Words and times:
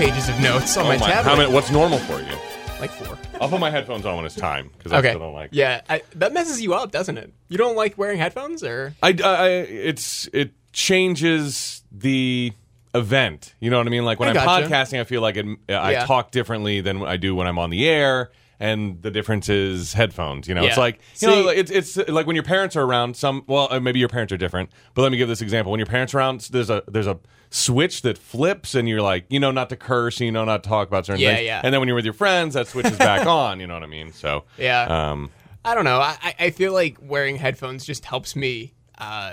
pages 0.00 0.28
of 0.30 0.40
notes 0.40 0.76
on 0.78 0.86
Oh 0.86 0.88
my 0.88 0.96
my- 0.96 1.06
tablet. 1.06 1.30
how 1.30 1.36
many, 1.36 1.52
what's 1.52 1.70
normal 1.70 1.98
for 1.98 2.20
you? 2.20 2.34
Like 2.80 2.90
four. 2.90 3.18
I'll 3.38 3.50
put 3.50 3.60
my 3.60 3.68
headphones 3.70 4.06
on 4.06 4.16
when 4.16 4.24
it's 4.24 4.34
time 4.34 4.70
because 4.78 4.92
I 4.92 4.98
Okay. 5.00 5.08
still 5.10 5.20
don't 5.20 5.34
like. 5.34 5.52
It. 5.52 5.56
Yeah, 5.56 5.82
I, 5.90 6.00
that 6.14 6.32
messes 6.32 6.62
you 6.62 6.72
up, 6.72 6.90
doesn't 6.90 7.18
it? 7.18 7.30
You 7.48 7.58
don't 7.58 7.76
like 7.76 7.98
wearing 7.98 8.18
headphones, 8.18 8.64
or 8.64 8.94
I, 9.02 9.14
I 9.22 9.48
it's 9.48 10.26
it 10.32 10.52
changes 10.72 11.82
the 11.92 12.52
event. 12.94 13.54
You 13.60 13.68
know 13.70 13.76
what 13.76 13.86
I 13.86 13.90
mean? 13.90 14.06
Like 14.06 14.18
when 14.18 14.28
I 14.34 14.40
I'm 14.40 14.46
gotcha. 14.46 14.66
podcasting, 14.68 15.00
I 15.00 15.04
feel 15.04 15.20
like 15.20 15.36
it, 15.36 15.44
I 15.68 15.92
Yeah. 15.92 16.06
talk 16.06 16.30
differently 16.30 16.80
than 16.80 17.02
I 17.04 17.18
do 17.18 17.34
when 17.34 17.46
I'm 17.46 17.58
on 17.58 17.68
the 17.68 17.86
air. 17.86 18.30
And 18.62 19.00
the 19.00 19.10
difference 19.10 19.48
is 19.48 19.94
headphones. 19.94 20.46
You 20.46 20.54
know, 20.54 20.62
it's 20.64 20.76
Yeah. 20.76 20.80
like 20.80 21.00
you 21.20 21.28
know, 21.28 21.48
See- 21.50 21.56
it's 21.56 21.70
it's 21.96 22.08
like 22.10 22.26
when 22.26 22.36
your 22.36 22.42
parents 22.42 22.76
are 22.76 22.82
around. 22.84 23.16
Some 23.16 23.42
well, 23.46 23.68
uh, 23.70 23.80
maybe 23.80 23.98
your 23.98 24.08
parents 24.10 24.32
are 24.32 24.36
different. 24.36 24.68
But 24.94 25.00
let 25.02 25.10
me 25.12 25.16
give 25.18 25.28
this 25.28 25.40
example: 25.40 25.70
when 25.72 25.78
your 25.80 25.86
parents 25.86 26.12
are 26.14 26.18
around, 26.18 26.40
there's 26.52 26.68
a 26.68 26.82
there's 26.86 27.06
a 27.06 27.18
switch 27.48 28.02
that 28.02 28.18
flips, 28.18 28.74
and 28.74 28.86
you're 28.88 29.00
like, 29.02 29.24
you 29.30 29.40
know, 29.40 29.50
not 29.50 29.70
to 29.70 29.76
curse, 29.76 30.20
you 30.20 30.30
know, 30.30 30.44
not 30.44 30.62
to 30.62 30.68
talk 30.68 30.88
about 30.88 31.06
certain 31.06 31.20
Yeah, 31.22 31.34
things. 31.36 31.46
yeah. 31.46 31.62
And 31.64 31.72
then 31.72 31.80
when 31.80 31.88
you're 31.88 31.96
with 31.96 32.04
your 32.04 32.14
friends, 32.14 32.52
that 32.54 32.68
switches 32.68 32.96
back 32.98 33.26
on. 33.42 33.60
You 33.60 33.66
know 33.66 33.74
what 33.74 33.82
I 33.82 33.86
mean? 33.86 34.12
So 34.12 34.44
Yeah. 34.58 34.82
um, 35.10 35.30
I 35.64 35.74
don't 35.74 35.84
know. 35.84 35.98
I, 35.98 36.16
I- 36.22 36.34
I 36.38 36.50
feel 36.50 36.72
like 36.74 36.98
wearing 37.00 37.36
headphones 37.36 37.84
just 37.86 38.04
helps 38.04 38.36
me 38.36 38.74
uh, 38.98 39.32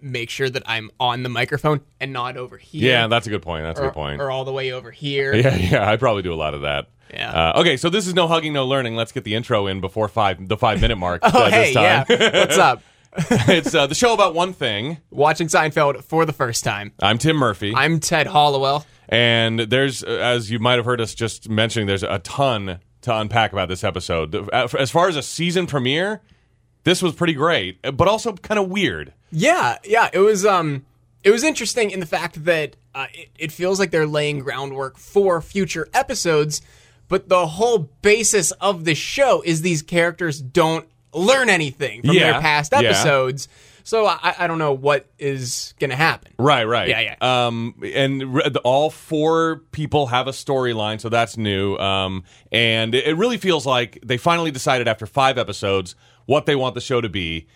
make 0.00 0.30
sure 0.30 0.48
that 0.48 0.62
I'm 0.66 0.90
on 1.00 1.22
the 1.24 1.28
microphone 1.28 1.80
and 2.00 2.12
not 2.12 2.36
over 2.36 2.56
here. 2.56 2.88
yeah, 2.88 3.06
that's 3.08 3.26
a 3.26 3.30
good 3.30 3.42
point. 3.42 3.64
That's 3.64 3.78
a 3.78 3.82
or, 3.82 3.86
good 3.88 3.94
point. 3.94 4.20
Or 4.22 4.30
all 4.30 4.44
the 4.44 4.52
way 4.52 4.72
over 4.72 4.90
here. 4.92 5.34
Yeah, 5.40 5.54
yeah, 5.56 5.90
I 5.90 5.96
probably 5.96 6.22
do 6.22 6.32
a 6.32 6.36
lot 6.36 6.54
of 6.54 6.62
that. 6.62 6.88
Yeah. 7.12 7.50
Uh, 7.54 7.60
okay, 7.60 7.76
so 7.76 7.90
this 7.90 8.06
is 8.06 8.14
no 8.14 8.26
hugging, 8.28 8.52
no 8.52 8.66
learning. 8.66 8.96
Let's 8.96 9.12
get 9.12 9.24
the 9.24 9.34
intro 9.34 9.66
in 9.66 9.80
before 9.80 10.08
five 10.08 10.46
the 10.48 10.56
five 10.56 10.80
minute 10.80 10.96
mark. 10.96 11.22
Oh, 11.32 11.44
uh, 11.44 11.50
hey, 11.50 11.72
yeah. 11.72 12.04
What's 12.08 12.58
up? 12.58 12.82
it's 13.16 13.74
uh, 13.74 13.86
the 13.88 13.94
show 13.94 14.14
about 14.14 14.34
one 14.34 14.52
thing. 14.52 14.98
Watching 15.10 15.48
Seinfeld 15.48 16.04
for 16.04 16.24
the 16.24 16.32
first 16.32 16.62
time. 16.64 16.92
I'm 17.00 17.18
Tim 17.18 17.36
Murphy, 17.36 17.72
I'm 17.74 17.98
Ted 18.00 18.26
Hollowell. 18.28 18.86
and 19.08 19.58
there's, 19.58 20.04
uh, 20.04 20.06
as 20.06 20.50
you 20.50 20.60
might 20.60 20.74
have 20.76 20.84
heard 20.84 21.00
us 21.00 21.14
just 21.14 21.48
mentioning, 21.48 21.86
there's 21.88 22.04
a 22.04 22.20
ton 22.20 22.78
to 23.02 23.16
unpack 23.16 23.52
about 23.52 23.68
this 23.68 23.82
episode. 23.82 24.34
Uh, 24.52 24.68
As 24.78 24.90
far 24.92 25.08
as 25.08 25.16
a 25.16 25.22
season 25.22 25.66
premiere, 25.66 26.20
this 26.84 27.02
was 27.02 27.14
pretty 27.14 27.32
great, 27.34 27.80
but 27.96 28.06
also 28.06 28.32
kind 28.34 28.58
of 28.60 28.68
weird. 28.68 29.12
Yeah, 29.32 29.78
yeah. 29.84 30.08
It 30.12 30.20
was 30.20 30.46
um, 30.46 30.84
it 31.24 31.30
was 31.30 31.42
interesting 31.42 31.90
in 31.90 31.98
the 32.00 32.06
fact 32.06 32.44
that 32.44 32.76
uh, 32.94 33.06
it, 33.12 33.28
it 33.38 33.52
feels 33.52 33.78
like 33.80 33.90
they're 33.90 34.06
laying 34.06 34.38
groundwork 34.38 34.98
for 34.98 35.40
future 35.42 35.88
episodes, 35.94 36.62
but 37.10 37.28
the 37.28 37.46
whole 37.46 37.90
basis 38.00 38.50
of 38.52 38.86
the 38.86 38.94
show 38.94 39.42
is 39.44 39.60
these 39.60 39.82
characters 39.82 40.40
don't 40.40 40.88
learn 41.12 41.50
anything 41.50 42.00
from 42.00 42.14
Yeah, 42.14 42.32
their 42.32 42.40
past 42.40 42.72
yeah. 42.72 42.78
episodes. 42.78 43.48
So 43.82 44.06
I, 44.06 44.34
I 44.38 44.46
don't 44.46 44.58
know 44.58 44.72
what 44.72 45.06
is 45.18 45.74
going 45.80 45.90
to 45.90 45.96
happen. 45.96 46.32
Right, 46.38 46.64
right. 46.64 46.88
Yeah, 46.88 47.00
yeah. 47.20 47.46
Um, 47.46 47.74
and 47.82 48.34
re- 48.34 48.48
the- 48.48 48.60
all 48.60 48.90
four 48.90 49.62
people 49.72 50.06
have 50.08 50.28
a 50.28 50.32
storyline, 50.32 51.00
so 51.00 51.08
that's 51.08 51.36
new. 51.36 51.76
Um, 51.78 52.24
and 52.52 52.94
it, 52.94 53.08
it 53.08 53.14
really 53.16 53.38
feels 53.38 53.66
like 53.66 53.98
they 54.04 54.16
finally 54.18 54.50
decided 54.50 54.86
after 54.86 55.06
five 55.06 55.38
episodes 55.38 55.96
what 56.26 56.46
they 56.46 56.54
want 56.54 56.74
the 56.74 56.80
show 56.80 57.00
to 57.00 57.08
be. 57.08 57.48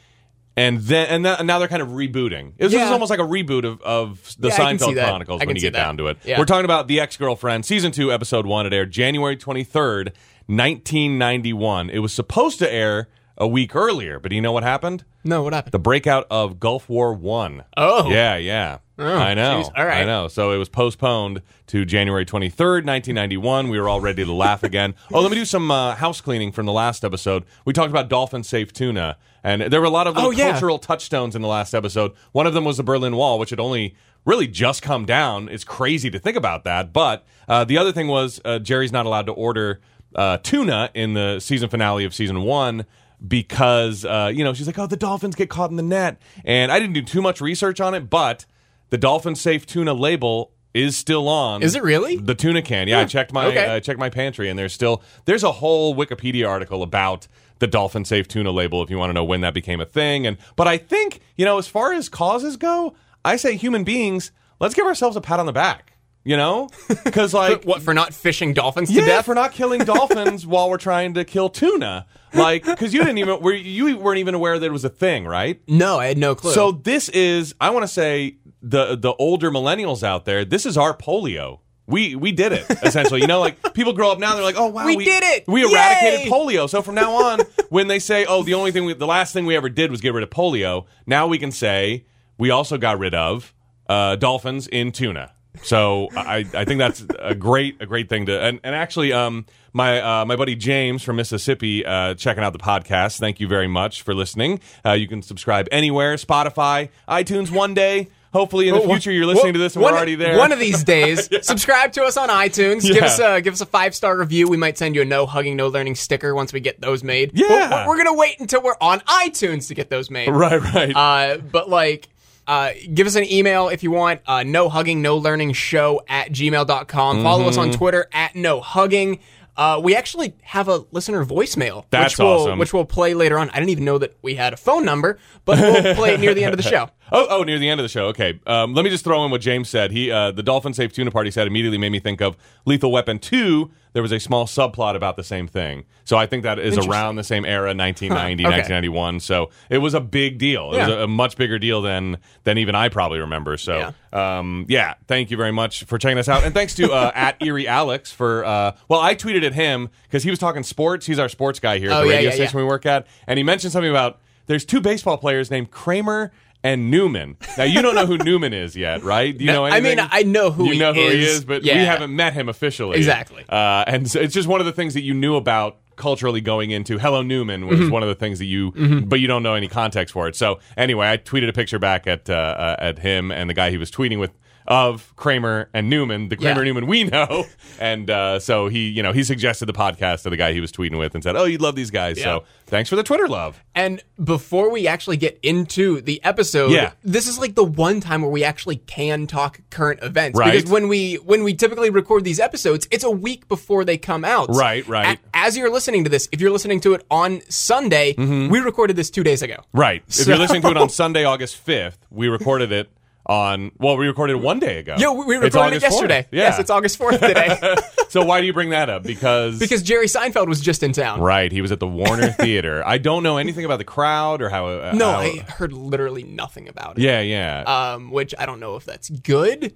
And 0.57 0.79
then, 0.83 1.07
and, 1.09 1.25
th- 1.25 1.37
and 1.41 1.47
now 1.49 1.59
they're 1.59 1.67
kind 1.69 1.83
of 1.83 1.89
rebooting. 1.89 2.53
This 2.57 2.73
Yeah. 2.73 2.85
is 2.85 2.91
almost 2.93 3.11
like 3.11 3.19
a 3.19 3.25
reboot 3.25 3.65
of, 3.65 3.81
of 3.83 4.35
the 4.39 4.49
Yeah, 4.49 4.55
I 4.55 4.57
can 4.71 4.79
see 4.79 4.87
Seinfeld. 4.95 5.05
Chronicles 5.09 5.41
when 5.45 5.57
you 5.57 5.61
get 5.63 5.73
that. 5.73 5.79
down 5.81 5.97
to 5.99 6.07
it. 6.07 6.19
Yeah. 6.25 6.39
We're 6.39 6.45
talking 6.45 6.65
about 6.65 6.87
The 6.87 7.01
Ex 7.01 7.17
Girlfriend, 7.17 7.67
season 7.67 7.91
two, 7.91 8.13
episode 8.13 8.47
one. 8.47 8.65
It 8.65 8.73
aired 8.73 8.93
January 8.93 9.37
23rd, 9.37 10.13
1991. 10.47 11.91
It 11.91 11.99
was 11.99 12.13
supposed 12.13 12.59
to 12.61 12.73
air 12.73 13.09
a 13.37 13.49
week 13.49 13.75
earlier, 13.75 14.21
but 14.21 14.29
do 14.29 14.37
you 14.37 14.41
know 14.43 14.53
what 14.53 14.63
happened? 14.63 15.05
No, 15.25 15.43
what 15.43 15.53
happened? 15.55 15.73
the 15.73 15.79
breakout 15.81 16.27
of 16.31 16.61
Gulf 16.61 16.89
War 16.89 17.13
One. 17.15 17.65
Oh. 17.77 18.09
yeah, 18.11 18.37
yeah. 18.37 18.79
I 18.97 19.35
know. 19.35 19.65
All 19.77 19.85
right. 19.85 20.03
I 20.03 20.05
know. 20.05 20.29
So 20.29 20.53
it 20.53 20.57
was 20.59 20.69
postponed 20.69 21.43
to 21.67 21.85
January 21.85 22.25
23rd, 22.25 22.85
1991. 22.87 23.69
We 23.69 23.81
were 23.81 23.89
all 23.89 24.01
ready 24.01 24.25
to 24.25 24.33
laugh 24.33 24.63
again. 24.63 24.95
Oh, 25.13 25.21
let 25.21 25.31
me 25.33 25.37
do 25.37 25.45
some 25.45 25.69
uh, 25.71 25.97
house 25.97 26.21
cleaning 26.21 26.53
from 26.53 26.67
the 26.67 26.73
last 26.73 27.05
episode. 27.05 27.43
We 27.65 27.73
talked 27.73 27.91
about 27.91 28.09
dolphin 28.09 28.45
safe 28.45 28.73
tuna, 28.73 29.17
and 29.45 29.63
there 29.63 29.81
were 29.81 29.87
a 29.87 29.91
lot 29.91 30.09
of 30.09 30.15
little 30.17 30.31
Oh, 30.31 30.33
yeah. 30.33 30.51
cultural 30.51 30.79
touchstones 30.81 31.37
in 31.37 31.43
the 31.43 31.49
last 31.49 31.75
episode. 31.75 32.13
One 32.33 32.47
of 32.49 32.55
them 32.55 32.65
was 32.65 32.79
the 32.79 32.83
Berlin 32.83 33.15
Wall, 33.15 33.39
which 33.39 33.51
had 33.51 33.61
only 33.61 33.95
really 34.25 34.49
just 34.49 34.83
come 34.83 35.05
down. 35.05 35.49
It's 35.49 35.63
crazy 35.65 36.11
to 36.11 36.19
think 36.19 36.37
about 36.37 36.65
that. 36.65 36.93
But 36.93 37.25
uh, 37.47 37.65
the 37.65 37.79
other 37.79 37.93
thing 37.93 38.09
was 38.09 38.41
uh, 38.45 38.59
Jerry's 38.59 38.91
not 38.91 39.07
allowed 39.07 39.27
to 39.27 39.33
order 39.33 39.81
uh, 40.17 40.39
tuna 40.39 40.91
in 40.95 41.15
the 41.15 41.39
season 41.41 41.69
finale 41.69 42.05
of 42.05 42.15
season 42.15 42.43
one 42.43 42.87
because 43.27 44.05
uh, 44.05 44.31
you 44.35 44.45
know 44.45 44.53
she's 44.55 44.67
like, 44.67 44.79
oh, 44.79 44.87
the 44.87 44.97
dolphins 44.97 45.35
get 45.35 45.49
caught 45.51 45.71
in 45.71 45.77
the 45.77 45.83
net, 45.83 46.19
and 46.45 46.71
I 46.73 46.79
didn't 46.79 46.95
do 46.95 47.03
too 47.03 47.23
much 47.23 47.41
research 47.41 47.81
on 47.81 47.95
it, 47.95 48.11
but 48.11 48.47
the 48.91 48.99
dolphin 48.99 49.35
safe 49.35 49.67
tuna 49.67 49.95
label 49.95 50.53
is 50.75 50.97
still 50.97 51.29
on. 51.29 51.63
Is 51.63 51.75
it 51.75 51.83
really? 51.83 52.17
the 52.17 52.35
tuna 52.35 52.61
can? 52.63 52.89
Yeah, 52.89 53.01
I 53.01 53.05
checked 53.05 53.33
my 53.33 53.47
okay. 53.47 53.67
I 53.77 53.81
checked 53.81 53.99
my 53.99 54.11
pantry, 54.11 54.49
and 54.49 54.59
there's 54.59 54.73
still 54.73 55.03
there's 55.25 55.43
a 55.45 55.53
whole 55.53 55.95
Wikipedia 55.95 56.49
article 56.49 56.83
about 56.83 57.29
the 57.59 57.67
dolphin 57.67 58.05
safe 58.05 58.29
tuna 58.29 58.51
label 58.51 58.83
if 58.83 58.91
you 58.91 58.99
want 58.99 59.11
to 59.11 59.15
know 59.15 59.25
when 59.25 59.41
that 59.43 59.55
became 59.55 59.81
a 59.81 59.87
thing. 59.87 60.27
And 60.27 60.37
but 60.57 60.67
I 60.67 60.79
think 60.79 61.21
you 61.37 61.45
know 61.45 61.59
as 61.59 61.67
far 61.67 61.93
as 61.93 62.09
causes 62.09 62.57
go, 62.57 62.95
I 63.25 63.37
say 63.37 63.57
human 63.57 63.85
beings, 63.85 64.33
let's 64.61 64.75
give 64.75 64.87
ourselves 64.87 65.17
a 65.17 65.21
pat 65.21 65.41
on 65.41 65.47
the 65.47 65.53
back. 65.53 65.93
You 66.27 66.39
know, 66.39 66.71
because 67.05 67.35
like 67.35 67.65
what 67.65 67.83
for 67.83 67.93
not 67.93 68.15
fishing 68.15 68.55
dolphins 68.55 68.89
to 68.89 68.95
yeah, 68.95 69.07
death? 69.07 69.27
for 69.27 69.35
not 69.35 69.53
killing 69.53 69.81
dolphins 69.85 70.47
while 70.47 70.71
we're 70.71 70.79
trying 70.79 71.15
to 71.15 71.25
kill 71.25 71.51
tuna. 71.51 72.07
Like, 72.33 72.65
because 72.65 72.93
you 72.93 73.01
didn't 73.01 73.19
even 73.19 73.41
were 73.41 73.53
you 73.53 73.97
weren't 73.99 74.19
even 74.19 74.35
aware 74.35 74.59
that 74.59 74.67
it 74.67 74.73
was 74.73 74.85
a 74.85 74.89
thing, 74.89 75.27
right? 75.27 75.61
no, 75.69 75.99
I 75.99 76.07
had 76.07 76.19
no 76.19 76.35
clue. 76.35 76.53
So 76.53 76.73
this 76.73 77.09
is, 77.11 77.55
I 77.61 77.71
want 77.71 77.85
to 77.85 77.89
say, 77.89 78.39
the 78.63 78.97
the 78.97 79.13
older 79.15 79.51
millennials 79.51 80.03
out 80.03 80.25
there. 80.25 80.45
This 80.45 80.67
is 80.67 80.77
our 80.77 80.97
polio. 80.97 81.61
We 81.87 82.17
we 82.17 82.33
did 82.33 82.53
it 82.53 82.65
essentially. 82.83 83.21
you 83.21 83.27
know, 83.27 83.41
like 83.41 83.75
people 83.75 83.93
grow 83.93 84.11
up 84.11 84.19
now, 84.19 84.35
they're 84.35 84.43
like, 84.43 84.57
oh 84.57 84.69
wow, 84.69 84.87
We 84.87 84.97
did 85.05 85.23
it! 85.23 85.45
We 85.47 85.63
eradicated 85.65 86.21
Yay! 86.27 86.31
polio. 86.31 86.69
So 86.69 86.81
from 86.83 86.95
now 86.95 87.13
on, 87.13 87.41
when 87.69 87.89
they 87.89 87.99
say, 87.99 88.25
oh, 88.25 88.43
the 88.43 88.55
only 88.55 88.73
thing, 88.73 88.85
we, 88.85 88.95
the 88.95 89.07
last 89.07 89.33
thing 89.33 89.45
we 89.45 89.57
ever 89.57 89.69
did 89.69 89.91
was 89.91 90.01
get 90.01 90.15
rid 90.15 90.23
of 90.23 90.31
polio, 90.31 90.87
now 91.07 91.27
we 91.27 91.39
can 91.39 91.51
say 91.51 92.07
we 92.39 92.51
also 92.51 92.79
got 92.79 92.99
rid 92.99 93.15
of 93.15 93.53
uh, 93.89 94.17
dolphins 94.17 94.67
in 94.67 94.93
tuna. 94.93 95.33
So 95.63 96.09
I, 96.17 96.45
I 96.53 96.65
think 96.65 96.79
that's 96.79 97.05
a 97.19 97.35
great 97.35 97.81
a 97.81 97.87
great 97.87 98.09
thing 98.09 98.27
to 98.27 98.41
and, 98.41 98.59
and 98.65 98.75
actually 98.75 99.13
um 99.13 99.47
my 99.73 100.01
uh, 100.01 100.25
my 100.25 100.35
buddy 100.37 100.57
James 100.57 101.03
from 101.03 101.17
Mississippi 101.17 101.85
uh, 101.87 102.15
checking 102.15 102.43
out 102.43 102.53
the 102.53 102.59
podcast. 102.59 103.19
Thank 103.19 103.41
you 103.41 103.47
very 103.49 103.69
much 103.69 104.03
for 104.03 104.15
listening. 104.15 104.61
Uh, 104.85 104.93
you 104.93 105.07
can 105.07 105.23
subscribe 105.23 105.69
anywhere, 105.71 106.15
Spotify, 106.17 106.89
iTunes. 107.09 107.51
One 107.51 107.75
day, 107.75 108.09
hopefully 108.35 108.69
in 108.69 108.75
the 108.75 108.83
future, 108.83 109.11
you're 109.11 109.25
listening 109.25 109.55
to 109.55 109.59
this 109.59 109.75
and 109.77 109.83
one, 109.83 109.93
we're 109.95 109.97
already 109.97 110.17
there. 110.17 110.37
One 110.37 110.53
of 110.53 110.59
these 110.59 110.85
days, 110.85 111.31
subscribe 111.47 111.93
to 111.93 112.03
us 112.05 112.19
on 112.19 112.29
iTunes. 112.29 112.83
Give 112.83 113.03
us 113.03 113.19
a 113.19 113.41
give 113.41 113.55
us 113.55 113.63
a 113.63 113.67
five 113.67 113.95
star 113.95 114.19
review. 114.19 114.49
We 114.49 114.59
might 114.59 114.77
send 114.77 114.95
you 114.95 115.01
a 115.03 115.05
no 115.07 115.25
hugging, 115.25 115.57
no 115.57 115.69
learning 115.69 115.95
sticker 115.95 116.35
once 116.35 116.53
we 116.53 116.61
get 116.61 116.83
those 116.83 117.03
made. 117.03 117.31
Yeah. 117.33 117.87
We're, 117.87 117.89
we're 117.93 117.97
gonna 117.97 118.13
wait 118.15 118.39
until 118.41 118.61
we're 118.63 118.77
on 118.81 119.01
iTunes 119.01 119.69
to 119.69 119.75
get 119.75 119.89
those 119.89 120.11
made. 120.11 120.29
right, 120.29 120.61
right. 120.61 120.95
Uh, 120.95 121.39
but 121.39 121.71
like, 121.71 122.09
uh, 122.47 122.73
give 122.93 123.07
us 123.07 123.15
an 123.15 123.25
email 123.25 123.69
if 123.69 123.83
you 123.83 123.91
want. 123.91 124.21
Uh, 124.27 124.43
no 124.43 124.69
hugging, 124.69 125.01
no 125.01 125.17
learning 125.17 125.53
show 125.55 126.03
at 126.09 126.29
gmail.com. 126.31 127.23
Follow 127.23 127.47
us 127.49 127.57
on 127.57 127.69
Mm-hmm. 127.69 127.79
Twitter 127.79 128.07
at 128.13 128.35
no 128.37 128.61
hugging. 128.61 129.21
Uh, 129.57 129.81
we 129.83 129.95
actually 129.95 130.35
have 130.43 130.67
a 130.69 130.85
listener 130.91 131.25
voicemail, 131.25 131.85
That's 131.91 132.15
which 132.15 132.19
will 132.19 132.27
awesome. 132.41 132.59
which 132.59 132.73
we'll 132.73 132.85
play 132.85 133.15
later 133.15 133.39
on. 133.39 133.51
I 133.51 133.61
didn't 133.61 133.69
even 133.71 133.85
know 133.85 133.99
that 133.99 134.17
we 134.21 134.35
had 134.35 134.53
a 134.53 134.57
phone 134.57 134.85
number, 134.85 135.17
but 135.45 135.61
we'll 135.61 135.95
play 135.95 136.15
it 136.15 136.21
near 136.21 136.35
the 136.35 136.43
end 136.43 136.53
of 136.55 136.57
the 136.61 136.69
show. 136.69 136.91
Oh, 137.13 137.27
oh, 137.31 137.43
near 137.43 137.59
the 137.59 137.69
end 137.69 137.81
of 137.81 137.85
the 137.85 137.89
show. 137.89 138.07
Okay. 138.07 138.41
Um, 138.47 138.75
let 138.75 138.85
me 138.85 138.91
just 138.91 139.05
throw 139.05 139.25
in 139.25 139.31
what 139.31 139.41
James 139.41 139.69
said. 139.69 139.91
He, 139.93 140.11
uh, 140.11 140.31
the 140.33 140.43
Dolphin 140.43 140.73
Safe 140.73 140.93
Tuna 140.93 141.11
Party 141.11 141.31
said 141.31 141.47
immediately 141.47 141.79
made 141.79 141.93
me 141.93 142.01
think 142.01 142.21
of 142.21 142.37
Lethal 142.65 142.91
Weapon 142.91 143.19
2. 143.19 143.71
There 143.93 144.03
was 144.03 144.11
a 144.11 144.19
small 144.19 144.47
subplot 144.47 144.97
about 144.97 145.17
the 145.17 145.23
same 145.23 145.47
thing. 145.47 145.85
So 146.05 146.17
I 146.17 146.27
think 146.27 146.43
that 146.43 146.59
is 146.59 146.77
around 146.79 147.15
the 147.17 147.23
same 147.23 147.45
era, 147.45 147.69
1990, 147.75 148.43
Huh, 148.43 148.49
okay. 148.49 148.57
1991. 148.59 149.21
So 149.21 149.51
it 149.71 149.79
was 149.79 149.95
a 149.95 150.01
big 150.01 150.39
deal. 150.39 150.73
It 150.73 150.79
was 150.79 150.89
Yeah. 150.89 150.95
a, 150.95 151.05
a 151.05 151.07
much 151.07 151.37
bigger 151.37 151.59
deal 151.61 151.81
than 151.81 152.17
than 152.43 152.59
even 152.59 152.75
I 152.75 152.89
probably 152.89 153.21
remember. 153.21 153.57
So 153.57 153.77
Yeah. 153.79 153.93
yeah, 154.13 154.39
um, 154.39 154.67
yeah 154.69 154.95
thank 155.07 155.31
you 155.31 155.37
very 155.37 155.53
much 155.53 155.85
for 155.85 155.97
checking 155.99 156.19
us 156.19 156.29
out. 156.29 156.43
And 156.43 156.53
thanks 156.53 156.75
to 156.77 156.91
uh, 156.91 157.13
at 157.15 157.37
Erie 157.41 157.69
Alex 157.69 158.11
for, 158.11 158.45
uh, 158.45 158.73
well, 158.89 159.01
I 159.01 159.15
tweeted 159.15 159.45
at 159.45 159.55
him 159.55 159.91
because 160.05 160.25
he 160.25 160.31
was 160.31 160.39
talking 160.41 160.65
sports. 160.65 161.07
He's 161.07 161.21
our 161.21 161.29
sports 161.29 161.61
guy 161.61 161.79
here 161.79 161.91
at 161.91 161.99
Oh, 161.99 162.01
the 162.03 162.09
yeah, 162.09 162.15
radio 162.17 162.31
yeah, 162.31 162.35
station 162.35 162.59
yeah. 162.59 162.65
we 162.65 162.69
work 162.69 162.87
at. 162.87 163.07
And 163.29 163.39
he 163.39 163.45
mentioned 163.45 163.73
something 163.73 163.91
about 163.91 164.21
there's 164.47 164.65
two 164.65 164.81
baseball 164.81 165.17
players 165.19 165.51
named 165.53 165.71
Kramer 165.71 166.33
and 166.65 166.91
Newman. 166.91 167.37
Now 167.57 167.65
you 167.65 167.81
don't 167.83 167.95
know 167.95 168.07
who 168.07 168.19
Newman 168.19 168.53
is 168.53 168.75
yet, 168.77 169.05
right? 169.05 169.37
Do 169.37 169.45
you 169.45 169.53
know 169.53 169.65
I 169.67 169.81
mean. 169.81 170.01
I 170.01 170.23
know 170.25 170.51
who 170.51 170.65
you 170.65 170.73
he 170.73 170.79
know 170.81 170.93
who 170.95 171.01
he 171.01 171.23
is. 171.23 171.37
is, 171.37 171.45
but 171.45 171.63
Yeah. 171.63 171.77
we 171.79 171.85
haven't 171.85 172.17
met 172.17 172.33
him 172.33 172.49
officially. 172.49 172.97
Exactly. 172.97 173.45
Uh, 173.49 173.85
and 173.87 174.11
so 174.11 174.19
it's 174.21 174.35
just 174.35 174.49
one 174.49 174.59
of 174.61 174.67
the 174.67 174.73
things 174.73 174.95
that 174.95 175.03
you 175.03 175.15
knew 175.15 175.37
about 175.37 175.77
culturally 175.97 176.41
going 176.41 176.73
into 176.73 176.99
Hello 176.99 177.23
Newman 177.23 177.69
was 177.69 177.79
Mm-hmm. 177.79 177.91
one 177.91 178.03
of 178.03 178.09
the 178.09 178.15
things 178.17 178.41
that 178.41 178.47
you, 178.47 178.73
but 179.07 179.21
you 179.21 179.29
don't 179.29 179.45
know 179.45 179.55
any 179.55 179.69
context 179.69 180.13
for 180.13 180.27
it. 180.27 180.35
So 180.35 180.59
anyway, 180.77 181.07
I 181.09 181.19
tweeted 181.19 181.49
a 181.49 181.53
picture 181.53 181.79
back 181.79 182.07
at 182.09 182.29
uh, 182.29 182.33
uh, 182.35 182.77
at 182.81 182.99
him 182.99 183.31
and 183.31 183.49
the 183.49 183.55
guy 183.55 183.71
he 183.71 183.77
was 183.79 183.91
tweeting 183.93 184.19
with. 184.19 184.33
Of 184.67 185.15
Kramer 185.17 185.69
and 185.75 185.91
Newman, 185.91 186.29
the 186.29 186.37
Kramer 186.37 186.61
Yeah. 186.61 186.65
Newman 186.65 186.87
we 186.87 187.05
know. 187.05 187.45
And 187.81 188.09
uh, 188.09 188.39
so 188.39 188.69
he, 188.69 188.89
you 188.89 189.03
know, 189.03 189.13
he 189.13 189.25
suggested 189.25 189.67
the 189.67 189.73
podcast 189.73 190.23
to 190.23 190.31
the 190.31 190.37
guy 190.37 190.53
he 190.53 190.61
was 190.61 190.71
tweeting 190.71 190.97
with 190.97 191.15
and 191.17 191.25
said, 191.25 191.35
"Oh, 191.35 191.43
you'd 191.45 191.61
love 191.61 191.75
these 191.75 191.91
guys." 191.91 192.23
So 192.23 192.45
thanks 192.67 192.89
for 192.89 192.95
the 192.95 193.03
Twitter 193.03 193.27
love. 193.27 193.61
And 193.75 194.01
before 194.23 194.71
we 194.71 194.87
actually 194.87 195.17
get 195.17 195.41
into 195.43 196.01
the 196.01 196.23
episode, 196.23 196.71
Yeah. 196.71 196.93
this 197.03 197.27
is 197.27 197.37
like 197.37 197.57
the 197.57 197.65
one 197.65 198.01
time 198.01 198.23
where 198.23 198.31
we 198.31 198.45
actually 198.45 198.77
can 198.77 199.27
talk 199.27 199.61
current 199.71 199.99
events. 200.05 200.39
Right. 200.39 200.53
Because 200.53 200.71
when 200.71 200.87
we 200.87 201.17
when 201.17 201.43
we 201.43 201.53
typically 201.55 201.91
record 201.91 202.23
these 202.23 202.39
episodes, 202.39 202.87
it's 202.93 203.03
a 203.03 203.11
week 203.11 203.49
before 203.49 203.85
they 203.85 203.99
come 203.99 204.25
out. 204.25 204.49
Right, 204.51 204.87
right. 204.87 205.19
A- 205.19 205.37
as 205.37 205.57
you're 205.57 205.71
listening 205.71 206.05
to 206.05 206.11
this, 206.11 206.29
if 206.31 206.41
you're 206.41 206.53
listening 206.53 206.79
to 206.83 206.95
it 206.95 207.05
on 207.11 207.41
Sunday, 207.51 208.15
Mm-hmm. 208.15 208.51
we 208.53 208.61
recorded 208.61 208.95
this 208.95 209.11
two 209.11 209.25
days 209.25 209.43
ago. 209.43 209.57
Right. 209.73 210.05
If 210.07 210.15
So- 210.15 210.31
you're 210.31 210.39
listening 210.39 210.63
to 210.63 210.69
it 210.71 210.77
on 210.77 210.89
Sunday, 211.03 211.25
August 211.25 211.57
fifth, 211.57 212.07
we 212.09 212.29
recorded 212.29 212.71
it 212.71 212.89
on. 213.27 213.73
Well, 213.79 213.97
we 213.97 214.07
recorded 214.07 214.37
one 214.37 214.59
day 214.59 214.79
ago. 214.79 214.97
Yeah, 214.99 215.11
we, 215.13 215.37
recorded 215.37 215.77
it 215.77 215.83
yesterday. 215.83 216.27
Yeah. 216.31 216.43
Yes, 216.43 216.59
it's 216.59 216.71
August 216.71 216.99
4th 216.99 217.21
today. 217.21 217.77
so 218.09 218.25
why 218.25 218.41
do 218.41 218.47
you 218.47 218.53
bring 218.53 218.71
that 218.71 218.91
up? 218.91 219.03
Because 219.03 219.59
because 219.59 219.83
Jerry 219.83 220.07
Seinfeld 220.07 220.47
was 220.49 220.61
just 220.61 220.83
in 220.83 220.93
town. 220.93 221.21
right, 221.21 221.51
he 221.51 221.61
was 221.63 221.73
at 221.73 221.81
the 221.81 221.87
Warner 221.87 222.29
Theater. 222.33 222.83
I 222.87 222.99
don't 222.99 223.23
know 223.23 223.37
anything 223.39 223.65
about 223.65 223.79
the 223.79 223.85
crowd 223.85 224.43
or 224.43 224.49
how. 224.51 224.67
Uh, 224.67 224.93
No, 224.95 225.11
how- 225.13 225.19
I 225.21 225.39
heard 225.49 225.73
literally 225.73 226.23
nothing 226.23 226.69
about 226.69 226.99
it. 226.99 227.03
yeah, 227.03 227.21
yeah. 227.21 227.63
um, 227.95 228.11
which 228.11 228.35
I 228.39 228.47
don't 228.47 228.61
know 228.61 228.77
if 228.77 228.85
that's 228.85 229.09
good. 229.11 229.75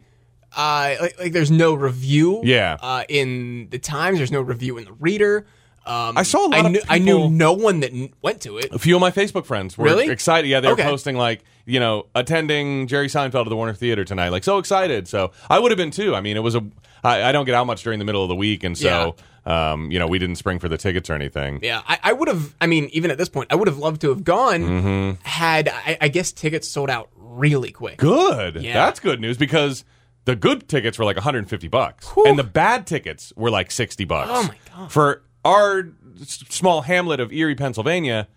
Uh, 0.57 0.95
like, 1.01 1.19
like 1.19 1.33
there's 1.33 1.51
no 1.51 1.75
review. 1.75 2.41
Yeah. 2.45 2.79
Uh, 2.81 3.05
in 3.09 3.69
the 3.71 3.79
Times, 3.79 4.19
there's 4.19 4.33
no 4.33 4.41
review 4.41 4.79
in 4.79 4.85
the 4.85 4.93
Reader. 4.95 5.47
Um, 5.89 6.19
I 6.19 6.23
saw 6.23 6.47
a 6.47 6.49
lot 6.49 6.55
I 6.55 6.67
of 6.67 6.73
knew, 6.73 6.81
I 6.89 6.99
knew 6.99 7.29
no 7.31 7.53
one 7.55 7.81
that 7.81 7.93
n- 7.93 8.13
went 8.23 8.43
to 8.43 8.59
it. 8.59 8.73
a 8.73 8.79
few 8.79 8.95
of 8.95 9.01
my 9.01 9.11
Facebook 9.11 9.47
friends 9.47 9.77
were 9.79 9.85
Really? 9.87 10.09
excited. 10.09 10.47
Yeah, 10.49 10.61
they 10.61 10.69
were 10.69 10.75
Okay. 10.75 10.83
posting 10.85 11.17
like, 11.17 11.43
you 11.65 11.81
know, 11.81 12.07
attending 12.15 12.87
Jerry 12.87 13.09
Seinfeld 13.09 13.43
at 13.45 13.49
the 13.49 13.57
Warner 13.57 13.75
Theater 13.75 14.05
tonight. 14.05 14.29
Like, 14.29 14.45
so 14.45 14.59
excited. 14.59 15.09
So 15.09 15.33
I 15.49 15.59
would 15.59 15.71
have 15.71 15.77
been 15.79 15.91
too. 15.91 16.15
I 16.15 16.21
mean, 16.21 16.37
it 16.37 16.43
was 16.43 16.55
a. 16.55 16.65
I, 17.05 17.25
I 17.25 17.33
don't 17.33 17.45
get 17.45 17.55
out 17.55 17.67
much 17.67 17.83
during 17.85 17.99
the 18.01 18.05
middle 18.05 18.23
of 18.23 18.29
the 18.29 18.35
week, 18.35 18.65
and 18.65 18.77
so, 18.77 19.15
um, 19.47 19.91
you 19.93 19.99
know, 20.01 20.09
we 20.09 20.19
didn't 20.19 20.35
spring 20.37 20.59
for 20.59 20.69
the 20.69 20.77
tickets 20.77 21.09
or 21.09 21.15
anything. 21.15 21.61
Yeah, 21.63 21.81
I, 21.87 21.99
I 22.03 22.13
would 22.13 22.27
have. 22.29 22.55
I 22.61 22.67
mean, 22.67 22.89
even 22.93 23.11
at 23.13 23.19
this 23.19 23.29
point, 23.29 23.53
I 23.53 23.55
would 23.55 23.69
have 23.69 23.79
loved 23.79 24.01
to 24.01 24.09
have 24.09 24.25
gone. 24.25 24.61
Mm-hmm. 24.63 25.11
Had 25.23 25.69
I, 25.69 25.97
I 26.01 26.09
guess 26.09 26.33
tickets 26.33 26.67
sold 26.69 26.91
out 26.91 27.09
really 27.17 27.71
quick. 27.71 27.99
Good. 27.99 28.57
Yeah. 28.57 28.75
That's 28.75 28.99
good 29.01 29.21
news 29.21 29.37
because 29.39 29.85
the 30.25 30.35
good 30.35 30.69
tickets 30.69 30.99
were 30.99 31.05
like 31.05 31.17
150 31.17 31.69
bucks, 31.69 32.09
and 32.27 32.37
the 32.39 32.43
bad 32.45 32.87
tickets 32.87 33.33
were 33.37 33.51
like 33.51 33.71
60 33.71 34.05
bucks. 34.05 34.31
Oh, 34.33 34.43
my 34.43 34.57
God. 34.77 34.93
For 34.93 35.23
our 35.49 35.89
small 36.25 36.83
hamlet 36.83 37.21
of 37.21 37.33
Erie, 37.33 37.55
Pennsylvania, 37.55 38.29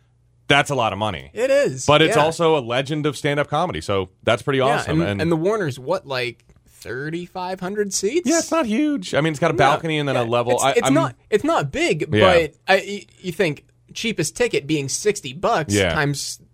that's 0.48 0.70
a 0.70 0.76
lot 0.76 0.94
of 0.94 1.00
money. 1.00 1.30
It 1.34 1.50
is, 1.50 1.86
But 1.86 2.02
it's 2.02 2.16
yeah. 2.16 2.24
also 2.24 2.58
a 2.58 2.62
legend 2.62 3.06
of 3.06 3.16
stand-up 3.18 3.48
comedy, 3.48 3.82
so 3.82 4.10
that's 4.24 4.42
pretty 4.42 4.60
yeah, 4.60 4.66
awesome. 4.78 5.02
and, 5.02 5.22
and 5.22 5.32
the 5.32 5.36
Warner's 5.36 5.80
what 5.80 6.06
like 6.06 6.44
thirty 6.68 7.26
five 7.26 7.60
hundred 7.60 7.94
seats. 7.94 8.28
yeah, 8.30 8.40
it's 8.40 8.52
not 8.52 8.66
huge. 8.66 9.14
I 9.14 9.22
mean, 9.22 9.32
it's 9.32 9.40
got 9.40 9.52
a 9.52 9.56
balcony 9.56 9.98
and 10.00 10.10
then 10.10 10.16
a 10.16 10.24
level. 10.24 10.54
It's, 10.54 10.78
it's 10.78 10.84
I'm- 10.84 10.94
not. 10.94 11.16
It's 11.30 11.44
not 11.44 11.72
big, 11.72 12.10
Yeah. 12.14 12.48
but 12.48 12.54
I, 12.68 13.06
you 13.20 13.32
think 13.32 13.66
cheapest 13.94 14.36
ticket 14.36 14.68
being 14.68 14.90
sixty 14.90 15.34
bucks 15.34 15.74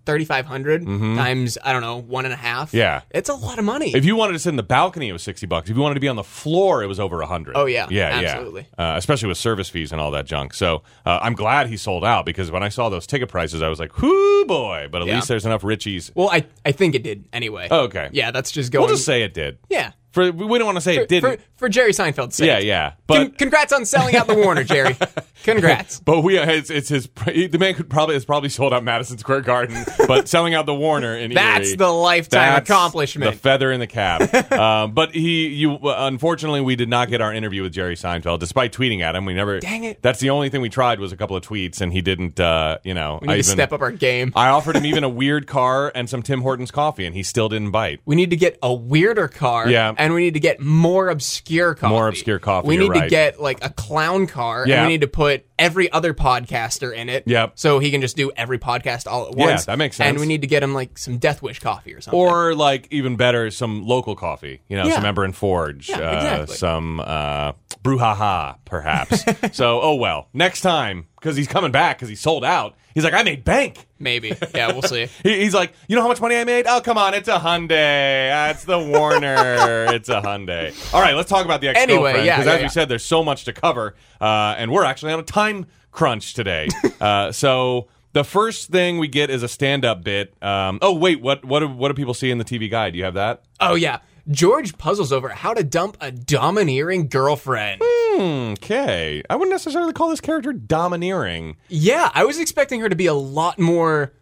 Yeah. 0.07 0.87
Mm-hmm. 0.87 1.15
times 1.17 1.57
I 1.63 1.73
don't 1.73 1.81
know 1.81 1.97
one 1.97 2.25
and 2.25 2.33
a 2.33 2.37
half. 2.37 2.73
Yeah. 2.73 3.01
it's 3.11 3.29
a 3.29 3.33
lot 3.33 3.59
of 3.59 3.65
money. 3.65 3.93
If 3.95 4.05
you 4.05 4.15
wanted 4.15 4.33
to 4.33 4.39
sit 4.39 4.49
in 4.49 4.55
the 4.55 4.63
balcony, 4.63 5.09
it 5.09 5.13
was 5.13 5.23
sixty 5.23 5.45
bucks. 5.45 5.69
If 5.69 5.75
you 5.75 5.81
wanted 5.81 5.95
to 5.95 5.99
be 6.01 6.07
on 6.07 6.15
the 6.15 6.23
floor, 6.23 6.83
it 6.83 6.87
was 6.87 6.99
over 6.99 7.21
a 7.21 7.25
hundred. 7.27 7.55
Oh, 7.57 7.65
yeah. 7.65 7.87
yeah, 7.89 8.07
Absolutely. 8.23 8.67
yeah. 8.77 8.93
Uh, 8.93 8.97
especially 8.97 9.27
with 9.27 9.37
service 9.37 9.69
fees 9.69 9.91
and 9.91 9.99
all 10.01 10.11
that 10.11 10.25
junk. 10.25 10.53
So 10.53 10.83
uh, 11.05 11.19
I'm 11.21 11.33
glad 11.33 11.67
he 11.67 11.77
sold 11.77 12.03
out 12.05 12.25
because 12.25 12.51
when 12.51 12.63
I 12.63 12.69
saw 12.69 12.89
those 12.89 13.05
ticket 13.07 13.29
prices, 13.29 13.61
I 13.61 13.67
was 13.69 13.79
like, 13.79 14.01
"Whoo 14.01 14.45
boy!" 14.45 14.87
But 14.91 15.01
at 15.01 15.07
Yeah. 15.07 15.15
least 15.15 15.27
there's 15.27 15.45
enough 15.45 15.61
Richies. 15.61 16.11
well, 16.15 16.29
I 16.29 16.45
I 16.65 16.71
think 16.71 16.95
it 16.95 17.03
did 17.03 17.25
anyway. 17.33 17.67
Oh, 17.71 17.81
okay. 17.81 18.09
Yeah, 18.11 18.31
that's 18.31 18.51
just 18.51 18.71
going. 18.71 18.81
We'll 18.85 18.95
just 18.95 19.05
say 19.05 19.23
it 19.23 19.33
did. 19.33 19.57
yeah. 19.69 19.91
For 20.17 20.31
we 20.31 20.57
don't 20.57 20.65
want 20.65 20.77
to 20.77 20.81
say 20.81 20.95
For, 20.95 21.01
it 21.03 21.09
didn't. 21.09 21.37
for, 21.37 21.43
for 21.57 21.69
Jerry 21.69 21.91
Seinfeld's 21.91 22.37
sake. 22.37 22.47
yeah, 22.47 22.57
yeah. 22.57 22.89
Con- 23.07 23.27
But 23.27 23.37
congrats 23.37 23.71
on 23.71 23.85
selling 23.85 24.15
out 24.15 24.25
the 24.25 24.33
Warner, 24.33 24.63
Jerry. 24.63 24.97
Congrats. 25.43 25.99
but 25.99 26.21
we 26.21 26.39
it's, 26.39 26.71
it's 26.71 26.89
his 26.89 27.07
the 27.25 27.57
man 27.59 27.75
could 27.75 27.87
probably 27.89 28.15
has 28.15 28.25
probably 28.25 28.49
sold 28.49 28.73
out 28.73 28.83
Madison 28.83 29.19
Square 29.19 29.41
Garden, 29.41 29.85
but 30.07 30.27
selling 30.27 30.55
out 30.55 30.65
the 30.65 30.73
Warner 30.73 31.15
in 31.15 31.33
That's 31.33 31.69
Erie, 31.69 31.77
the 31.77 31.87
lifetime 31.89 32.55
That's 32.55 32.69
accomplishment. 32.69 33.31
The 33.31 33.37
feather 33.37 33.71
in 33.71 33.79
the 33.79 33.85
cap. 33.85 34.51
um, 34.51 34.91
but 34.95 35.13
he, 35.13 35.49
you, 35.49 35.77
unfortunately, 35.83 36.61
we 36.61 36.75
did 36.75 36.89
not 36.89 37.09
get 37.09 37.21
our 37.21 37.31
interview 37.31 37.61
with 37.61 37.71
Jerry 37.73 37.95
Seinfeld, 37.95 38.39
despite 38.39 38.73
tweeting 38.73 39.01
at 39.01 39.15
him. 39.15 39.25
We 39.25 39.35
never. 39.35 39.59
Dang 39.59 39.83
it. 39.83 40.01
That's 40.01 40.19
the 40.19 40.31
only 40.31 40.49
thing 40.49 40.61
we 40.61 40.69
tried 40.69 40.99
was 40.99 41.11
a 41.11 41.17
couple 41.17 41.35
of 41.37 41.43
tweets, 41.43 41.79
and 41.79 41.93
he 41.93 42.01
didn't. 42.01 42.39
Uh, 42.39 42.79
you 42.83 42.95
know, 42.95 43.19
we 43.21 43.27
need 43.27 43.33
I 43.33 43.35
to 43.35 43.39
even, 43.41 43.51
step 43.51 43.71
up 43.71 43.81
our 43.81 43.91
game. 43.91 44.33
I 44.35 44.49
offered 44.49 44.75
him 44.75 44.85
even 44.87 45.03
a 45.03 45.09
weird 45.09 45.45
car 45.45 45.91
and 45.93 46.09
some 46.09 46.23
Tim 46.23 46.41
Hortons 46.41 46.71
coffee, 46.71 47.05
and 47.05 47.15
he 47.15 47.21
still 47.21 47.47
didn't 47.49 47.71
bite. 47.71 48.01
We 48.05 48.15
need 48.15 48.31
to 48.31 48.35
get 48.37 48.57
a 48.63 48.73
weirder 48.73 49.27
car. 49.27 49.69
Yeah. 49.69 49.93
And 50.07 50.13
we 50.15 50.21
need 50.21 50.35
to 50.35 50.39
get 50.39 50.61
more 50.61 51.09
obscure 51.09 51.75
coffee. 51.75 51.91
More 51.93 52.07
obscure 52.07 52.39
coffee, 52.39 52.65
We 52.69 52.77
need 52.77 52.93
to 52.93 53.09
get 53.09 53.41
like 53.41 53.61
a 53.61 53.69
clown 53.69 54.25
car. 54.25 54.65
Yeah. 54.65 54.77
And 54.77 54.87
we 54.87 54.93
need 54.93 55.01
to 55.01 55.07
put 55.07 55.45
every 55.59 55.91
other 55.91 56.13
podcaster 56.13 56.95
in 56.95 57.09
it. 57.09 57.23
Yep. 57.27 57.53
So 57.55 57.79
he 57.79 57.91
can 57.91 57.99
just 57.99 58.15
do 58.15 58.31
every 58.37 58.57
podcast 58.57 59.05
all 59.05 59.27
at 59.27 59.37
Yeah, 59.37 59.45
once. 59.47 59.65
that 59.65 59.77
makes 59.77 59.97
sense. 59.97 60.07
And 60.11 60.19
we 60.19 60.25
need 60.25 60.41
to 60.43 60.47
get 60.47 60.63
him 60.63 60.73
like 60.73 60.97
some 60.97 61.17
Death 61.17 61.41
Wish 61.41 61.59
coffee 61.59 61.93
or 61.93 61.99
something. 61.99 62.17
Or 62.17 62.55
like 62.55 62.87
even 62.89 63.17
better, 63.17 63.51
some 63.51 63.85
local 63.85 64.15
coffee. 64.15 64.61
You 64.69 64.77
know, 64.77 64.85
Yeah. 64.85 64.95
some 64.95 65.05
Ember 65.05 65.25
and 65.25 65.35
Forge. 65.35 65.89
Yeah, 65.89 65.97
uh, 65.97 66.15
exactly. 66.15 66.55
Some 66.55 66.99
uh, 67.01 67.51
brouhaha, 67.83 68.55
perhaps. 68.65 69.23
so, 69.57 69.81
oh 69.81 69.95
well. 69.95 70.29
Next 70.33 70.61
time, 70.61 71.07
because 71.19 71.35
he's 71.35 71.47
coming 71.49 71.71
back 71.71 71.97
because 71.97 72.07
he 72.09 72.15
sold 72.15 72.45
out. 72.45 72.75
He's 72.97 73.03
like, 73.03 73.13
I 73.13 73.21
made 73.21 73.43
bank. 73.43 73.85
Maybe. 73.99 74.33
Yeah, 74.55 74.71
we'll 74.71 74.81
see. 74.81 75.07
He, 75.21 75.41
he's 75.41 75.53
like, 75.53 75.71
you 75.87 75.95
know 75.95 76.01
how 76.01 76.07
much 76.07 76.19
money 76.19 76.35
I 76.35 76.43
made? 76.45 76.65
Oh, 76.67 76.81
come 76.81 76.97
on, 76.97 77.13
it's 77.13 77.27
a 77.27 77.37
Hyundai. 77.37 78.31
Ah, 78.33 78.49
it's 78.49 78.63
the 78.63 78.79
Warner. 78.79 79.85
it's 79.93 80.09
a 80.09 80.19
Hyundai. 80.19 80.73
All 80.95 80.99
right, 80.99 81.13
let's 81.15 81.29
talk 81.29 81.45
about 81.45 81.61
the 81.61 81.67
ex 81.67 81.77
girlfriend. 81.77 81.91
Anyway, 81.91 82.25
yeah, 82.25 82.37
because 82.37 82.47
yeah, 82.47 82.53
as 82.53 82.59
yeah. 82.59 82.65
we 82.65 82.69
said, 82.69 82.89
there's 82.89 83.05
so 83.05 83.23
much 83.23 83.45
to 83.45 83.53
cover, 83.53 83.93
uh, 84.19 84.55
and 84.57 84.71
we're 84.71 84.83
actually 84.83 85.13
on 85.13 85.19
a 85.19 85.23
time 85.23 85.67
crunch 85.91 86.33
today. 86.33 86.69
uh, 86.99 87.31
so 87.31 87.87
the 88.13 88.23
first 88.23 88.71
thing 88.71 88.97
we 88.97 89.07
get 89.07 89.29
is 89.29 89.43
a 89.43 89.47
stand-up 89.47 90.03
bit. 90.03 90.33
Um, 90.41 90.79
oh 90.81 90.93
wait, 90.93 91.21
what 91.21 91.45
what 91.45 91.59
do, 91.59 91.67
what 91.67 91.89
do 91.89 91.93
people 91.93 92.15
see 92.15 92.31
in 92.31 92.39
the 92.39 92.45
TV 92.45 92.67
guide? 92.67 92.93
Do 92.93 92.97
you 92.97 93.05
have 93.05 93.13
that? 93.13 93.43
Oh, 93.59 93.75
yeah. 93.75 93.99
George 94.29 94.77
puzzles 94.77 95.11
over 95.13 95.29
how 95.29 95.53
to 95.53 95.63
dump 95.63 95.97
a 96.01 96.11
domineering 96.11 97.07
girlfriend. 97.07 97.81
Okay, 98.19 99.23
I 99.29 99.35
wouldn't 99.35 99.51
necessarily 99.53 99.93
call 99.93 100.09
this 100.09 100.21
character 100.21 100.51
domineering. 100.53 101.55
Yeah, 101.69 102.11
I 102.13 102.25
was 102.25 102.39
expecting 102.39 102.81
her 102.81 102.89
to 102.89 102.95
be 102.95 103.05
a 103.05 103.13
lot 103.13 103.59
more. 103.59 104.13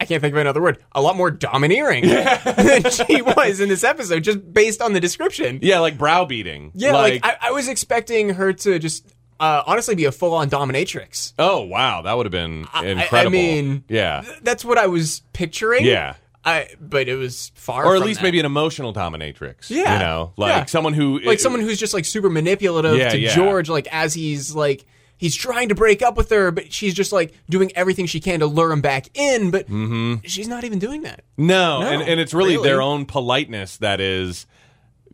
I 0.00 0.04
can't 0.04 0.20
think 0.20 0.32
of 0.32 0.38
another 0.38 0.62
word. 0.62 0.82
A 0.92 1.02
lot 1.02 1.16
more 1.16 1.30
domineering 1.30 2.06
than 2.06 2.88
she 2.90 3.20
was 3.22 3.60
in 3.60 3.68
this 3.68 3.82
episode, 3.84 4.24
just 4.24 4.52
based 4.52 4.80
on 4.80 4.92
the 4.92 5.00
description. 5.00 5.58
Yeah, 5.62 5.80
like 5.80 5.98
browbeating. 5.98 6.72
Yeah, 6.74 6.92
like, 6.92 7.20
I, 7.24 7.36
I 7.42 7.50
was 7.50 7.68
expecting 7.68 8.30
her 8.30 8.52
to 8.52 8.78
just 8.78 9.06
uh, 9.40 9.62
honestly 9.66 9.94
be 9.94 10.04
a 10.04 10.12
full-on 10.12 10.50
dominatrix. 10.50 11.32
oh 11.38 11.62
wow, 11.62 12.02
that 12.02 12.16
would 12.16 12.26
have 12.26 12.32
been 12.32 12.66
I- 12.72 12.86
incredible. 12.86 13.26
I 13.38 13.40
mean, 13.42 13.84
yeah, 13.88 14.22
th- 14.24 14.38
that's 14.42 14.64
what 14.64 14.78
I 14.78 14.86
was 14.86 15.22
picturing. 15.32 15.84
Yeah. 15.84 16.14
I, 16.48 16.74
but 16.80 17.08
it 17.08 17.16
was 17.16 17.52
far, 17.54 17.84
or 17.84 17.96
at 17.96 18.02
least 18.02 18.20
that. 18.20 18.24
maybe 18.24 18.40
an 18.40 18.46
emotional 18.46 18.92
dominatrix. 18.94 19.68
Yeah. 19.70 19.94
you 19.94 19.98
know, 20.00 20.32
like 20.36 20.50
Yeah. 20.50 20.64
someone 20.66 20.94
who 20.94 21.18
like 21.20 21.40
someone 21.40 21.60
who's 21.60 21.78
just 21.78 21.94
like 21.94 22.04
super 22.04 22.30
manipulative 22.30 22.96
Yeah, 22.96 23.10
to 23.10 23.18
yeah. 23.18 23.34
George, 23.34 23.68
like 23.68 23.86
as 23.92 24.14
he's 24.14 24.54
like 24.54 24.86
he's 25.18 25.34
trying 25.34 25.68
to 25.68 25.74
break 25.74 26.00
up 26.00 26.16
with 26.16 26.30
her, 26.30 26.50
but 26.50 26.72
she's 26.72 26.94
just 26.94 27.12
like 27.12 27.34
doing 27.50 27.70
everything 27.74 28.06
she 28.06 28.20
can 28.20 28.40
to 28.40 28.46
lure 28.46 28.72
him 28.72 28.80
back 28.80 29.08
in, 29.18 29.50
but 29.50 29.66
mm-hmm. 29.66 30.14
she's 30.24 30.48
not 30.48 30.64
even 30.64 30.78
doing 30.78 31.02
that. 31.02 31.24
No, 31.36 31.80
No, 31.80 31.88
and, 31.88 32.02
and 32.02 32.20
it's 32.20 32.32
really, 32.32 32.56
really. 32.56 32.68
their 32.68 32.80
own 32.80 33.04
politeness 33.04 33.76
that 33.78 34.00
is 34.00 34.46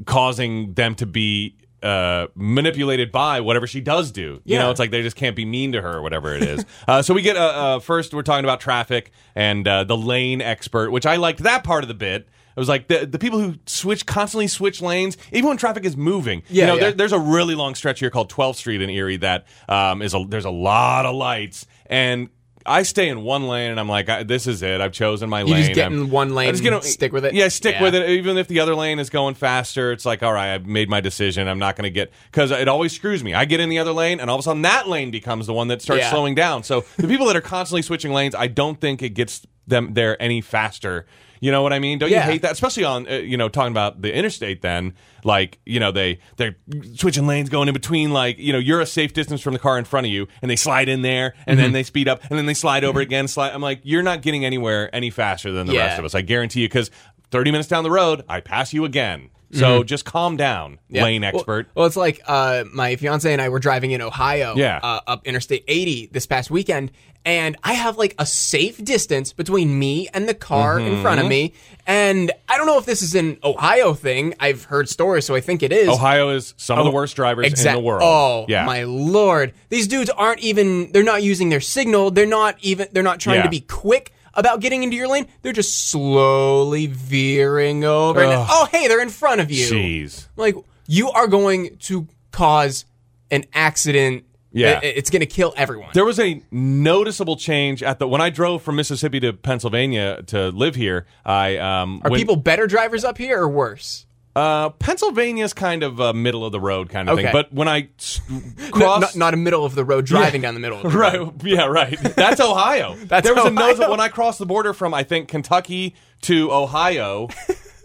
causing 0.06 0.74
them 0.74 0.94
to 0.96 1.06
be 1.06 1.56
uh, 1.84 2.28
manipulated 2.34 3.12
by 3.12 3.40
whatever 3.40 3.66
she 3.66 3.80
does 3.80 4.10
do. 4.10 4.40
You 4.44 4.54
Yeah. 4.56 4.62
know, 4.62 4.70
it's 4.70 4.80
like 4.80 4.90
they 4.90 5.02
just 5.02 5.16
can't 5.16 5.36
be 5.36 5.44
mean 5.44 5.72
to 5.72 5.82
her 5.82 5.94
or 5.98 6.02
whatever 6.02 6.34
it 6.34 6.42
is. 6.42 6.64
uh, 6.88 7.02
so 7.02 7.14
we 7.14 7.22
get 7.22 7.36
uh, 7.36 7.40
uh, 7.40 7.78
first, 7.80 8.14
we're 8.14 8.22
talking 8.22 8.44
about 8.44 8.60
traffic 8.60 9.12
and 9.34 9.66
uh, 9.68 9.84
the 9.84 9.96
lane 9.96 10.40
expert, 10.40 10.90
which 10.90 11.06
I 11.06 11.16
liked 11.16 11.40
that 11.42 11.62
part 11.64 11.84
of 11.84 11.88
the 11.88 11.94
bit. 11.94 12.28
It 12.56 12.60
was 12.60 12.68
like 12.68 12.86
the 12.86 13.04
the 13.04 13.18
people 13.18 13.40
who 13.40 13.56
switch 13.66 14.06
constantly 14.06 14.46
switch 14.46 14.80
lanes, 14.80 15.16
even 15.32 15.48
when 15.48 15.56
traffic 15.56 15.84
is 15.84 15.96
moving. 15.96 16.44
Yeah, 16.48 16.62
you 16.62 16.66
know, 16.68 16.74
yeah. 16.74 16.80
There, 16.80 16.92
there's 16.92 17.12
a 17.12 17.18
really 17.18 17.56
long 17.56 17.74
stretch 17.74 17.98
here 17.98 18.10
called 18.10 18.30
12th 18.30 18.54
Street 18.56 18.80
in 18.80 18.90
Erie 18.90 19.16
that 19.16 19.46
um, 19.68 20.00
is 20.02 20.14
a 20.14 20.24
there's 20.28 20.44
a 20.44 20.50
lot 20.50 21.04
of 21.06 21.14
lights 21.16 21.66
and. 21.86 22.28
I 22.66 22.82
stay 22.82 23.08
in 23.08 23.22
one 23.22 23.46
lane 23.46 23.70
and 23.70 23.78
I'm 23.78 23.88
like, 23.88 24.08
I, 24.08 24.22
this 24.22 24.46
is 24.46 24.62
it. 24.62 24.80
I've 24.80 24.92
chosen 24.92 25.28
my 25.28 25.40
You 25.40 25.46
lane. 25.52 25.62
just 25.64 25.74
get 25.74 25.82
I'm- 25.84 25.92
in 25.92 26.10
one 26.10 26.34
lane 26.34 26.48
I'm 26.48 26.54
just 26.54 26.64
gonna- 26.64 26.80
stick 26.82 27.12
with 27.12 27.24
it? 27.26 27.34
Yeah, 27.34 27.48
stick 27.48 27.74
Yeah. 27.74 27.82
with 27.82 27.94
it. 27.94 28.08
Even 28.08 28.38
if 28.38 28.48
the 28.48 28.60
other 28.60 28.74
lane 28.74 28.98
is 28.98 29.10
going 29.10 29.34
faster, 29.34 29.92
it's 29.92 30.06
like, 30.06 30.22
all 30.22 30.32
right, 30.32 30.54
I've 30.54 30.64
made 30.66 30.88
my 30.88 31.00
decision. 31.00 31.46
I'm 31.46 31.58
not 31.58 31.76
going 31.76 31.84
to 31.84 31.90
get 31.90 32.10
because 32.30 32.50
it 32.50 32.66
always 32.68 32.92
screws 32.94 33.22
me. 33.22 33.34
I 33.34 33.44
get 33.44 33.60
in 33.60 33.68
the 33.68 33.78
other 33.78 33.92
lane, 33.92 34.18
and 34.18 34.30
all 34.30 34.36
of 34.36 34.40
a 34.40 34.42
sudden 34.42 34.62
that 34.62 34.88
lane 34.88 35.10
becomes 35.10 35.46
the 35.46 35.52
one 35.52 35.68
that 35.68 35.82
starts 35.82 36.02
Yeah. 36.04 36.10
slowing 36.10 36.34
down. 36.34 36.62
So 36.62 36.84
the 36.96 37.06
people 37.08 37.26
that 37.26 37.36
are 37.36 37.40
constantly 37.42 37.82
switching 37.82 38.12
lanes, 38.12 38.34
I 38.34 38.46
don't 38.46 38.80
think 38.80 39.02
it 39.02 39.10
gets 39.10 39.46
them 39.66 39.92
there 39.94 40.20
any 40.22 40.40
faster. 40.40 41.06
You 41.44 41.50
know 41.50 41.62
what 41.62 41.74
I 41.74 41.78
mean? 41.78 41.98
Don't 41.98 42.10
Yeah. 42.10 42.24
you 42.24 42.32
hate 42.32 42.40
that? 42.42 42.52
Especially 42.52 42.84
on 42.84 43.06
uh, 43.06 43.16
you 43.16 43.36
know 43.36 43.50
talking 43.50 43.70
about 43.70 44.00
the 44.00 44.10
interstate. 44.16 44.62
Then 44.62 44.94
like 45.24 45.58
you 45.66 45.78
know 45.78 45.92
they 45.92 46.18
they're 46.36 46.56
switching 46.94 47.26
lanes, 47.26 47.50
going 47.50 47.68
in 47.68 47.74
between. 47.74 48.12
Like 48.12 48.38
you 48.38 48.50
know 48.52 48.58
you're 48.58 48.80
a 48.80 48.86
safe 48.86 49.12
distance 49.12 49.42
from 49.42 49.52
the 49.52 49.58
car 49.58 49.78
in 49.78 49.84
front 49.84 50.06
of 50.06 50.12
you, 50.12 50.26
and 50.40 50.50
they 50.50 50.56
slide 50.56 50.88
in 50.88 51.02
there, 51.02 51.34
and 51.46 51.58
Mm-hmm. 51.58 51.62
then 51.64 51.72
they 51.72 51.82
speed 51.82 52.08
up, 52.08 52.22
and 52.30 52.38
then 52.38 52.46
they 52.46 52.54
slide 52.54 52.82
over 52.82 53.00
again. 53.00 53.28
Slide. 53.28 53.52
I'm 53.52 53.60
like 53.60 53.80
you're 53.82 54.02
not 54.02 54.22
getting 54.22 54.42
anywhere 54.44 54.88
any 54.96 55.10
faster 55.10 55.52
than 55.52 55.66
the 55.66 55.74
Yeah. 55.74 55.84
rest 55.86 55.98
of 55.98 56.06
us. 56.06 56.14
I 56.14 56.22
guarantee 56.22 56.62
you 56.62 56.68
because 56.68 56.90
30 57.30 57.50
minutes 57.50 57.68
down 57.68 57.82
the 57.84 57.90
road, 57.90 58.24
I 58.26 58.40
pass 58.40 58.72
you 58.72 58.86
again. 58.86 59.28
So 59.54 59.84
just 59.84 60.04
calm 60.04 60.36
down, 60.36 60.72
Mm-hmm. 60.72 60.94
Yeah. 60.96 61.02
lane 61.04 61.24
expert. 61.24 61.68
Well, 61.74 61.86
it's 61.86 61.96
like 61.96 62.20
uh, 62.26 62.64
my 62.72 62.96
fiance 62.96 63.32
and 63.32 63.40
I 63.42 63.48
were 63.48 63.58
driving 63.60 63.90
in 63.92 64.00
Ohio, 64.02 64.54
Yeah. 64.56 64.80
uh, 64.82 65.00
up 65.06 65.26
Interstate 65.26 65.64
80 65.68 66.10
this 66.12 66.26
past 66.26 66.50
weekend, 66.50 66.90
and 67.24 67.56
I 67.64 67.72
have 67.72 67.96
like 67.96 68.14
a 68.18 68.26
safe 68.26 68.82
distance 68.84 69.32
between 69.32 69.78
me 69.78 70.08
and 70.12 70.28
the 70.28 70.34
car 70.34 70.78
in 70.78 71.00
front 71.02 71.18
Mm-hmm. 71.18 71.26
of 71.26 71.30
me. 71.30 71.54
And 71.86 72.32
I 72.48 72.56
don't 72.58 72.66
know 72.66 72.78
if 72.78 72.86
this 72.86 73.02
is 73.02 73.14
an 73.14 73.38
Ohio 73.42 73.94
thing. 73.94 74.34
I've 74.40 74.64
heard 74.64 74.88
stories, 74.88 75.24
so 75.24 75.34
I 75.34 75.40
think 75.40 75.62
it 75.62 75.72
is. 75.72 75.88
Ohio 75.88 76.30
is 76.30 76.54
some 76.56 76.78
of 76.78 76.84
the 76.84 76.90
worst 76.90 77.16
drivers 77.16 77.46
Exact- 77.46 77.76
in 77.76 77.82
the 77.82 77.86
world. 77.86 78.02
Oh, 78.04 78.46
yeah. 78.48 78.64
my 78.64 78.84
lord! 78.84 79.52
These 79.70 79.88
dudes 79.88 80.10
aren't 80.10 80.40
even. 80.40 80.92
They're 80.92 81.02
not 81.02 81.22
using 81.22 81.48
their 81.48 81.60
signal. 81.60 82.10
They're 82.10 82.26
not 82.26 82.56
even. 82.60 82.88
They're 82.92 83.02
not 83.02 83.20
trying 83.20 83.36
Yeah. 83.38 83.42
to 83.44 83.48
be 83.50 83.60
quick 83.60 84.12
about 84.36 84.60
getting 84.60 84.82
into 84.82 84.96
your 84.96 85.08
lane. 85.08 85.26
They're 85.42 85.52
just 85.52 85.88
slowly 85.90 86.86
veering 86.86 87.84
over. 87.84 88.20
And, 88.20 88.32
Ugh. 88.32 88.46
oh, 88.50 88.68
hey, 88.70 88.88
they're 88.88 89.00
in 89.02 89.10
front 89.10 89.40
of 89.40 89.50
you. 89.50 89.66
Jeez. 89.66 90.26
Like 90.36 90.56
you 90.86 91.10
are 91.10 91.26
going 91.26 91.76
to 91.78 92.06
cause 92.30 92.84
an 93.30 93.44
accident. 93.52 94.24
Yeah. 94.52 94.80
I- 94.82 94.86
it's 94.86 95.10
going 95.10 95.20
to 95.20 95.26
kill 95.26 95.52
everyone. 95.56 95.90
There 95.94 96.04
was 96.04 96.20
a 96.20 96.42
noticeable 96.50 97.36
change 97.36 97.82
at 97.82 97.98
the 97.98 98.06
when 98.06 98.20
I 98.20 98.30
drove 98.30 98.62
from 98.62 98.76
Mississippi 98.76 99.18
to 99.20 99.32
Pennsylvania 99.32 100.22
to 100.28 100.50
live 100.50 100.74
here. 100.74 101.06
I 101.24 101.56
um 101.56 102.00
are 102.04 102.10
when- 102.10 102.20
people 102.20 102.36
better 102.36 102.66
drivers 102.66 103.04
up 103.04 103.18
here 103.18 103.40
or 103.40 103.48
worse? 103.48 104.06
Uh 104.36 104.70
Pennsylvania's 104.70 105.52
kind 105.52 105.82
of 105.82 106.00
a 106.00 106.12
middle 106.12 106.44
of 106.44 106.52
the 106.52 106.60
road 106.60 106.88
kind 106.88 107.08
of 107.08 107.14
Okay. 107.14 107.24
thing. 107.24 107.32
But 107.32 107.52
when 107.52 107.68
I 107.68 107.88
s- 107.98 108.20
No, 108.28 108.70
crossed 108.72 109.00
not, 109.00 109.16
not 109.16 109.34
a 109.34 109.36
middle 109.36 109.64
of 109.64 109.74
the 109.74 109.84
road 109.84 110.06
driving 110.06 110.40
down 110.40 110.54
the 110.54 110.60
middle 110.60 110.80
of 110.80 110.82
the 110.92 110.98
Right. 110.98 111.18
road. 111.18 111.42
Yeah. 111.44 111.66
Right. 111.66 111.98
That's 112.16 112.40
Ohio. 112.40 112.96
That's 113.04 113.24
there 113.24 113.34
was 113.34 113.44
a 113.44 113.48
Ohio. 113.48 113.66
noticeable 113.66 113.90
when 113.92 114.00
I 114.00 114.08
crossed 114.08 114.38
the 114.40 114.46
border 114.46 114.72
from 114.74 114.92
I 114.94 115.04
think 115.04 115.28
Kentucky 115.28 115.94
to 116.22 116.50
Ohio. 116.52 117.28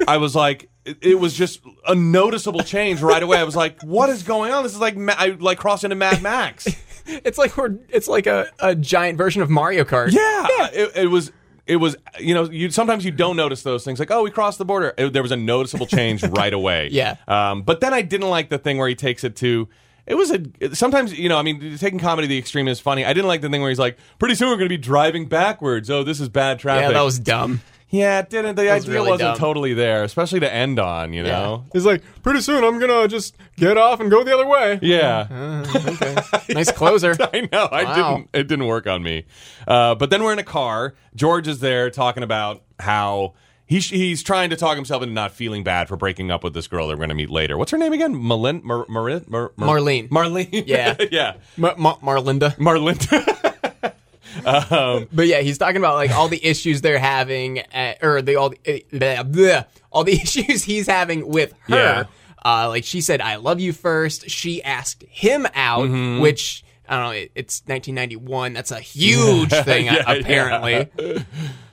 I 0.08 0.18
was 0.18 0.34
like, 0.36 0.70
it, 0.86 0.98
it 1.02 1.16
was 1.20 1.34
just 1.34 1.62
a 1.88 1.94
noticeable 1.94 2.64
change 2.64 3.02
right 3.02 3.22
away. 3.22 3.38
I 3.38 3.44
was 3.44 3.56
like, 3.56 3.82
what 3.84 4.10
is 4.10 4.24
going 4.24 4.52
on? 4.52 4.64
This 4.64 4.74
is 4.74 4.80
like 4.80 4.96
Ma- 4.98 5.14
I 5.18 5.30
like 5.40 5.60
crossed 5.60 5.84
into 5.84 5.96
Mad 5.96 6.22
Max. 6.22 6.68
It's 7.12 7.40
like 7.40 7.58
we're. 7.58 7.76
It's 7.90 8.08
like 8.08 8.28
a, 8.28 8.52
a 8.60 8.76
giant 8.76 9.18
version 9.18 9.42
of 9.42 9.50
Mario 9.50 9.84
Kart. 9.84 10.12
Yeah, 10.12 10.68
It, 10.72 10.92
it 10.96 11.08
was. 11.08 11.32
It 11.70 11.76
was. 11.78 11.96
You 12.20 12.34
know, 12.34 12.50
you 12.50 12.72
sometimes 12.72 13.06
you 13.06 13.12
don't 13.12 13.38
notice 13.38 13.62
those 13.64 13.86
things. 13.86 14.00
Like, 14.00 14.12
oh, 14.12 14.24
we 14.24 14.32
crossed 14.32 14.58
the 14.58 14.66
border. 14.66 14.94
It- 14.98 15.14
there 15.14 15.22
was 15.22 15.32
a 15.32 15.38
noticeable 15.38 15.86
change 15.86 16.24
right 16.42 16.52
away. 16.54 16.90
Yeah. 16.92 17.16
Um, 17.28 17.62
but 17.62 17.80
then 17.80 17.94
I 17.94 18.02
didn't 18.02 18.30
like 18.30 18.50
the 18.50 18.58
thing 18.58 18.78
where 18.78 18.88
he 18.90 18.96
takes 18.96 19.24
it 19.24 19.36
to. 19.38 19.70
It 20.08 20.16
was 20.16 20.32
a 20.32 20.76
sometimes 20.76 21.18
you 21.18 21.30
know 21.30 21.38
I 21.38 21.44
mean 21.44 21.78
taking 21.78 22.00
comedy 22.00 22.28
to 22.28 22.30
the 22.30 22.38
extreme 22.40 22.68
is 22.68 22.80
funny. 22.80 23.06
I 23.06 23.14
didn't 23.14 23.28
like 23.28 23.42
the 23.42 23.50
thing 23.50 23.62
where 23.62 23.70
he's 23.70 23.78
like, 23.78 23.98
pretty 24.18 24.34
soon 24.34 24.48
we're 24.50 24.56
going 24.56 24.66
to 24.68 24.70
be 24.70 24.78
driving 24.78 25.28
backwards. 25.28 25.90
Oh, 25.92 26.04
this 26.04 26.20
is 26.20 26.28
bad 26.30 26.58
traffic. 26.58 26.88
Yeah, 26.88 26.92
that 26.94 27.02
was 27.02 27.20
dumb. 27.20 27.62
Yeah. 27.90 28.20
It 28.20 28.30
didn't 28.30 28.56
the 28.56 28.64
was 28.64 28.84
idea 28.84 28.94
really 28.94 29.10
wasn't 29.10 29.30
dumb. 29.30 29.38
totally 29.38 29.74
there, 29.74 30.04
especially 30.04 30.40
to 30.42 30.54
end 30.54 30.80
on. 30.80 31.14
You 31.14 31.24
know. 31.24 31.66
He's 31.74 31.86
like, 31.86 32.04
pretty 32.24 32.42
soon 32.42 32.64
I'm 32.64 32.80
gonna 32.80 33.08
just 33.08 33.36
get 33.58 33.78
off 33.78 34.00
and 34.00 34.10
go 34.12 34.24
the 34.24 34.34
other 34.34 34.48
way. 34.48 34.80
Yeah. 34.82 35.66
Nice 36.50 36.72
closer. 36.72 37.16
I 37.34 37.48
know. 37.52 37.66
I 37.72 37.84
Wow. 37.84 37.96
didn't. 38.16 38.30
It 38.34 38.48
didn't 38.48 38.66
work 38.68 38.88
on 38.88 39.04
me. 39.04 39.26
Uh, 39.68 39.96
but 39.96 40.10
then 40.10 40.24
we're 40.24 40.34
in 40.34 40.40
a 40.40 40.44
car. 40.44 40.94
George 41.16 41.48
is 41.48 41.60
there 41.60 41.90
talking 41.92 42.24
about 42.24 42.64
how 42.80 43.34
he 43.68 43.80
sh- 43.80 43.92
he's 43.92 44.24
trying 44.24 44.50
to 44.50 44.56
talk 44.56 44.76
himself 44.76 45.04
into 45.04 45.14
not 45.14 45.32
feeling 45.32 45.64
bad 45.64 45.88
for 45.88 45.96
breaking 45.96 46.32
up 46.32 46.44
with 46.44 46.56
this 46.56 46.68
girl 46.68 46.88
that 46.88 46.94
we're 46.94 46.98
going 46.98 47.10
to 47.10 47.16
meet 47.16 47.30
later. 47.30 47.56
What's 47.58 47.70
her 47.72 47.78
name 47.78 47.94
again? 47.94 48.14
Malin- 48.28 48.62
Mar- 48.64 48.86
Marin- 48.90 49.26
Mar- 49.28 49.52
Mar- 49.58 49.78
Marlene. 49.78 50.10
Marlene. 50.10 50.64
Yeah. 50.68 50.96
yeah. 51.12 51.34
Ma- 51.56 51.76
Ma- 51.78 51.98
Marlinda. 51.98 52.58
Marlene. 54.42 55.08
But 55.12 55.28
yeah, 55.28 55.42
he's 55.42 55.58
talking 55.58 55.78
about 55.78 55.96
like 55.96 56.12
all 56.12 56.28
the 56.28 56.44
issues 56.46 56.82
they're 56.82 57.00
having, 57.00 57.60
uh, 57.60 57.96
or 58.02 58.22
the 58.22 58.36
all 58.36 58.50
the 58.50 58.86
blah, 58.92 59.24
blah, 59.24 59.64
all 59.92 60.04
the 60.04 60.14
issues 60.22 60.64
he's 60.64 60.88
having 60.88 61.28
with 61.28 61.54
her. 61.64 61.76
Yeah. 61.76 62.04
Uh, 62.44 62.68
like 62.70 62.84
she 62.86 63.02
said, 63.02 63.20
"I 63.22 63.36
love 63.36 63.60
you 63.60 63.74
first. 63.74 64.30
She 64.30 64.64
asked 64.64 65.04
him 65.10 65.46
out, 65.56 65.82
Mm-hmm. 65.90 66.22
which 66.22 66.64
I 66.88 66.96
don't 66.96 67.04
know. 67.06 67.12
It, 67.12 67.32
it's 67.36 67.62
1991. 67.68 68.54
That's 68.54 68.72
a 68.72 68.80
huge 68.80 69.50
thing, 69.66 69.86
Yeah, 69.86 70.10
apparently. 70.12 70.90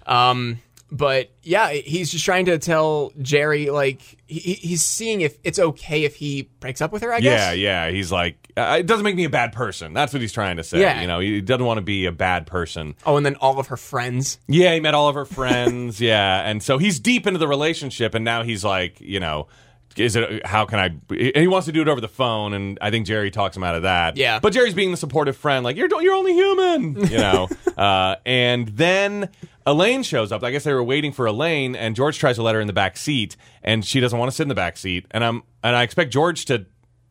Um, 0.06 0.58
but 0.90 1.30
yeah, 1.42 1.70
he's 1.70 2.10
just 2.10 2.24
trying 2.24 2.46
to 2.46 2.58
tell 2.58 3.12
Jerry 3.20 3.70
like 3.70 4.00
he, 4.26 4.54
he's 4.54 4.82
seeing 4.82 5.20
if 5.20 5.36
it's 5.42 5.58
okay 5.58 6.04
if 6.04 6.16
he 6.16 6.48
breaks 6.60 6.80
up 6.80 6.92
with 6.92 7.02
her. 7.02 7.12
I 7.12 7.20
guess. 7.20 7.40
yeah, 7.56 7.86
yeah. 7.86 7.90
He's 7.90 8.12
like, 8.12 8.36
uh, 8.56 8.76
it 8.78 8.86
doesn't 8.86 9.04
make 9.04 9.16
me 9.16 9.24
a 9.24 9.30
bad 9.30 9.52
person. 9.52 9.92
That's 9.92 10.12
what 10.12 10.22
he's 10.22 10.32
trying 10.32 10.56
to 10.56 10.64
say. 10.64 10.80
Yeah. 10.80 11.00
You 11.00 11.06
know, 11.06 11.20
he 11.20 11.40
doesn't 11.40 11.64
want 11.64 11.78
to 11.78 11.82
be 11.82 12.06
a 12.06 12.12
bad 12.12 12.46
person. 12.46 12.94
Oh, 13.04 13.16
and 13.16 13.26
then 13.26 13.36
all 13.36 13.58
of 13.58 13.66
her 13.68 13.76
friends. 13.76 14.38
Yeah, 14.48 14.72
he 14.74 14.80
met 14.80 14.94
all 14.94 15.08
of 15.08 15.14
her 15.14 15.26
friends. 15.26 16.00
yeah, 16.00 16.48
and 16.48 16.62
so 16.62 16.78
he's 16.78 16.98
deep 16.98 17.26
into 17.26 17.38
the 17.38 17.48
relationship, 17.48 18.14
and 18.14 18.24
now 18.24 18.42
he's 18.42 18.64
like, 18.64 19.00
you 19.00 19.20
know, 19.20 19.48
is 19.96 20.16
it? 20.16 20.46
How 20.46 20.64
can 20.64 20.78
I? 20.78 20.86
And 21.10 21.36
he 21.36 21.48
wants 21.48 21.66
to 21.66 21.72
do 21.72 21.82
it 21.82 21.88
over 21.88 22.00
the 22.00 22.08
phone, 22.08 22.54
and 22.54 22.78
I 22.80 22.90
think 22.90 23.06
Jerry 23.06 23.30
talks 23.30 23.56
him 23.56 23.62
out 23.62 23.74
of 23.74 23.82
that. 23.82 24.16
Yeah. 24.16 24.40
but 24.40 24.52
Jerry's 24.52 24.74
being 24.74 24.90
the 24.90 24.96
supportive 24.96 25.36
friend, 25.36 25.64
like 25.64 25.76
you're 25.76 25.88
you're 26.02 26.14
only 26.14 26.34
human, 26.34 26.96
you 27.10 27.18
know. 27.18 27.48
uh, 27.76 28.16
and 28.24 28.68
then 28.68 29.30
Elaine 29.66 30.02
shows 30.02 30.32
up. 30.32 30.42
I 30.42 30.50
guess 30.50 30.64
they 30.64 30.72
were 30.72 30.84
waiting 30.84 31.12
for 31.12 31.26
Elaine, 31.26 31.76
and 31.76 31.96
George 31.96 32.18
tries 32.18 32.36
to 32.36 32.42
let 32.42 32.54
her 32.54 32.60
in 32.60 32.66
the 32.66 32.72
back 32.72 32.96
seat, 32.96 33.36
and 33.62 33.84
she 33.84 34.00
doesn't 34.00 34.18
want 34.18 34.30
to 34.30 34.34
sit 34.34 34.44
in 34.44 34.48
the 34.48 34.54
back 34.54 34.76
seat. 34.76 35.06
And 35.10 35.24
I'm 35.24 35.42
and 35.62 35.74
I 35.76 35.82
expect 35.82 36.12
George 36.12 36.46
to 36.46 36.66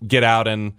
get 0.06 0.24
out 0.24 0.48
and 0.48 0.74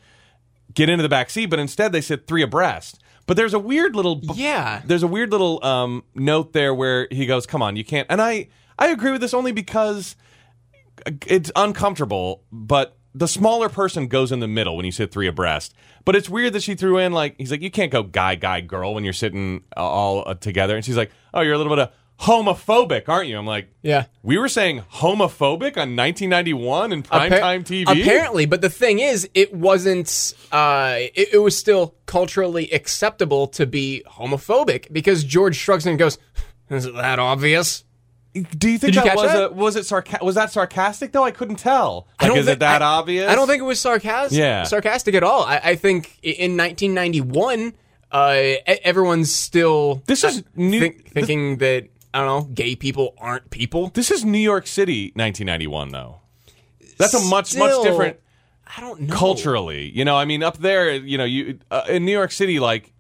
get 0.77 0.89
into 0.89 1.03
the 1.03 1.09
back 1.09 1.29
seat, 1.31 1.47
but 1.47 1.59
instead 1.59 1.91
they 1.91 2.01
sit 2.01 2.29
three 2.29 2.43
abreast. 2.43 3.03
But 3.27 3.37
there's 3.37 3.55
a 3.55 3.59
weird 3.59 3.97
little 3.97 4.21
Yeah. 4.35 4.83
there's 4.85 5.03
a 5.03 5.09
weird 5.09 5.33
little 5.33 5.59
um, 5.65 6.05
note 6.15 6.53
there 6.53 6.73
where 6.73 7.09
he 7.11 7.27
goes, 7.27 7.45
"Come 7.47 7.61
on, 7.63 7.75
you 7.75 7.85
can't." 7.85 8.07
And 8.09 8.23
I 8.23 8.47
I 8.79 8.89
agree 8.89 9.11
with 9.11 9.21
this 9.21 9.35
only 9.35 9.51
because 9.51 10.15
it's 11.27 11.51
uncomfortable, 11.57 12.45
but 12.53 12.97
the 13.15 13.27
smaller 13.27 13.69
person 13.69 14.09
goes 14.09 14.31
in 14.31 14.41
the 14.41 14.47
middle 14.49 14.77
when 14.77 14.85
you 14.85 14.93
sit 14.93 15.11
three 15.11 15.27
abreast. 15.27 15.75
But 16.05 16.15
it's 16.15 16.29
weird 16.29 16.53
that 16.53 16.63
she 16.63 16.75
threw 16.75 16.99
in 16.99 17.13
like 17.13 17.35
he's 17.39 17.51
like 17.51 17.63
you 17.63 17.71
can't 17.71 17.91
go 17.91 18.03
guy 18.03 18.35
guy 18.37 18.61
girl 18.61 18.95
when 18.95 19.03
you're 19.05 19.13
sitting 19.13 19.65
all 19.77 20.35
together, 20.37 20.77
and 20.77 20.85
she's 20.85 20.97
like, 20.97 21.11
"Oh, 21.35 21.41
you're 21.41 21.55
a 21.55 21.59
little 21.59 21.75
bit 21.75 21.83
of 21.89 21.91
homophobic, 22.21 23.09
aren't 23.09 23.29
you?" 23.29 23.39
I'm 23.39 23.47
like, 23.47 23.69
Yeah. 23.83 24.07
We 24.23 24.39
were 24.39 24.49
saying 24.49 24.83
homophobic 24.95 25.77
on 25.77 25.95
1991 25.97 26.93
in 26.93 27.01
Appa- 27.11 27.35
primetime 27.35 27.65
TV. 27.65 28.03
Apparently, 28.03 28.47
but 28.47 28.61
the 28.61 28.71
thing 28.71 28.99
is, 28.99 29.29
it 29.35 29.55
wasn't. 29.55 30.35
Uh, 30.53 30.97
it, 31.15 31.35
it 31.35 31.39
was 31.39 31.57
still 31.57 31.95
culturally 32.07 32.71
acceptable 32.73 33.47
to 33.49 33.67
be 33.67 34.03
homophobic 34.11 34.93
because 34.93 35.25
George 35.25 35.57
shrugs 35.57 35.87
and 35.87 35.99
goes, 35.99 36.19
"Is 36.71 36.87
it 36.87 36.95
that 36.95 37.19
obvious?" 37.19 37.85
Do 38.35 38.69
you 38.69 38.77
think 38.77 38.93
Did 38.93 38.95
you 38.97 39.01
that 39.01 39.07
catch 39.09 39.17
was 39.17 39.33
that? 39.33 39.45
a 39.45 39.55
was 39.55 39.77
it 39.77 39.85
sarca- 39.87 40.23
was 40.23 40.35
that 40.35 40.53
sarcastic 40.53 41.11
though? 41.13 41.25
I 41.25 41.31
couldn't 41.31 41.57
tell. 41.57 42.07
I 42.21 42.27
don't 42.29 42.37
is 42.37 42.45
thi- 42.47 42.53
it 42.53 42.59
that 42.59 42.83
I- 42.83 42.85
obvious? 42.99 43.31
I 43.31 43.35
don't 43.35 43.47
think 43.49 43.61
it 43.61 43.65
was 43.65 43.81
sarcastic. 43.81 44.39
Yeah. 44.39 44.65
sarcastic 44.65 45.15
at 45.15 45.23
all. 45.23 45.43
I, 45.45 45.59
I 45.65 45.75
think 45.77 46.19
in 46.23 46.55
1991, 46.55 47.73
uh, 48.13 48.35
everyone's 48.85 49.33
still 49.33 50.03
This 50.07 50.23
is 50.23 50.41
uh, 50.41 50.43
new- 50.55 50.81
think- 50.81 51.11
thinking 51.13 51.57
that 51.59 51.89
I 52.17 52.21
don't 52.21 52.27
know, 52.49 52.55
gay 52.55 52.75
people 52.75 53.15
aren't 53.19 53.51
people. 53.51 53.89
This 53.91 54.11
is 54.11 54.25
New 54.25 54.39
York 54.39 54.67
City, 54.67 55.13
1991, 55.17 55.91
though. 55.91 56.21
That's 56.97 57.13
a 57.13 57.21
much 57.21 57.55
much 57.59 57.83
different 57.83 58.19
I 58.75 58.81
don't 58.81 59.03
know 59.03 59.15
culturally. 59.15 59.91
You 59.91 60.07
know, 60.07 60.17
I 60.17 60.25
mean, 60.25 60.43
up 60.43 60.57
there, 60.57 60.95
you 60.95 61.19
know, 61.19 61.25
you 61.25 61.59
uh, 61.71 61.83
in 61.91 62.07
New 62.07 62.13
York 62.13 62.33
City, 62.33 62.59
like 62.59 62.95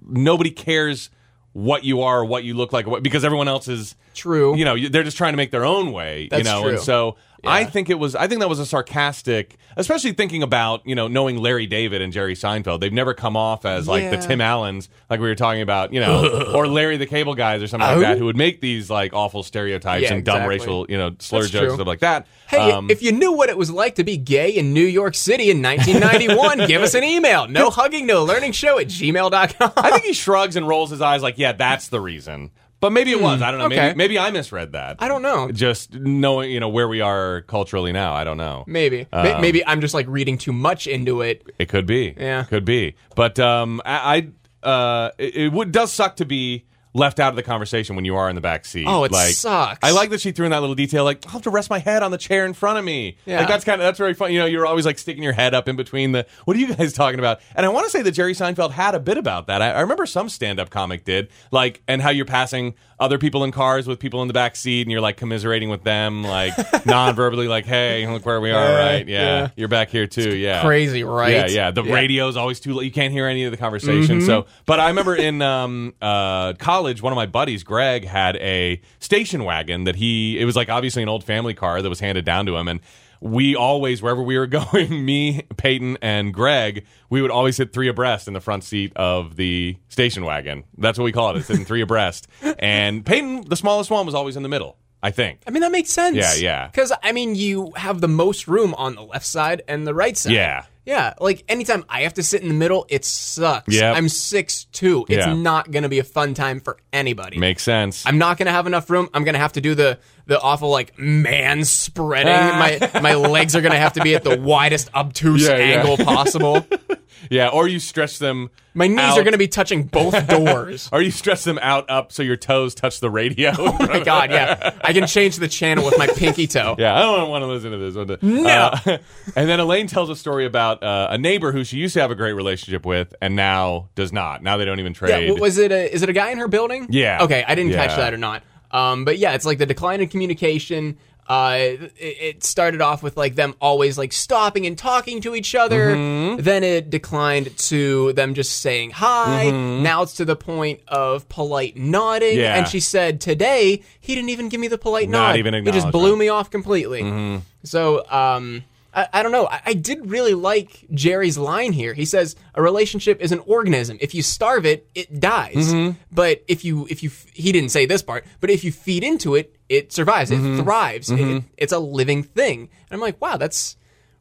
nobody 0.00 0.52
cares 0.52 1.10
what 1.52 1.82
you 1.82 2.02
are, 2.02 2.20
or 2.20 2.24
what 2.24 2.44
you 2.44 2.54
look 2.54 2.72
like, 2.72 2.86
or 2.86 2.90
what, 2.90 3.02
because 3.02 3.24
everyone 3.24 3.48
else 3.48 3.66
is 3.66 3.96
True. 4.14 4.56
You 4.56 4.64
know, 4.64 4.74
you- 4.74 4.88
they're 4.88 5.02
just 5.02 5.16
trying 5.16 5.32
to 5.32 5.36
make 5.36 5.50
their 5.50 5.64
own 5.64 5.90
way. 5.90 6.28
you 6.30 6.44
know, 6.44 6.60
true. 6.62 6.70
and 6.70 6.80
so 6.80 7.16
I 7.44 7.64
think 7.64 7.90
it 7.90 7.98
was. 7.98 8.14
I 8.14 8.26
think 8.26 8.40
that 8.40 8.48
was 8.48 8.58
a 8.58 8.66
sarcastic, 8.66 9.56
especially 9.76 10.12
thinking 10.12 10.42
about 10.42 10.86
you 10.86 10.94
know 10.94 11.08
knowing 11.08 11.38
Larry 11.38 11.66
David 11.66 12.02
and 12.02 12.12
Jerry 12.12 12.34
Seinfeld. 12.34 12.80
They've 12.80 12.92
never 12.92 13.14
come 13.14 13.36
off 13.36 13.64
as 13.64 13.88
like 13.88 14.10
the 14.10 14.16
Tim 14.18 14.40
Allens, 14.40 14.88
like 15.08 15.20
we 15.20 15.26
were 15.28 15.34
talking 15.34 15.62
about, 15.62 15.92
you 15.92 16.00
know, 16.00 16.52
or 16.54 16.66
Larry 16.68 16.96
the 16.96 17.06
Cable 17.06 17.34
Guys 17.34 17.62
or 17.62 17.66
something 17.66 17.86
like 17.86 17.96
Oh. 17.96 18.00
that, 18.00 18.18
who 18.18 18.24
would 18.26 18.36
make 18.36 18.60
these 18.60 18.90
like 18.90 19.12
awful 19.14 19.42
stereotypes 19.42 20.02
Yeah, 20.04 20.14
and 20.14 20.24
dumb 20.24 20.36
exactly. 20.36 20.58
racial, 20.58 20.86
you 20.88 20.98
know, 20.98 21.14
slur 21.18 21.40
That's 21.40 21.50
jokes 21.52 21.60
true. 21.62 21.68
and 21.70 21.76
stuff 21.78 21.86
like 21.86 22.00
that. 22.00 22.26
Hey, 22.48 22.72
Um, 22.72 22.90
if 22.90 23.02
you 23.02 23.12
knew 23.12 23.32
what 23.32 23.48
it 23.48 23.56
was 23.56 23.70
like 23.70 23.94
to 23.96 24.04
be 24.04 24.16
gay 24.16 24.50
in 24.50 24.72
New 24.74 24.84
York 24.84 25.14
City 25.14 25.50
in 25.50 25.62
1991, 25.62 26.66
give 26.68 26.82
us 26.82 26.94
an 26.94 27.04
email. 27.04 27.46
No 27.48 27.70
hugging, 27.70 28.06
no 28.06 28.24
learning 28.24 28.52
show 28.52 28.78
at 28.78 28.86
gmail.com. 28.88 29.72
I 29.76 29.90
think 29.90 30.04
he 30.04 30.12
shrugs 30.12 30.56
and 30.56 30.66
rolls 30.66 30.90
his 30.90 31.00
eyes 31.00 31.22
like, 31.22 31.38
yeah, 31.38 31.52
that's 31.52 31.88
the 31.88 32.00
reason. 32.00 32.50
But 32.80 32.92
maybe 32.92 33.10
it 33.10 33.20
was. 33.20 33.42
I 33.42 33.50
don't 33.50 33.58
know. 33.60 33.66
Hmm, 33.66 33.72
okay. 33.72 33.86
Maybe, 33.88 33.96
maybe 33.96 34.18
I 34.18 34.30
misread 34.30 34.72
that. 34.72 34.96
I 35.00 35.08
don't 35.08 35.20
know. 35.22 35.50
Just 35.52 35.92
knowing, 35.94 36.50
you 36.50 36.60
know, 36.60 36.68
where 36.70 36.88
we 36.88 37.00
are 37.02 37.42
culturally 37.42 37.92
now. 37.92 38.14
I 38.14 38.24
don't 38.24 38.38
know. 38.38 38.64
Maybe. 38.66 39.06
May- 39.12 39.32
Um, 39.34 39.40
Maybe 39.42 39.66
I'm 39.66 39.80
just 39.82 39.92
like 39.94 40.06
reading 40.08 40.38
too 40.38 40.52
much 40.52 40.86
into 40.86 41.20
it. 41.20 41.44
It 41.58 41.68
could 41.68 41.84
be. 41.86 42.14
Yeah. 42.16 42.44
Could 42.44 42.64
be. 42.64 42.94
But 43.14 43.38
um, 43.38 43.82
I, 43.84 44.32
I 44.64 44.66
uh, 44.66 45.10
it, 45.18 45.36
it 45.36 45.52
would 45.52 45.72
does 45.72 45.92
suck 45.92 46.16
to 46.16 46.24
be 46.24 46.64
left 46.92 47.20
out 47.20 47.30
of 47.30 47.36
the 47.36 47.42
conversation 47.42 47.94
when 47.96 48.04
you 48.04 48.16
are 48.16 48.28
in 48.28 48.34
the 48.34 48.40
back 48.40 48.64
seat. 48.64 48.86
Oh, 48.88 49.04
it 49.04 49.12
like, 49.12 49.34
sucks. 49.34 49.78
I 49.82 49.92
like 49.92 50.10
that 50.10 50.20
she 50.20 50.32
threw 50.32 50.44
in 50.44 50.50
that 50.50 50.60
little 50.60 50.74
detail, 50.74 51.04
like 51.04 51.24
I'll 51.26 51.32
have 51.32 51.42
to 51.42 51.50
rest 51.50 51.70
my 51.70 51.78
head 51.78 52.02
on 52.02 52.10
the 52.10 52.18
chair 52.18 52.44
in 52.46 52.52
front 52.52 52.78
of 52.78 52.84
me. 52.84 53.16
Yeah. 53.26 53.38
Like 53.40 53.48
that's 53.48 53.64
kind 53.64 53.80
of 53.80 53.86
that's 53.86 53.98
very 53.98 54.14
fun. 54.14 54.32
You 54.32 54.40
know, 54.40 54.46
you're 54.46 54.66
always 54.66 54.86
like 54.86 54.98
sticking 54.98 55.22
your 55.22 55.32
head 55.32 55.54
up 55.54 55.68
in 55.68 55.76
between 55.76 56.12
the. 56.12 56.26
What 56.44 56.56
are 56.56 56.60
you 56.60 56.74
guys 56.74 56.92
talking 56.92 57.18
about? 57.18 57.40
And 57.54 57.64
I 57.64 57.68
want 57.68 57.86
to 57.86 57.90
say 57.90 58.02
that 58.02 58.12
Jerry 58.12 58.34
Seinfeld 58.34 58.72
had 58.72 58.94
a 58.94 59.00
bit 59.00 59.18
about 59.18 59.46
that. 59.46 59.62
I, 59.62 59.70
I 59.70 59.80
remember 59.80 60.06
some 60.06 60.28
stand-up 60.28 60.70
comic 60.70 61.04
did, 61.04 61.28
like, 61.50 61.82
and 61.86 62.02
how 62.02 62.10
you're 62.10 62.24
passing 62.24 62.74
other 62.98 63.18
people 63.18 63.44
in 63.44 63.50
cars 63.50 63.86
with 63.86 63.98
people 63.98 64.20
in 64.22 64.28
the 64.28 64.34
back 64.34 64.54
seat, 64.56 64.82
and 64.82 64.90
you're 64.90 65.00
like 65.00 65.16
commiserating 65.16 65.70
with 65.70 65.82
them, 65.84 66.22
like 66.22 66.52
non-verbally, 66.86 67.48
like, 67.48 67.64
"Hey, 67.64 68.06
look 68.06 68.26
where 68.26 68.40
we 68.40 68.50
are, 68.50 68.74
right? 68.74 69.08
Yeah, 69.08 69.22
yeah. 69.22 69.48
you're 69.56 69.68
back 69.68 69.88
here 69.90 70.06
too. 70.06 70.36
Yeah, 70.36 70.62
Crazy, 70.62 71.02
right? 71.04 71.32
yeah, 71.32 71.46
yeah. 71.46 71.70
The 71.70 71.82
Yeah. 71.82 71.94
radio's 71.94 72.36
always 72.36 72.60
too. 72.60 72.82
You 72.82 72.90
can't 72.90 73.12
hear 73.12 73.26
any 73.26 73.44
of 73.44 73.52
the 73.52 73.56
conversation. 73.56 74.20
So, 74.20 74.46
but 74.66 74.80
I 74.80 74.88
remember 74.88 75.16
in 75.16 75.40
um, 75.40 75.94
uh, 76.02 76.52
college, 76.54 76.79
one 76.82 77.12
of 77.12 77.16
my 77.16 77.26
buddies, 77.26 77.62
Greg, 77.62 78.04
had 78.06 78.36
a 78.36 78.80
station 78.98 79.44
wagon 79.44 79.84
that 79.84 79.96
he. 79.96 80.38
It 80.38 80.44
was 80.44 80.56
like 80.56 80.68
obviously 80.68 81.02
an 81.02 81.08
old 81.08 81.24
family 81.24 81.54
car 81.54 81.82
that 81.82 81.88
was 81.88 82.00
handed 82.00 82.24
down 82.24 82.46
to 82.46 82.56
him, 82.56 82.68
and 82.68 82.80
we 83.20 83.54
always 83.54 84.02
wherever 84.02 84.22
we 84.22 84.38
were 84.38 84.46
going, 84.48 85.04
me, 85.04 85.42
Peyton, 85.56 85.98
and 86.02 86.32
Greg, 86.32 86.86
we 87.08 87.22
would 87.22 87.30
always 87.30 87.56
sit 87.56 87.72
three 87.72 87.88
abreast 87.88 88.28
in 88.28 88.34
the 88.34 88.40
front 88.40 88.64
seat 88.64 88.92
of 88.96 89.36
the 89.36 89.76
station 89.88 90.24
wagon. 90.24 90.64
That's 90.78 90.98
what 90.98 91.04
we 91.04 91.12
call 91.12 91.30
it. 91.30 91.38
It's 91.38 91.46
sitting 91.46 91.64
three 91.64 91.82
abreast, 91.82 92.28
and 92.58 93.04
Peyton, 93.04 93.48
the 93.48 93.56
smallest 93.56 93.90
one, 93.90 94.06
was 94.06 94.14
always 94.14 94.36
in 94.36 94.42
the 94.42 94.48
middle. 94.48 94.76
I 95.02 95.10
think. 95.12 95.40
I 95.46 95.50
mean, 95.50 95.62
that 95.62 95.72
makes 95.72 95.90
sense. 95.90 96.14
Yeah, 96.14 96.34
yeah. 96.34 96.66
Because, 96.66 96.92
I 97.02 97.12
mean, 97.12 97.34
you 97.34 97.72
have 97.76 98.02
the 98.02 98.08
most 98.08 98.46
room 98.46 98.74
on 98.74 98.96
the 98.96 99.02
left 99.02 99.24
side 99.24 99.62
and 99.66 99.86
the 99.86 99.94
right 99.94 100.14
side. 100.14 100.34
Yeah. 100.34 100.64
Yeah. 100.86 101.14
Like, 101.20 101.44
anytime 101.48 101.84
I 101.88 102.02
have 102.02 102.14
to 102.14 102.22
sit 102.22 102.42
in 102.42 102.48
the 102.48 102.54
middle, 102.54 102.86
it 102.88 103.04
sucks. 103.04 103.74
Yep. 103.74 103.96
I'm 103.96 104.06
6'2. 104.06 105.06
It's 105.08 105.26
Yeah. 105.26 105.34
not 105.34 105.70
going 105.70 105.82
to 105.82 105.88
be 105.88 105.98
a 105.98 106.04
fun 106.04 106.34
time 106.34 106.60
for 106.60 106.78
anybody. 106.92 107.38
Makes 107.38 107.62
sense. 107.62 108.04
I'm 108.06 108.18
not 108.18 108.38
going 108.38 108.46
to 108.46 108.52
have 108.52 108.66
enough 108.66 108.88
room. 108.90 109.08
I'm 109.14 109.24
going 109.24 109.34
to 109.34 109.38
have 109.40 109.52
to 109.52 109.60
do 109.60 109.74
the 109.74 109.98
the 110.26 110.40
awful, 110.40 110.70
like, 110.70 110.96
man 110.96 111.64
spreading. 111.64 112.32
my, 112.32 112.78
my 113.02 113.14
legs 113.14 113.56
are 113.56 113.60
going 113.60 113.72
to 113.72 113.78
have 113.78 113.94
to 113.94 114.00
be 114.02 114.14
at 114.14 114.22
the 114.22 114.40
widest, 114.40 114.88
obtuse 114.94 115.42
Yeah, 115.48 115.56
yeah. 115.56 115.80
angle 115.80 115.96
possible. 115.96 116.64
yeah, 117.28 117.48
or 117.48 117.68
you 117.68 117.78
stretch 117.78 118.18
them. 118.18 118.50
My 118.72 118.86
knees 118.86 119.00
out. 119.00 119.18
are 119.18 119.22
going 119.22 119.32
to 119.32 119.38
be 119.38 119.48
touching 119.48 119.82
both 119.82 120.26
doors. 120.28 120.88
Or 120.92 121.02
you 121.02 121.10
stretch 121.10 121.42
them 121.42 121.58
out 121.60 121.90
up 121.90 122.12
so 122.12 122.22
your 122.22 122.36
toes 122.36 122.74
touch 122.74 123.00
the 123.00 123.10
radio. 123.10 123.52
oh, 123.58 123.72
my 123.86 124.00
God. 124.00 124.30
Yeah. 124.30 124.78
I 124.82 124.92
can 124.92 125.08
change 125.08 125.36
the 125.36 125.48
channel 125.48 125.84
with 125.84 125.98
my 125.98 126.06
pinky 126.06 126.46
toe. 126.46 126.76
Yeah, 126.78 126.96
I 126.96 127.00
don't 127.00 127.28
want 127.30 127.42
to 127.42 127.46
listen 127.46 127.72
to 127.72 127.78
this 127.78 127.96
one. 127.96 128.16
No. 128.22 128.70
Uh, 128.72 128.98
and 129.36 129.48
then 129.48 129.58
Elaine 129.58 129.88
tells 129.88 130.08
a 130.08 130.16
story 130.16 130.46
about 130.46 130.82
uh, 130.82 131.08
a 131.10 131.18
neighbor 131.18 131.50
who 131.52 131.64
she 131.64 131.78
used 131.78 131.94
to 131.94 132.00
have 132.00 132.10
a 132.12 132.14
great 132.14 132.32
relationship 132.32 132.86
with 132.86 133.12
and 133.20 133.34
now 133.34 133.88
does 133.96 134.12
not. 134.12 134.42
Now 134.42 134.56
they 134.56 134.64
don't 134.64 134.78
even 134.78 134.94
trade. 134.94 135.26
w- 135.26 135.40
was 135.40 135.58
it 135.58 135.72
a 135.72 135.92
is 135.92 136.02
it 136.02 136.08
a 136.08 136.12
guy 136.12 136.30
in 136.30 136.38
her 136.38 136.48
building? 136.48 136.86
Yeah. 136.90 137.22
Okay, 137.22 137.44
I 137.46 137.54
didn't 137.56 137.72
catch 137.72 137.96
that 137.96 138.14
or 138.14 138.18
not. 138.18 138.44
Um, 138.70 139.04
but 139.04 139.18
yeah, 139.18 139.32
it's 139.32 139.44
like 139.44 139.58
the 139.58 139.66
decline 139.66 140.00
in 140.00 140.08
communication. 140.08 140.96
Uh, 141.30 141.54
it, 141.60 141.92
it 141.96 142.44
started 142.44 142.80
off 142.80 143.04
with 143.04 143.16
like 143.16 143.36
them 143.36 143.54
always 143.60 143.96
like 143.96 144.12
stopping 144.12 144.66
and 144.66 144.76
talking 144.76 145.20
to 145.20 145.36
each 145.36 145.54
other. 145.54 145.94
Mm-hmm. 145.94 146.42
Then 146.42 146.64
it 146.64 146.90
declined 146.90 147.56
to 147.56 148.12
them 148.14 148.34
just 148.34 148.58
saying 148.58 148.90
hi. 148.90 149.48
Now 149.48 150.02
it's 150.02 150.14
to 150.14 150.24
the 150.24 150.34
point 150.34 150.80
of 150.88 151.28
polite 151.28 151.76
nodding. 151.76 152.30
Mm-hmm. 152.30 152.40
Yeah. 152.40 152.56
And 152.56 152.66
she 152.66 152.80
said 152.80 153.20
today 153.20 153.84
he 154.00 154.16
didn't 154.16 154.30
even 154.30 154.48
give 154.48 154.60
me 154.60 154.66
the 154.66 154.76
polite 154.76 155.08
Not 155.08 155.28
nod. 155.28 155.36
even 155.36 155.54
He 155.54 155.70
just 155.70 155.92
blew 155.92 156.16
me 156.16 156.28
off 156.28 156.50
completely. 156.50 157.02
Mm-hmm. 157.02 157.44
So 157.62 158.04
um, 158.10 158.64
I, 158.92 159.08
I 159.12 159.22
don't 159.22 159.30
know. 159.32 159.46
I, 159.46 159.60
I 159.66 159.72
did 159.74 160.10
really 160.10 160.34
like 160.34 160.84
Jerry's 160.92 161.38
line 161.38 161.72
here. 161.72 161.94
He 161.94 162.04
says 162.04 162.34
a 162.54 162.62
relationship 162.62 163.20
is 163.20 163.30
an 163.32 163.38
organism. 163.46 163.98
If 164.00 164.14
you 164.14 164.22
starve 164.22 164.66
it, 164.66 164.88
it 164.94 165.20
dies. 165.20 165.72
Mm-hmm. 165.72 165.98
But 166.10 166.42
if 166.48 166.64
you 166.64 166.86
if 166.90 167.02
you 167.02 167.10
f- 167.10 167.26
he 167.32 167.52
didn't 167.52 167.70
say 167.70 167.86
this 167.86 168.02
part, 168.02 168.24
but 168.40 168.50
if 168.50 168.64
you 168.64 168.72
feed 168.72 169.04
into 169.04 169.34
it, 169.36 169.54
it 169.68 169.92
survives. 169.92 170.30
Mm-hmm. 170.30 170.58
It 170.58 170.62
thrives. 170.64 171.10
It, 171.10 171.44
it's 171.56 171.72
a 171.72 171.78
living 171.78 172.22
thing. 172.24 172.62
And 172.62 172.68
I'm 172.90 173.00
like, 173.00 173.20
wow, 173.20 173.36
that's 173.36 173.76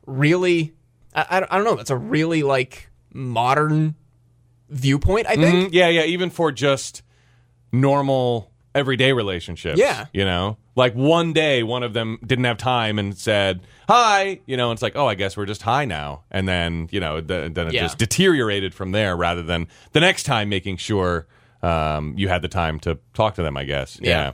really. 0.05 0.73
I, 1.15 1.25
I, 1.29 1.39
don't- 1.39 1.51
I 1.51 1.55
don't 1.55 1.65
know. 1.65 1.75
That's 1.75 1.89
a 1.89 1.97
really 1.97 2.43
like 2.43 2.89
modern 3.11 3.95
viewpoint. 4.69 5.25
I 5.27 5.35
think. 5.35 5.69
Mm, 5.69 5.73
yeah, 5.73 5.87
yeah, 5.89 6.03
even 6.03 6.29
for 6.29 6.51
just 6.51 7.01
normal 7.71 8.51
everyday 8.75 9.13
relationships. 9.13 9.79
Yeah. 9.79 10.05
You 10.13 10.25
know? 10.25 10.57
Like 10.79 10.93
one 10.95 11.33
day 11.33 11.61
one 11.61 11.83
of 11.83 11.93
them 11.93 12.17
didn't 12.25 12.45
have 12.45 12.57
time 12.57 12.97
and 12.97 13.15
said, 13.17 13.59
Hi, 13.89 14.39
you 14.45 14.55
know, 14.55 14.71
it's 14.71 14.81
like, 14.81 14.95
oh, 14.95 15.07
I 15.07 15.15
guess 15.15 15.35
we're 15.35 15.45
just 15.45 15.61
high 15.61 15.83
now. 15.85 16.23
And 16.31 16.47
then, 16.47 16.87
you 16.91 16.99
know, 17.01 17.19
th- 17.21 17.53
then 17.53 17.67
it 17.67 17.73
Yeah. 17.73 17.81
just 17.81 17.97
deteriorated 17.97 18.73
from 18.73 18.91
there 18.93 19.15
rather 19.17 19.43
than 19.43 19.67
the 19.91 19.99
next 19.99 20.23
time 20.23 20.47
making 20.47 20.77
sure 20.77 21.27
um, 21.61 22.13
you 22.17 22.29
had 22.29 22.41
the 22.41 22.47
time 22.47 22.79
to 22.79 22.97
talk 23.13 23.35
to 23.35 23.43
them, 23.43 23.57
I 23.57 23.65
guess. 23.65 23.99
Yeah. 24.01 24.31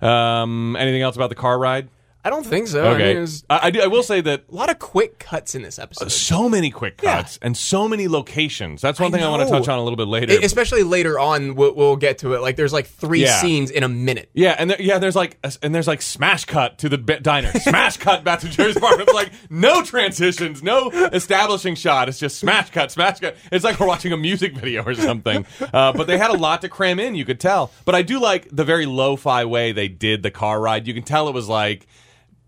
Yeah. 0.00 0.42
Um, 0.42 0.76
anything 0.76 1.02
else 1.02 1.16
about 1.16 1.28
the 1.30 1.34
car 1.34 1.58
ride? 1.58 1.88
I 2.24 2.30
don't 2.30 2.44
think 2.44 2.66
so. 2.66 2.84
I 2.84 2.88
Okay. 2.94 3.12
mean, 3.14 3.20
was 3.22 3.44
I, 3.48 3.58
I, 3.68 3.70
do- 3.70 3.80
I 3.80 3.86
will 3.86 4.02
say 4.02 4.20
that 4.20 4.44
a 4.50 4.54
lot 4.54 4.70
of 4.70 4.78
quick 4.80 5.18
cuts 5.20 5.54
in 5.54 5.62
this 5.62 5.78
episode. 5.78 6.10
so 6.10 6.48
many 6.48 6.70
quick 6.70 7.00
Yeah. 7.02 7.22
cuts 7.22 7.38
and 7.40 7.56
so 7.56 7.88
many 7.88 8.06
locations. 8.08 8.82
That's 8.82 8.98
one 9.00 9.14
I 9.14 9.18
thing 9.18 9.24
I 9.26 9.30
want 9.30 9.48
to 9.48 9.48
touch 9.48 9.68
on 9.68 9.78
a 9.78 9.82
little 9.82 9.96
bit 9.96 10.08
later. 10.08 10.32
E- 10.34 10.44
especially 10.44 10.82
later 10.82 11.18
on 11.18 11.54
we'll, 11.54 11.74
we'll 11.74 11.96
get 11.96 12.18
to 12.18 12.34
it 12.34 12.40
like 12.42 12.56
there's 12.56 12.72
like 12.72 12.86
three 12.86 13.22
Yeah. 13.22 13.40
scenes 13.40 13.70
in 13.70 13.82
a 13.84 13.88
minute 13.88 14.28
Yeah, 14.34 14.56
and 14.58 14.68
there, 14.70 14.82
yeah, 14.82 14.98
there's 14.98 15.14
like 15.16 15.38
and 15.62 15.74
there's 15.74 15.86
like 15.86 16.02
smash 16.02 16.44
cut 16.44 16.78
to 16.78 16.88
the 16.88 16.98
bi- 16.98 17.20
diner, 17.20 17.52
smash 17.60 17.96
cut 17.98 18.24
back 18.24 18.40
to 18.40 18.48
Jerry's 18.48 18.76
apartment. 18.76 19.08
It's 19.08 19.14
like 19.16 19.30
no 19.48 19.82
transitions, 19.82 20.62
no 20.62 20.90
establishing 20.90 21.76
shot. 21.76 22.08
It's 22.08 22.18
just 22.18 22.38
smash 22.38 22.70
cut, 22.70 22.90
smash 22.90 23.20
cut. 23.20 23.36
It's 23.52 23.64
like 23.64 23.78
we're 23.80 23.86
watching 23.86 24.12
a 24.12 24.16
music 24.16 24.54
video 24.56 24.82
or 24.84 24.94
something. 24.94 25.46
Uh, 25.72 25.92
but 25.92 26.06
they 26.08 26.18
had 26.18 26.30
a 26.30 26.36
lot 26.36 26.62
to 26.62 26.68
cram 26.68 26.98
in. 26.98 27.14
You 27.14 27.24
could 27.24 27.40
tell. 27.40 27.70
But 27.84 27.94
I 27.94 28.02
do 28.02 28.18
like 28.20 28.48
the 28.50 28.64
very 28.64 28.86
lo-fi 28.86 29.44
way 29.44 29.72
they 29.72 29.88
did 29.88 30.22
the 30.22 30.30
car 30.30 30.60
ride. 30.60 30.86
You 30.86 30.94
can 30.94 31.04
tell 31.04 31.28
it 31.28 31.34
was 31.34 31.48
like 31.48 31.86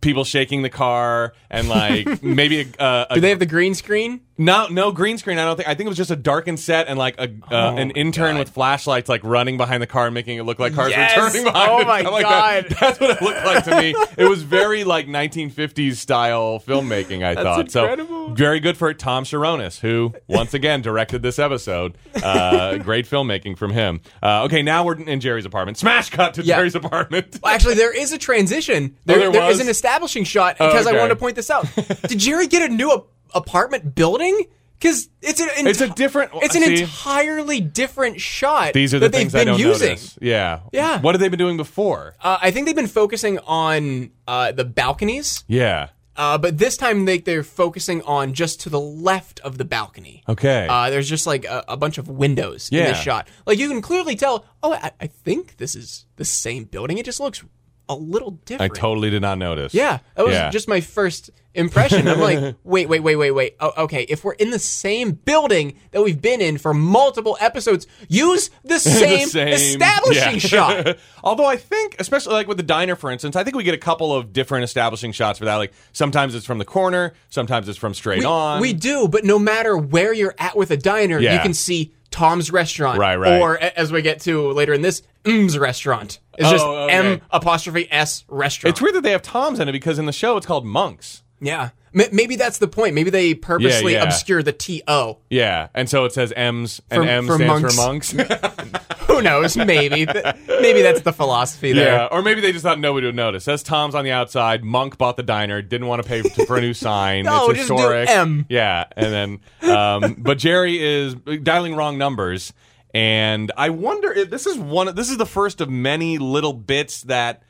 people 0.01 0.25
shaking 0.25 0.63
the 0.63 0.71
car 0.71 1.33
and 1.51 1.69
like 1.69 2.23
maybe 2.23 2.61
a, 2.61 2.83
uh, 2.83 3.07
a 3.11 3.15
do 3.15 3.21
they 3.21 3.31
have 3.31 3.39
the 3.39 3.47
green 3.47 3.75
screen 3.75 4.21
no, 4.40 4.68
no 4.68 4.90
green 4.90 5.18
screen. 5.18 5.38
I 5.38 5.44
don't 5.44 5.57
think. 5.57 5.68
I 5.68 5.74
think 5.74 5.87
it 5.87 5.90
was 5.90 5.98
just 5.98 6.11
a 6.11 6.16
darkened 6.16 6.59
set 6.59 6.88
and 6.88 6.98
like 6.98 7.16
a 7.18 7.31
uh, 7.55 7.74
an 7.74 7.90
intern 7.90 8.38
with 8.38 8.48
flashlights, 8.48 9.07
like 9.07 9.22
running 9.22 9.59
behind 9.59 9.83
the 9.83 9.87
car, 9.87 10.07
and 10.07 10.14
making 10.14 10.38
it 10.38 10.44
look 10.44 10.59
like 10.59 10.72
cars 10.72 10.92
Yes! 10.92 11.14
were 11.14 11.29
turning 11.29 11.44
behind. 11.44 11.70
Oh 11.70 11.81
it, 11.81 11.87
my 11.87 12.00
like 12.00 12.24
that. 12.24 12.68
God. 12.70 12.76
That's 12.81 13.00
what 13.00 13.11
it 13.11 13.20
looked 13.22 13.44
like 13.44 13.64
to 13.64 13.76
me. 13.76 13.94
It 14.16 14.24
was 14.24 14.42
very 14.42 14.83
like 14.85 15.07
1950s 15.07 15.96
style 15.96 16.59
filmmaking. 16.66 17.22
I 17.22 17.35
thought 17.35 17.66
incredible. 17.66 18.29
so. 18.29 18.35
Very 18.35 18.61
good 18.61 18.79
for 18.79 18.94
Tom 18.94 19.24
Cherones, 19.24 19.81
who 19.81 20.14
once 20.26 20.55
again 20.55 20.81
directed 20.81 21.20
this 21.20 21.38
episode. 21.38 21.98
Uh, 22.22 22.76
great 22.79 23.07
filmmaking 23.07 23.59
from 23.59 23.72
him. 23.72 24.00
Uh, 24.22 24.44
okay, 24.44 24.62
now 24.62 24.85
we're 24.85 24.98
in 24.98 25.20
Jerry's 25.20 25.44
apartment. 25.44 25.76
Smash 25.76 26.09
cut 26.09 26.33
to 26.35 26.42
Yeah. 26.42 26.57
Jerry's 26.57 26.74
apartment. 26.74 27.38
Well, 27.42 27.55
actually 27.55 27.74
there 27.74 27.94
is 27.96 28.12
a 28.12 28.18
transition 28.18 28.96
there, 29.05 29.18
there 29.18 29.33
there 29.33 29.42
is 29.50 29.59
was? 29.59 29.61
an 29.61 29.68
establishing 29.68 30.24
shot 30.24 30.59
because 30.59 30.87
i 30.87 30.90
okay. 30.90 30.98
wanted 30.98 31.14
to 31.14 31.16
point 31.16 31.37
this 31.37 31.48
out 31.50 31.66
did 32.07 32.18
jerry 32.18 32.46
get 32.46 32.70
a 32.70 32.72
new 32.72 32.90
apartment 33.35 33.95
building 33.95 34.38
because 34.79 35.09
it's 35.21 35.40
an 35.40 35.49
enti- 35.49 35.66
It's 35.66 35.81
a 35.83 35.88
different- 35.88 36.31
it's 36.37 36.55
an 36.55 36.62
see? 36.62 36.81
entirely 36.83 37.61
different 37.61 38.21
shot 38.21 38.73
These 38.73 38.95
are 38.95 38.99
the 38.99 39.07
that 39.07 39.12
they've 39.12 39.21
things 39.21 39.35
I 39.35 39.40
been 39.40 39.49
don't 39.49 39.61
using 39.61 39.88
notice. 39.90 40.19
Yeah, 40.23 40.61
Yeah. 40.73 41.01
What 41.01 41.14
have 41.14 41.21
they 41.21 41.29
been 41.29 41.38
doing 41.38 41.57
before? 41.59 42.14
uh, 42.23 42.38
i 42.40 42.51
think 42.51 42.66
they've 42.66 42.75
been 42.75 42.87
focusing 42.87 43.38
on 43.40 44.11
uh, 44.27 44.53
the 44.53 44.64
balconies 44.64 45.45
yeah. 45.49 45.88
uh, 46.16 46.38
but 46.38 46.57
this 46.59 46.77
time 46.79 47.05
they, 47.05 47.19
they're 47.19 47.43
focusing 47.43 48.01
on 48.03 48.33
just 48.33 48.61
to 48.62 48.71
the 48.71 48.81
left 48.81 49.38
of 49.40 49.59
the 49.59 49.64
balcony 49.66 50.23
Okay. 50.29 50.66
Uh, 50.71 50.88
there's 50.90 51.09
just 51.11 51.27
like 51.27 51.45
a, 51.45 51.62
a 51.69 51.77
bunch 51.77 51.99
of 51.99 52.09
windows 52.09 52.69
in 52.73 52.79
Yeah. 52.79 52.88
this 52.93 53.01
shot. 53.01 53.29
Like 53.47 53.59
you 53.59 53.69
can 53.69 53.83
clearly 53.83 54.14
tell. 54.16 54.45
Oh, 54.62 54.73
I, 54.73 54.93
I 55.01 55.07
think 55.09 55.57
this 55.59 55.75
is 55.75 56.07
the 56.16 56.25
same 56.25 56.64
building. 56.64 56.99
It 56.99 57.05
just 57.05 57.19
looks 57.21 57.43
a 57.90 57.94
little 57.94 58.33
different. 58.44 58.72
I 58.72 58.79
totally 58.81 59.11
did 59.11 59.22
not 59.22 59.38
notice. 59.38 59.74
Yeah, 59.74 59.98
that 60.14 60.24
was 60.24 60.35
Yeah. 60.35 60.50
just 60.50 60.68
my 60.68 60.81
first 60.81 61.31
impression. 61.55 62.07
I'm 62.07 62.20
like, 62.20 62.55
wait, 62.64 62.88
wait, 62.88 63.00
wait, 63.00 63.16
wait, 63.16 63.31
wait. 63.33 63.57
Oh, 63.59 63.72
okay, 63.85 64.03
if 64.09 64.22
we're 64.24 64.35
in 64.35 64.50
the 64.50 64.59
same 64.61 65.11
building 65.12 65.76
that 65.90 66.03
we've 66.03 66.20
been 66.22 66.40
in 66.40 66.59
for 66.59 66.72
multiple 66.72 67.37
episodes, 67.40 67.87
use 68.09 68.50
the 68.64 68.79
same, 68.79 69.26
establishing 69.37 70.33
yeah. 70.35 70.38
shot. 70.38 70.96
Although 71.24 71.46
I 71.46 71.57
think, 71.57 71.96
especially 71.98 72.35
like 72.35 72.46
with 72.48 72.57
the 72.57 72.62
diner, 72.62 72.96
for 72.96 73.11
instance, 73.11 73.37
I 73.37 73.44
think 73.44 73.57
we 73.57 73.64
get 73.64 73.74
a 73.74 73.79
couple 73.79 74.14
of 74.14 74.33
different 74.33 74.64
establishing 74.64 75.12
shots 75.12 75.38
for 75.38 75.44
that. 75.46 75.57
Like 75.57 75.72
sometimes 75.92 76.35
it's 76.35 76.46
from 76.46 76.59
the 76.59 76.64
corner, 76.64 77.14
sometimes 77.31 77.68
it's 77.68 77.79
from 77.79 77.94
straight 77.94 78.24
on. 78.24 78.61
we 78.61 78.72
do, 78.72 79.09
but 79.09 79.24
no 79.24 79.38
matter 79.38 79.76
where 79.76 80.12
you're 80.14 80.35
at 80.38 80.57
with 80.57 80.70
a 80.70 80.76
diner, 80.76 81.18
you 81.18 81.24
Yeah. 81.24 81.42
can 81.42 81.55
see 81.55 81.92
Tom's 82.11 82.51
restaurant, 82.51 82.99
Right, 82.99 83.16
right. 83.16 83.40
Or 83.40 83.59
as 83.59 83.92
we 83.92 84.03
get 84.03 84.20
to 84.23 84.51
later 84.53 84.73
in 84.73 84.83
this, 84.83 85.03
M's 85.25 85.57
restaurant. 85.59 86.18
It's 86.38 86.49
Oh, 86.49 86.51
just 86.51 86.64
okay. 86.64 86.92
M 86.94 87.20
apostrophe 87.31 87.87
S 87.90 88.25
restaurant. 88.29 88.73
it's 88.75 88.81
weird 88.83 88.94
that 88.94 89.03
they 89.03 89.12
have 89.12 89.23
Tom's 89.23 89.61
in 89.61 89.68
it 89.68 89.73
because 89.73 89.99
in 89.99 90.07
the 90.07 90.12
show 90.12 90.37
it's 90.37 90.46
called 90.46 90.64
Monks. 90.66 91.23
Yeah, 91.40 91.70
M- 91.94 92.09
maybe 92.12 92.37
that's 92.37 92.59
the 92.59 92.68
point. 92.68 92.94
Maybe 92.94 93.11
they 93.11 93.35
purposely 93.35 93.94
yeah. 93.94 94.05
obscure 94.05 94.42
the 94.42 94.53
T 94.53 94.83
O. 94.87 95.18
Yeah, 95.29 95.68
and 95.74 95.88
so 95.88 96.05
it 96.05 96.12
says 96.12 96.33
M's 96.37 96.81
and 96.90 97.03
For- 97.05 97.09
M 97.09 97.26
for 97.26 97.37
stands 97.37 97.76
monks. 97.76 98.12
for 98.12 98.24
monks. 98.24 98.87
Who 99.09 99.22
knows? 99.22 99.57
Maybe, 99.57 100.07
maybe 100.46 100.83
that's 100.83 101.00
the 101.00 101.12
philosophy 101.12 101.72
there. 101.72 101.96
yeah, 101.96 102.09
or 102.11 102.22
maybe 102.22 102.40
they 102.40 102.53
just 102.53 102.62
thought 102.62 102.79
nobody 102.79 103.07
would 103.07 103.16
notice. 103.16 103.44
Says 103.44 103.62
Tom's 103.64 103.96
on 103.96 104.05
the 104.05 104.12
outside. 104.12 104.62
Monk 104.62 104.98
bought 104.98 105.16
the 105.16 105.24
diner. 105.24 105.62
Didn't 105.62 105.88
want 105.88 106.03
to 106.03 106.09
pay 106.09 106.22
for, 106.22 106.57
a 106.57 106.61
new 106.61 106.74
sign. 106.74 107.24
No, 107.31 107.50
it's 107.50 107.59
just 107.59 107.68
do 107.68 107.74
historic. 107.74 108.09
M. 108.09 108.46
Yeah, 108.48 108.85
and 108.96 109.40
then 109.62 109.70
um, 109.76 110.16
but 110.18 110.38
Jerry 110.38 110.81
is 110.81 111.14
dialing 111.14 111.74
wrong 111.74 111.98
numbers. 111.98 112.53
And 112.92 113.53
I 113.57 113.70
wonder 113.70 114.12
if 114.12 114.31
this 114.31 114.46
is 114.46 114.59
one. 114.59 114.94
This 114.94 115.11
is 115.11 115.16
the 115.16 115.26
first 115.26 115.61
of 115.61 115.70
many 115.70 116.18
little 116.18 116.53
bits 116.53 117.03
that 117.03 117.42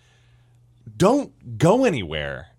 don't 0.97 1.59
go 1.59 1.85
anywhere. 1.85 2.50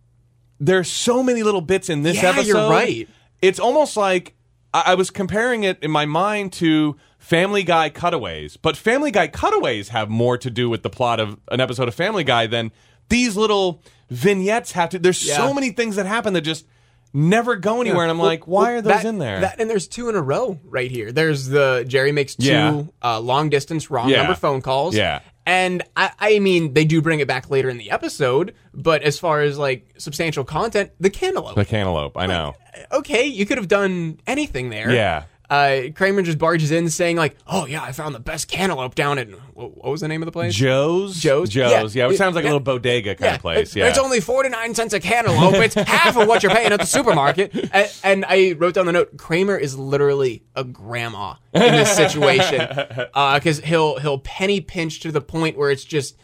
There's 0.64 0.90
so 0.92 1.24
many 1.24 1.42
little 1.44 1.60
bits 1.62 1.90
in 1.90 2.04
this 2.04 2.18
Yeah, 2.22 2.30
episode. 2.30 2.48
you're 2.48 2.70
right. 2.70 3.10
It's 3.42 3.60
almost 3.60 3.98
like 3.98 4.36
I, 4.74 4.84
I 4.88 4.96
was 4.96 5.10
comparing 5.10 5.64
it 5.64 5.80
in 5.82 5.90
my 5.92 6.06
mind 6.06 6.54
to 6.54 6.96
Family 7.18 7.64
Guy 7.64 7.90
cutaways, 7.90 8.58
but 8.58 8.78
Family 8.78 9.10
Guy 9.12 9.28
cutaways 9.28 9.90
have 9.90 10.10
more 10.10 10.38
to 10.38 10.50
do 10.52 10.70
with 10.70 10.84
the 10.84 10.90
plot 10.90 11.20
of 11.20 11.38
an 11.50 11.60
episode 11.60 11.88
of 11.88 11.96
Family 11.96 12.24
Guy 12.24 12.46
than 12.48 12.72
these 13.10 13.36
little 13.36 13.82
vignettes 14.12 14.74
have 14.74 14.90
to. 14.90 15.00
There's 15.00 15.26
Yeah. 15.28 15.38
so 15.38 15.54
many 15.54 15.72
things 15.72 15.96
that 15.96 16.06
happen 16.06 16.34
that 16.34 16.42
just 16.42 16.66
never 17.14 17.56
go 17.58 17.82
anywhere, 17.82 18.04
and 18.04 18.12
I'm 18.12 18.20
like, 18.20 18.48
why 18.48 18.62
Well, 18.64 18.72
are 18.78 18.82
those 18.82 18.94
that- 18.94 19.06
in 19.06 19.18
there? 19.18 19.42
That, 19.42 19.60
and 19.60 19.70
there's 19.70 19.88
two 19.88 20.10
in 20.10 20.16
a 20.16 20.22
row 20.22 20.60
right 20.64 20.90
here. 20.90 21.12
There's 21.12 21.48
the 21.48 21.84
Jerry 21.88 22.12
makes 22.12 22.36
two 22.36 22.46
Yeah. 22.46 22.84
uh, 23.04 23.20
long 23.20 23.50
distance 23.50 23.90
wrong 23.92 24.10
Yeah. 24.10 24.18
number 24.20 24.36
phone 24.36 24.62
calls. 24.62 24.96
Yeah. 24.96 25.20
And 25.46 25.84
I, 25.96 26.12
I 26.20 26.40
mean, 26.40 26.74
they 26.74 26.86
do 26.86 27.02
bring 27.02 27.20
it 27.20 27.28
back 27.28 27.50
later 27.50 27.70
in 27.70 27.78
the 27.78 27.92
episode, 27.92 28.54
but 28.74 29.02
as 29.02 29.18
far 29.18 29.42
as 29.42 29.58
like 29.58 29.88
substantial 29.98 30.44
content, 30.44 30.92
the 31.00 31.10
cantaloupe. 31.10 31.56
the 31.56 31.66
cantaloupe, 31.66 32.16
I 32.18 32.28
know. 32.28 32.54
Uh, 32.92 32.98
okay, 32.98 33.26
you 33.26 33.46
could 33.46 33.58
have 33.58 33.68
done 33.68 34.20
anything 34.28 34.70
there. 34.70 34.92
Yeah. 34.92 35.24
Uh, 35.52 35.90
Kramer 35.94 36.22
just 36.22 36.38
barges 36.38 36.72
in 36.72 36.90
saying 36.90 37.18
like, 37.18 37.36
"Oh 37.46 37.66
yeah, 37.66 37.84
I 37.84 37.92
found 37.92 38.16
the 38.16 38.20
best 38.22 38.48
cantaloupe 38.48 38.96
down 38.96 39.18
in 39.18 39.34
what, 39.54 39.76
what 39.76 39.92
was 39.92 40.00
the 40.00 40.08
name 40.08 40.22
of 40.22 40.26
the 40.26 40.32
place? 40.32 40.56
Joe's, 40.56 41.18
Joe's? 41.20 41.50
Joe's, 41.50 41.94
yeah. 41.94 42.08
Yeah. 42.08 42.14
It 42.14 42.18
sounds 42.18 42.36
like 42.36 42.46
a 42.46 42.48
little 42.48 42.62
bodega 42.62 43.16
kind 43.16 43.36
of 43.36 43.42
place. 43.42 43.76
Yeah, 43.76 43.88
It's 43.90 43.98
only 44.00 44.22
49 44.22 44.74
cents 44.76 44.94
a 44.94 45.00
cantaloupe. 45.02 45.56
It's 45.56 45.76
half 45.76 46.16
of 46.16 46.26
what 46.28 46.42
you're 46.42 46.54
paying 46.54 46.72
at 46.72 46.80
the 46.80 46.86
supermarket. 46.86 47.54
And, 47.74 47.92
and 48.04 48.26
I 48.28 48.54
wrote 48.54 48.76
down 48.76 48.86
the 48.86 48.94
note 48.94 49.18
Kramer 49.18 49.58
is 49.58 49.78
literally 49.78 50.44
a 50.56 50.64
grandma 50.64 51.36
in 51.54 51.62
this 51.74 51.92
situation. 51.96 52.68
Because 53.14 53.60
he'll, 53.60 54.00
he'll 54.00 54.20
penny 54.20 54.62
pinch 54.62 55.02
to 55.02 55.12
the 55.12 55.22
point 55.22 55.58
where 55.58 55.70
it's 55.70 55.84
just 55.84 56.16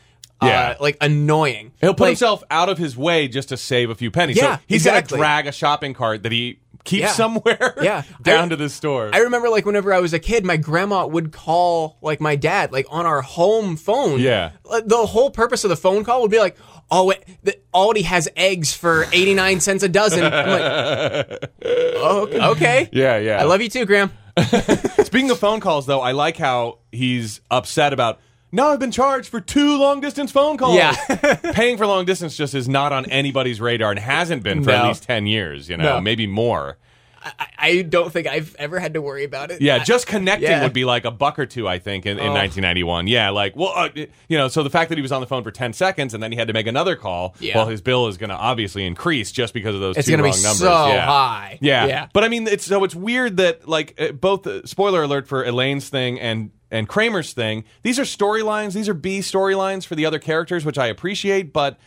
uh, 0.42 0.46
Yeah. 0.48 0.76
like 0.80 0.98
annoying. 1.02 1.74
He'll 1.82 1.94
put 1.94 2.04
Like, 2.04 2.10
himself 2.12 2.44
out 2.50 2.70
of 2.70 2.78
his 2.78 2.96
way 2.96 3.28
just 3.28 3.50
to 3.50 3.58
save 3.58 3.90
a 3.90 3.96
few 3.96 4.10
pennies. 4.12 4.38
Yeah, 4.38 4.58
so 4.58 4.62
he's 4.68 4.86
exactly. 4.86 5.18
gonna 5.18 5.22
drag 5.28 5.48
a 5.48 5.52
shopping 5.52 5.94
cart 5.94 6.24
that 6.24 6.32
he 6.32 6.60
keeps 6.84 7.02
Yeah. 7.02 7.12
somewhere 7.12 7.76
Yeah. 7.82 8.04
down 8.22 8.46
I- 8.46 8.50
to 8.50 8.56
the 8.56 8.70
store. 8.70 9.10
I 9.14 9.20
remember 9.20 9.50
like 9.50 9.66
whenever 9.66 9.94
I 9.94 10.00
was 10.00 10.14
a 10.14 10.20
kid, 10.20 10.46
my 10.46 10.58
grandma 10.58 11.06
would 11.06 11.32
call 11.32 11.98
like 12.02 12.20
my 12.22 12.36
dad 12.36 12.72
like 12.72 12.86
on 12.90 13.06
our 13.06 13.22
home 13.22 13.76
phone. 13.78 14.20
Yeah. 14.20 14.52
The 14.86 15.06
whole 15.06 15.30
purpose 15.32 15.64
of 15.64 15.70
the 15.70 15.76
phone 15.78 16.04
call 16.04 16.22
would 16.22 16.32
be 16.32 16.40
like, 16.40 16.58
oh, 16.90 17.06
wait, 17.06 17.20
the, 17.44 17.58
Aldi 17.74 18.04
has 18.04 18.30
eggs 18.36 18.74
for 18.74 19.06
89 19.12 19.60
cents 19.60 19.84
a 19.84 19.90
dozen. 19.90 20.24
I'm 20.24 20.32
like, 20.32 21.50
oh, 21.66 22.22
okay. 22.28 22.42
okay. 22.48 22.90
yeah, 22.94 23.18
yeah. 23.18 23.40
I 23.40 23.44
love 23.44 23.62
you 23.62 23.70
too, 23.70 23.86
Graham. 23.86 24.12
Speaking 25.04 25.30
of 25.32 25.40
phone 25.40 25.60
calls, 25.60 25.86
though, 25.86 26.00
I 26.00 26.12
like 26.12 26.38
how 26.38 26.80
he's 26.92 27.42
upset 27.52 27.92
about. 27.94 28.20
Now 28.52 28.70
I've 28.70 28.80
been 28.80 28.92
charged 28.92 29.30
for 29.30 29.42
two 29.42 29.78
long 29.78 30.00
distance 30.00 30.32
phone 30.32 30.58
calls. 30.58 30.76
Yeah. 30.76 30.94
Paying 31.54 31.78
for 31.78 31.86
long 31.86 32.06
distance 32.06 32.36
just 32.38 32.54
is 32.56 32.70
not 32.70 32.94
on 32.94 33.06
anybody's 33.12 33.60
radar 33.60 33.92
and 33.92 34.00
hasn't 34.00 34.44
been 34.44 34.64
for 34.64 34.72
at 34.72 34.82
No. 34.84 34.88
least 34.90 35.04
10 35.04 35.28
years, 35.28 35.70
you 35.70 35.76
know, 35.78 35.96
No. 35.96 36.02
maybe 36.02 36.28
more. 36.28 36.78
I, 37.22 37.48
I 37.58 37.82
don't 37.82 38.14
think 38.14 38.26
I've 38.26 38.56
ever 38.58 38.80
had 38.80 38.94
to 38.94 39.02
worry 39.02 39.26
about 39.26 39.52
it. 39.52 39.60
Yeah, 39.62 39.78
I- 39.78 39.84
just 39.84 40.08
connecting 40.08 40.50
yeah. 40.50 40.64
would 40.64 40.72
be 40.72 40.86
like 40.86 41.04
a 41.04 41.12
buck 41.12 41.40
or 41.40 41.46
two, 41.46 41.68
I 41.68 41.78
think, 41.78 42.06
in, 42.06 42.14
in 42.20 42.28
Oh. 42.28 42.34
1991. 42.34 43.08
Yeah, 43.08 43.32
like, 43.32 43.54
well, 43.58 43.74
uh, 43.76 43.90
you 44.30 44.38
know, 44.38 44.48
so 44.48 44.64
the 44.64 44.70
fact 44.70 44.88
that 44.90 44.98
he 44.98 45.02
was 45.02 45.12
on 45.12 45.20
the 45.20 45.28
phone 45.28 45.44
for 45.44 45.52
10 45.52 45.74
seconds 45.74 46.14
and 46.14 46.24
then 46.24 46.32
he 46.32 46.38
had 46.38 46.48
to 46.48 46.54
make 46.54 46.68
another 46.68 46.96
call, 46.96 47.36
Yeah. 47.42 47.58
well, 47.58 47.68
his 47.68 47.82
bill 47.82 48.08
is 48.08 48.16
going 48.18 48.30
to 48.30 48.36
obviously 48.38 48.86
increase 48.86 49.32
just 49.34 49.54
because 49.54 49.76
of 49.76 49.82
those 49.82 49.98
It's 49.98 50.06
two 50.06 50.12
gonna 50.14 50.24
be 50.24 50.30
wrong 50.30 50.42
numbers. 50.42 50.60
so 50.60 50.88
yeah. 50.88 51.06
high. 51.06 51.58
Yeah. 51.60 51.86
Yeah. 51.88 52.08
But 52.14 52.24
I 52.24 52.30
mean, 52.30 52.48
it's 52.48 52.64
so 52.66 52.84
it's 52.86 52.96
weird 52.96 53.38
that, 53.38 53.68
like, 53.68 54.00
uh, 54.00 54.14
both, 54.14 54.48
uh, 54.48 54.66
spoiler 54.66 55.04
alert 55.04 55.28
for 55.28 55.44
Elaine's 55.44 55.90
thing 55.90 56.22
and 56.22 56.52
and 56.72 56.88
Kramer's 56.88 57.34
thing, 57.34 57.64
these 57.82 58.00
are 58.00 58.04
storylines, 58.04 58.74
these 58.74 58.90
are 58.90 58.94
B 58.94 59.20
storylines 59.20 59.86
for 59.86 59.96
the 59.96 60.06
other 60.06 60.20
characters, 60.20 60.66
which 60.66 60.78
I 60.78 60.88
appreciate, 60.88 61.54
but 61.54 61.80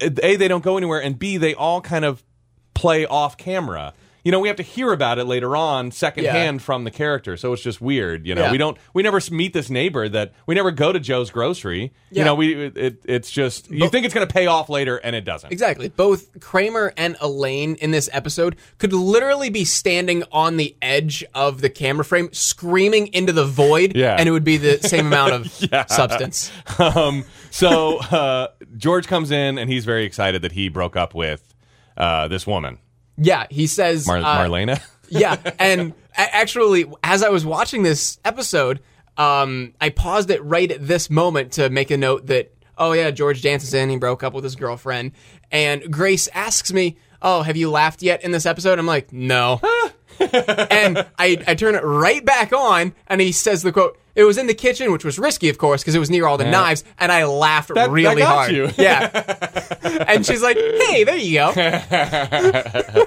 A, 0.00 0.36
they 0.36 0.48
don't 0.48 0.64
go 0.64 0.76
anywhere, 0.76 1.02
and 1.02 1.18
B, 1.18 1.36
they 1.36 1.54
all 1.54 1.80
kind 1.80 2.04
of 2.04 2.22
play 2.74 3.06
off 3.06 3.36
camera. 3.36 3.94
You 4.24 4.32
know, 4.32 4.40
we 4.40 4.48
have 4.48 4.56
to 4.56 4.62
hear 4.62 4.90
about 4.92 5.18
it 5.18 5.24
later 5.24 5.54
on, 5.54 5.90
secondhand 5.90 6.62
from 6.62 6.84
the 6.84 6.90
character. 6.90 7.36
So 7.36 7.52
it's 7.52 7.62
just 7.62 7.80
weird. 7.80 8.26
You 8.26 8.34
know, 8.34 8.44
Yeah. 8.44 8.52
we 8.52 8.56
don't, 8.58 8.76
we 8.94 9.02
never 9.02 9.20
meet 9.30 9.52
this 9.52 9.68
neighbor 9.68 10.08
that 10.08 10.32
we 10.46 10.54
never 10.54 10.70
go 10.70 10.92
to 10.92 10.98
Joe's 10.98 11.30
grocery. 11.30 11.92
You 12.10 12.24
know, 12.24 12.34
we 12.34 12.54
it, 12.74 13.02
it's 13.04 13.30
just 13.30 13.70
you 13.70 13.88
think 13.90 14.06
it's 14.06 14.14
going 14.14 14.26
to 14.26 14.32
pay 14.32 14.46
off 14.46 14.68
later, 14.70 14.96
and 14.96 15.14
it 15.14 15.24
doesn't. 15.26 15.52
Exactly. 15.52 15.88
Both 15.90 16.40
Kramer 16.40 16.92
and 16.96 17.16
Elaine 17.20 17.74
in 17.76 17.90
this 17.90 18.08
episode 18.12 18.56
could 18.78 18.92
literally 18.94 19.50
be 19.50 19.64
standing 19.64 20.24
on 20.32 20.56
the 20.56 20.74
edge 20.80 21.22
of 21.34 21.60
the 21.60 21.68
camera 21.68 22.04
frame, 22.04 22.30
screaming 22.32 23.08
into 23.08 23.32
the 23.32 23.44
void, 23.44 23.94
Yeah. 23.94 24.16
and 24.18 24.26
it 24.28 24.32
would 24.32 24.44
be 24.44 24.56
the 24.56 24.78
same 24.78 25.06
amount 25.08 25.34
of 25.34 25.48
substance. 25.88 26.50
um, 26.78 27.24
so 27.50 27.98
uh, 27.98 28.48
George 28.78 29.06
comes 29.06 29.30
in 29.30 29.58
and 29.58 29.70
he's 29.70 29.84
very 29.84 30.04
excited 30.04 30.40
that 30.42 30.52
he 30.52 30.68
broke 30.70 30.96
up 30.96 31.14
with 31.14 31.54
uh, 31.96 32.26
this 32.28 32.46
woman, 32.46 32.78
Yeah, 33.16 33.46
he 33.50 33.66
says. 33.66 34.06
Mar- 34.06 34.18
uh, 34.18 34.38
Marlena. 34.38 34.82
yeah, 35.08 35.36
and 35.58 35.94
actually, 36.14 36.86
as 37.02 37.22
I 37.22 37.28
was 37.28 37.44
watching 37.44 37.82
this 37.82 38.18
episode, 38.24 38.80
um, 39.16 39.74
I 39.80 39.90
paused 39.90 40.30
it 40.30 40.42
right 40.42 40.70
at 40.70 40.86
this 40.86 41.10
moment 41.10 41.52
to 41.52 41.70
make 41.70 41.90
a 41.90 41.96
note 41.96 42.26
that, 42.26 42.52
oh 42.78 42.92
yeah, 42.92 43.10
George 43.10 43.42
dances 43.42 43.74
in, 43.74 43.90
he 43.90 43.96
broke 43.96 44.22
up 44.22 44.32
with 44.32 44.44
his 44.44 44.56
girlfriend, 44.56 45.12
and 45.50 45.92
Grace 45.92 46.28
asks 46.34 46.72
me, 46.72 46.96
oh, 47.22 47.42
have 47.42 47.56
you 47.56 47.70
laughed 47.70 48.02
yet 48.02 48.22
in 48.22 48.32
this 48.32 48.46
episode? 48.46 48.78
I'm 48.78 48.86
like, 48.86 49.12
no. 49.12 49.60
and 50.20 51.06
I, 51.18 51.42
I 51.46 51.54
turn 51.54 51.74
it 51.74 51.82
right 51.82 52.24
back 52.24 52.52
on, 52.52 52.94
and 53.06 53.20
he 53.20 53.32
says 53.32 53.62
the 53.62 53.72
quote, 53.72 53.98
it 54.14 54.24
was 54.24 54.38
in 54.38 54.46
the 54.46 54.54
kitchen, 54.54 54.92
which 54.92 55.04
was 55.04 55.18
risky, 55.18 55.48
of 55.48 55.58
course, 55.58 55.82
because 55.82 55.94
it 55.94 55.98
was 55.98 56.10
near 56.10 56.26
all 56.26 56.38
the 56.38 56.48
knives, 56.50 56.84
and 56.98 57.10
I 57.10 57.24
laughed 57.24 57.74
that 57.74 57.90
really 57.90 58.22
got 58.22 58.34
hard. 58.34 58.52
you. 58.52 58.70
Yeah. 58.76 59.22
and 60.08 60.24
she's 60.24 60.42
like, 60.42 60.56
hey, 60.56 61.04
there 61.04 61.16
you 61.16 61.34
go. 61.34 61.52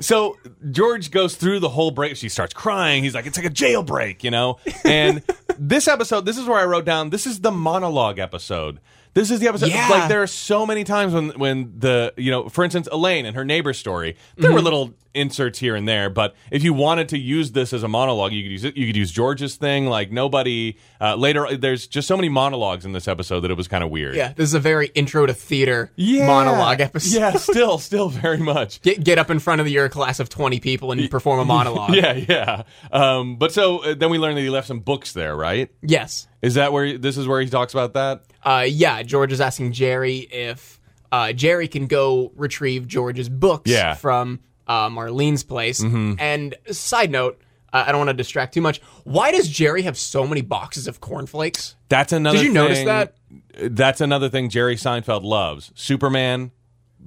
so 0.00 0.36
George 0.70 1.10
goes 1.10 1.36
through 1.36 1.60
the 1.60 1.68
whole 1.68 1.90
break. 1.90 2.16
She 2.16 2.28
starts 2.28 2.54
crying. 2.54 3.02
He's 3.04 3.14
like, 3.14 3.26
it's 3.26 3.38
like 3.38 3.46
a 3.46 3.50
jailbreak, 3.50 4.22
you 4.22 4.30
know? 4.30 4.58
And 4.84 5.22
this 5.58 5.88
episode, 5.88 6.24
this 6.26 6.38
is 6.38 6.46
where 6.46 6.58
I 6.58 6.64
wrote 6.64 6.84
down, 6.84 7.10
this 7.10 7.26
is 7.26 7.40
the 7.40 7.52
monologue 7.52 8.18
episode. 8.18 8.80
This 9.12 9.32
is 9.32 9.40
the 9.40 9.48
episode. 9.48 9.70
Yeah. 9.70 9.88
Like 9.88 10.08
there 10.08 10.22
are 10.22 10.28
so 10.28 10.64
many 10.64 10.84
times 10.84 11.12
when 11.12 11.30
when 11.30 11.74
the 11.76 12.14
you 12.16 12.30
know, 12.30 12.48
for 12.48 12.62
instance, 12.62 12.86
Elaine 12.92 13.26
and 13.26 13.34
her 13.34 13.44
neighbor 13.44 13.72
story. 13.72 14.16
There 14.36 14.50
Mm-hmm. 14.50 14.54
were 14.54 14.62
little 14.62 14.94
inserts 15.14 15.58
here 15.58 15.74
and 15.76 15.86
there, 15.88 16.08
but 16.10 16.34
if 16.50 16.62
you 16.62 16.72
wanted 16.72 17.08
to 17.10 17.18
use 17.18 17.52
this 17.52 17.72
as 17.72 17.82
a 17.82 17.88
monologue, 17.88 18.32
you 18.32 18.42
could 18.42 18.52
use 18.52 18.64
it. 18.64 18.76
You 18.76 18.86
could 18.86 18.96
use 18.96 19.10
George's 19.10 19.56
thing. 19.56 19.86
Like 19.86 20.10
nobody 20.12 20.76
uh, 21.00 21.16
later. 21.16 21.56
There's 21.56 21.86
just 21.86 22.06
so 22.08 22.16
many 22.16 22.28
monologues 22.28 22.84
in 22.84 22.92
this 22.92 23.08
episode 23.08 23.40
that 23.40 23.50
it 23.50 23.56
was 23.56 23.68
kind 23.68 23.82
of 23.84 23.90
weird. 23.90 24.14
Yeah, 24.14 24.32
this 24.32 24.48
is 24.48 24.54
a 24.54 24.60
very 24.60 24.86
intro 24.94 25.26
to 25.26 25.34
theater 25.34 25.90
Yeah. 25.96 26.26
monologue 26.26 26.80
episode. 26.80 27.18
Yeah, 27.18 27.32
still, 27.32 27.78
still 27.78 28.08
very 28.08 28.38
much. 28.38 28.80
Get, 28.82 29.02
get 29.02 29.18
up 29.18 29.30
in 29.30 29.38
front 29.38 29.60
of 29.60 29.68
your 29.68 29.88
class 29.88 30.20
of 30.20 30.28
20 30.28 30.60
people 30.60 30.92
and 30.92 31.10
perform 31.10 31.40
a 31.40 31.44
monologue. 31.44 31.94
Yeah, 32.00 32.12
yeah. 32.14 32.62
Um, 32.92 33.36
but 33.36 33.52
so 33.52 33.78
uh, 33.84 33.94
then 33.94 34.10
we 34.10 34.18
learned 34.18 34.36
that 34.36 34.42
he 34.42 34.50
left 34.50 34.68
some 34.68 34.80
books 34.80 35.12
there, 35.12 35.34
right? 35.36 35.70
Yes. 35.82 36.28
Is 36.42 36.54
that 36.54 36.72
where 36.72 36.96
this 36.96 37.16
is 37.18 37.26
where 37.26 37.40
he 37.40 37.48
talks 37.48 37.74
about 37.74 37.94
that? 37.94 38.22
Uh, 38.42 38.64
yeah, 38.68 39.02
George 39.02 39.32
is 39.32 39.40
asking 39.40 39.72
Jerry 39.72 40.18
if 40.18 40.80
uh, 41.12 41.32
Jerry 41.32 41.68
can 41.68 41.86
go 41.88 42.32
retrieve 42.36 42.86
George's 42.86 43.28
books 43.28 43.70
Yeah. 43.70 43.94
from 43.94 44.40
uh, 44.66 44.88
Marlene's 44.88 45.42
place. 45.44 45.82
And 45.82 46.54
side 46.70 47.10
note, 47.10 47.40
uh, 47.72 47.84
I 47.86 47.92
don't 47.92 47.98
want 48.00 48.10
to 48.10 48.14
distract 48.14 48.54
too 48.54 48.60
much. 48.60 48.80
Why 49.04 49.30
does 49.30 49.48
Jerry 49.48 49.82
have 49.82 49.96
so 49.96 50.26
many 50.26 50.40
boxes 50.42 50.86
of 50.88 51.00
cornflakes? 51.00 51.76
That's 51.88 52.12
another. 52.12 52.38
Did 52.38 52.46
you 52.46 52.52
notice 52.52 52.78
thing- 52.78 52.86
that? 52.86 53.14
That's 53.62 54.00
another 54.00 54.28
thing 54.28 54.48
Jerry 54.48 54.76
Seinfeld 54.76 55.22
loves: 55.22 55.70
Superman, 55.74 56.50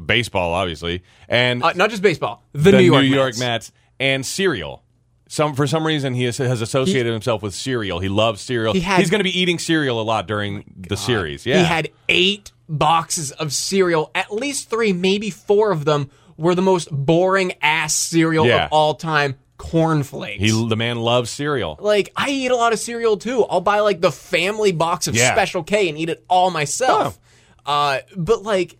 baseball, 0.05 0.53
obviously, 0.53 1.03
and 1.27 1.63
Uh, 1.63 1.73
not 1.73 1.89
just 1.89 2.01
baseball, 2.01 2.43
the, 2.53 2.71
the 2.71 2.77
New 2.77 2.99
York, 2.99 3.33
Mets. 3.33 3.39
Mets, 3.39 3.71
and 3.99 4.25
cereal. 4.25 4.83
Some 5.27 5.55
for 5.55 5.65
some 5.65 5.85
reason 5.85 6.13
he 6.13 6.25
has, 6.25 6.37
has 6.37 6.61
associated 6.61 7.11
himself 7.11 7.41
with 7.41 7.55
cereal. 7.55 7.99
He 7.99 8.07
loves 8.09 8.39
cereal. 8.41 8.73
He 8.73 8.81
had- 8.81 8.99
He's 8.99 9.09
going 9.09 9.19
to 9.19 9.23
be 9.23 9.37
eating 9.37 9.57
cereal 9.57 9.99
a 9.99 10.03
lot 10.03 10.27
during 10.27 10.63
the 10.77 10.95
series. 10.95 11.45
Yeah, 11.45 11.57
He 11.59 11.63
had 11.63 11.89
eight 12.07 12.51
boxes 12.69 13.31
of 13.31 13.51
cereal. 13.51 14.11
At 14.13 14.31
least 14.31 14.69
three, 14.69 14.93
maybe 14.93 15.29
four 15.31 15.71
of 15.71 15.85
them 15.85 16.09
were 16.37 16.55
the 16.55 16.61
most 16.61 16.89
boring 16.91 17.53
ass 17.61 17.95
cereal 17.95 18.45
Yeah. 18.45 18.65
of 18.65 18.71
all 18.71 18.95
time 18.95 19.35
cornflakes. 19.57 20.41
He 20.41 20.67
the 20.67 20.75
man 20.75 20.97
loves 20.97 21.29
cereal. 21.29 21.77
like 21.79 22.11
I 22.15 22.29
eat 22.29 22.51
a 22.51 22.55
lot 22.55 22.73
of 22.73 22.79
cereal 22.79 23.17
too. 23.17 23.43
I'll 23.45 23.61
buy 23.61 23.79
like 23.79 24.01
the 24.01 24.11
family 24.11 24.71
box 24.71 25.07
of 25.07 25.15
Yeah. 25.15 25.31
Special 25.33 25.63
K 25.63 25.89
and 25.89 25.97
eat 25.97 26.09
it 26.09 26.23
all 26.27 26.51
myself. 26.51 27.17
Uh, 27.65 27.99
but 28.15 28.43
like, 28.43 28.77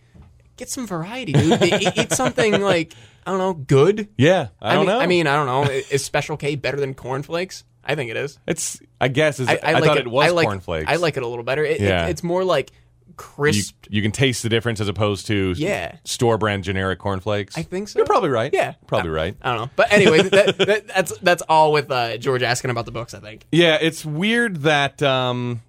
get 0.58 0.70
some 0.70 0.86
variety, 0.86 1.32
dude. 1.34 1.62
E- 1.64 1.76
eat, 1.82 1.94
eat 1.98 2.12
something 2.12 2.62
like 2.62 2.94
I 3.26 3.32
don't 3.32 3.40
know, 3.40 3.54
good. 3.54 4.10
Yeah, 4.18 4.50
I, 4.62 4.74
don't 4.74 4.86
mean, 4.86 4.96
know. 4.96 5.00
I 5.00 5.08
mean, 5.08 5.28
I 5.28 5.36
don't 5.38 5.46
know. 5.46 5.64
I- 5.72 5.86
Is 5.90 6.04
Special 6.04 6.36
K 6.36 6.56
better 6.56 6.78
than 6.78 6.94
cornflakes? 6.94 7.64
I 7.86 7.96
think 7.96 8.12
it 8.12 8.18
is. 8.18 8.38
it's 8.48 8.80
I 9.00 9.08
guess 9.08 9.40
is, 9.40 9.48
I, 9.48 9.54
like 9.74 9.84
thought 9.86 9.98
it, 9.98 10.08
was 10.08 10.28
I 10.28 10.30
like, 10.32 10.46
cornflakes. 10.48 10.86
I 10.90 10.96
like 10.98 11.16
it 11.18 11.24
a 11.24 11.28
little 11.28 11.44
better. 11.46 11.64
It, 11.64 11.80
it- 11.80 11.82
Yeah. 11.82 12.08
it's 12.08 12.24
more 12.24 12.44
like 12.44 12.72
crisp. 13.18 13.76
you 13.90 14.02
can 14.02 14.12
taste 14.12 14.44
the 14.44 14.50
difference 14.50 14.80
as 14.80 14.88
opposed 14.88 15.28
to 15.28 15.54
Yeah. 15.58 15.98
store 16.04 16.38
brand 16.38 16.64
generic 16.64 17.00
cornflakes. 17.00 17.58
I 17.58 17.64
think 17.64 17.88
so. 17.90 18.00
You're 18.00 18.06
probably 18.06 18.30
right. 18.30 18.52
Yeah. 18.54 18.74
probably 18.88 19.10
right. 19.12 19.36
I 19.42 19.50
don't 19.54 19.62
know, 19.66 19.70
but 19.76 19.92
anyway, 19.92 20.22
that, 20.24 20.58
that, 20.58 20.88
that's 20.88 21.18
that's 21.20 21.42
all 21.50 21.72
with 21.72 21.90
uh, 21.92 22.18
George 22.18 22.44
asking 22.44 22.72
about 22.72 22.86
the 22.86 22.92
books. 22.92 23.14
I 23.14 23.20
think. 23.20 23.46
Yeah, 23.52 23.78
it's 23.82 24.06
weird 24.06 24.58
that 24.64 25.02
um 25.04 25.62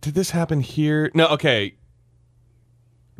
did 0.00 0.14
this 0.14 0.30
happen 0.30 0.60
here? 0.60 1.10
No, 1.14 1.26
okay. 1.28 1.74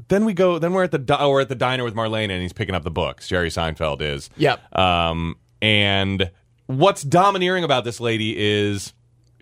Then 0.08 0.24
we 0.24 0.34
go 0.34 0.58
then 0.58 0.72
we're 0.72 0.84
at 0.84 0.90
the 0.90 0.98
di- 0.98 1.26
we're 1.26 1.40
at 1.40 1.48
the 1.48 1.54
diner 1.54 1.84
with 1.84 1.94
Marlene 1.94 2.30
and 2.30 2.42
he's 2.42 2.52
picking 2.52 2.74
up 2.74 2.82
the 2.82 2.90
books. 2.90 3.28
Jerry 3.28 3.48
Seinfeld 3.48 4.00
is. 4.00 4.28
Yep. 4.36 4.76
Um 4.78 5.36
and 5.60 6.30
what's 6.66 7.02
domineering 7.02 7.64
about 7.64 7.84
this 7.84 8.00
lady 8.00 8.34
is 8.36 8.92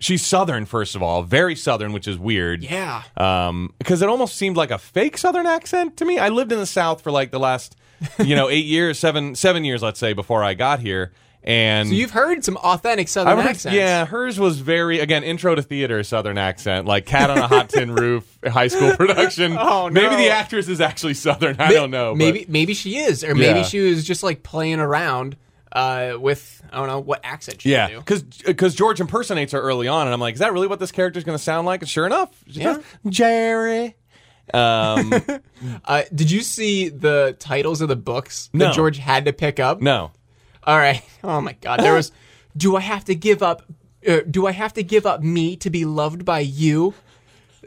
she's 0.01 0.25
southern 0.25 0.65
first 0.65 0.95
of 0.95 1.01
all, 1.01 1.23
very 1.23 1.55
southern, 1.55 1.93
which 1.93 2.07
is 2.07 2.17
weird. 2.17 2.63
Yeah. 2.63 3.03
Um 3.15 3.73
because 3.77 4.01
it 4.01 4.09
almost 4.09 4.35
seemed 4.35 4.57
like 4.57 4.71
a 4.71 4.77
fake 4.77 5.17
southern 5.17 5.45
accent 5.45 5.95
to 5.97 6.05
me. 6.05 6.17
I 6.19 6.27
lived 6.29 6.51
in 6.51 6.59
the 6.59 6.65
south 6.65 7.01
for 7.01 7.11
like 7.11 7.31
the 7.31 7.39
last 7.39 7.75
you 8.19 8.35
know, 8.35 8.49
8 8.57 8.65
years, 8.65 8.99
7 8.99 9.35
7 9.35 9.63
years 9.63 9.81
let's 9.81 9.99
say 9.99 10.11
before 10.13 10.43
I 10.43 10.53
got 10.55 10.79
here. 10.79 11.13
And 11.43 11.89
So 11.89 11.95
you've 11.95 12.11
heard 12.11 12.45
some 12.45 12.55
authentic 12.57 13.07
Southern 13.07 13.39
heard- 13.39 13.47
accents. 13.47 13.75
Yeah, 13.75 14.05
hers 14.05 14.39
was 14.39 14.59
very 14.59 14.99
again 14.99 15.23
intro 15.23 15.55
to 15.55 15.63
theater 15.63 16.03
southern 16.03 16.37
accent, 16.37 16.85
like 16.85 17.07
cat 17.07 17.31
on 17.31 17.39
a 17.39 17.47
hot 17.47 17.69
tin 17.69 17.95
roof, 17.95 18.37
high 18.45 18.67
school 18.67 18.95
production. 18.95 19.57
Oh, 19.57 19.87
no. 19.87 20.01
Maybe 20.01 20.17
the 20.17 20.29
actress 20.29 20.67
is 20.67 20.79
actually 20.79 21.15
southern. 21.15 21.55
I 21.57 21.69
Ma- 21.69 21.73
don't 21.73 21.89
know. 21.89 22.11
but- 22.11 22.17
Maybe 22.19 22.45
maybe 22.47 22.73
she 22.75 22.97
is, 22.97 23.23
or 23.23 23.33
maybe 23.33 23.61
Yeah. 23.61 23.65
she 23.65 23.79
was 23.79 24.03
just 24.05 24.21
like 24.21 24.43
playing 24.43 24.79
around 24.79 25.35
uh, 25.71 26.17
with 26.19 26.61
I 26.71 26.77
don't 26.77 26.87
know 26.87 26.99
what 26.99 27.21
accent 27.23 27.61
she 27.61 27.71
yeah, 27.71 27.87
do. 27.89 27.97
because 27.99 28.23
because 28.23 28.75
George 28.75 28.99
impersonates 28.99 29.51
her 29.53 29.61
early 29.61 29.87
on, 29.87 30.07
and 30.07 30.13
I'm 30.13 30.19
like, 30.19 30.33
is 30.33 30.39
that 30.39 30.53
really 30.53 30.67
what 30.67 30.79
this 30.79 30.91
character's 30.91 31.23
going 31.23 31.37
to 31.37 31.43
sound 31.43 31.65
like? 31.65 31.81
And 31.81 31.89
sure 31.89 32.05
enough, 32.05 32.29
she 32.49 32.59
Yeah. 32.61 32.73
does. 32.75 32.83
Jerry. 33.09 33.95
Um, 34.53 35.13
Uh, 35.85 36.03
did 36.13 36.29
you 36.31 36.41
see 36.41 36.89
the 36.89 37.35
titles 37.39 37.79
of 37.81 37.87
the 37.87 37.95
books 37.95 38.49
No. 38.53 38.65
that 38.65 38.75
George 38.75 38.97
had 38.97 39.25
to 39.25 39.33
pick 39.33 39.59
up? 39.59 39.79
no, 39.81 40.11
All 40.63 40.77
right. 40.77 41.03
Oh 41.23 41.39
my 41.41 41.53
God. 41.53 41.79
There 41.79 41.93
was. 41.93 42.11
Do 42.57 42.75
I 42.75 42.81
have 42.81 43.05
to 43.05 43.15
give 43.15 43.41
up? 43.43 43.63
Uh, 44.05 44.21
do 44.29 44.47
I 44.47 44.51
have 44.51 44.73
to 44.73 44.83
give 44.83 45.05
up 45.05 45.21
me 45.21 45.55
to 45.57 45.69
be 45.69 45.85
loved 45.85 46.25
by 46.25 46.39
you? 46.39 46.93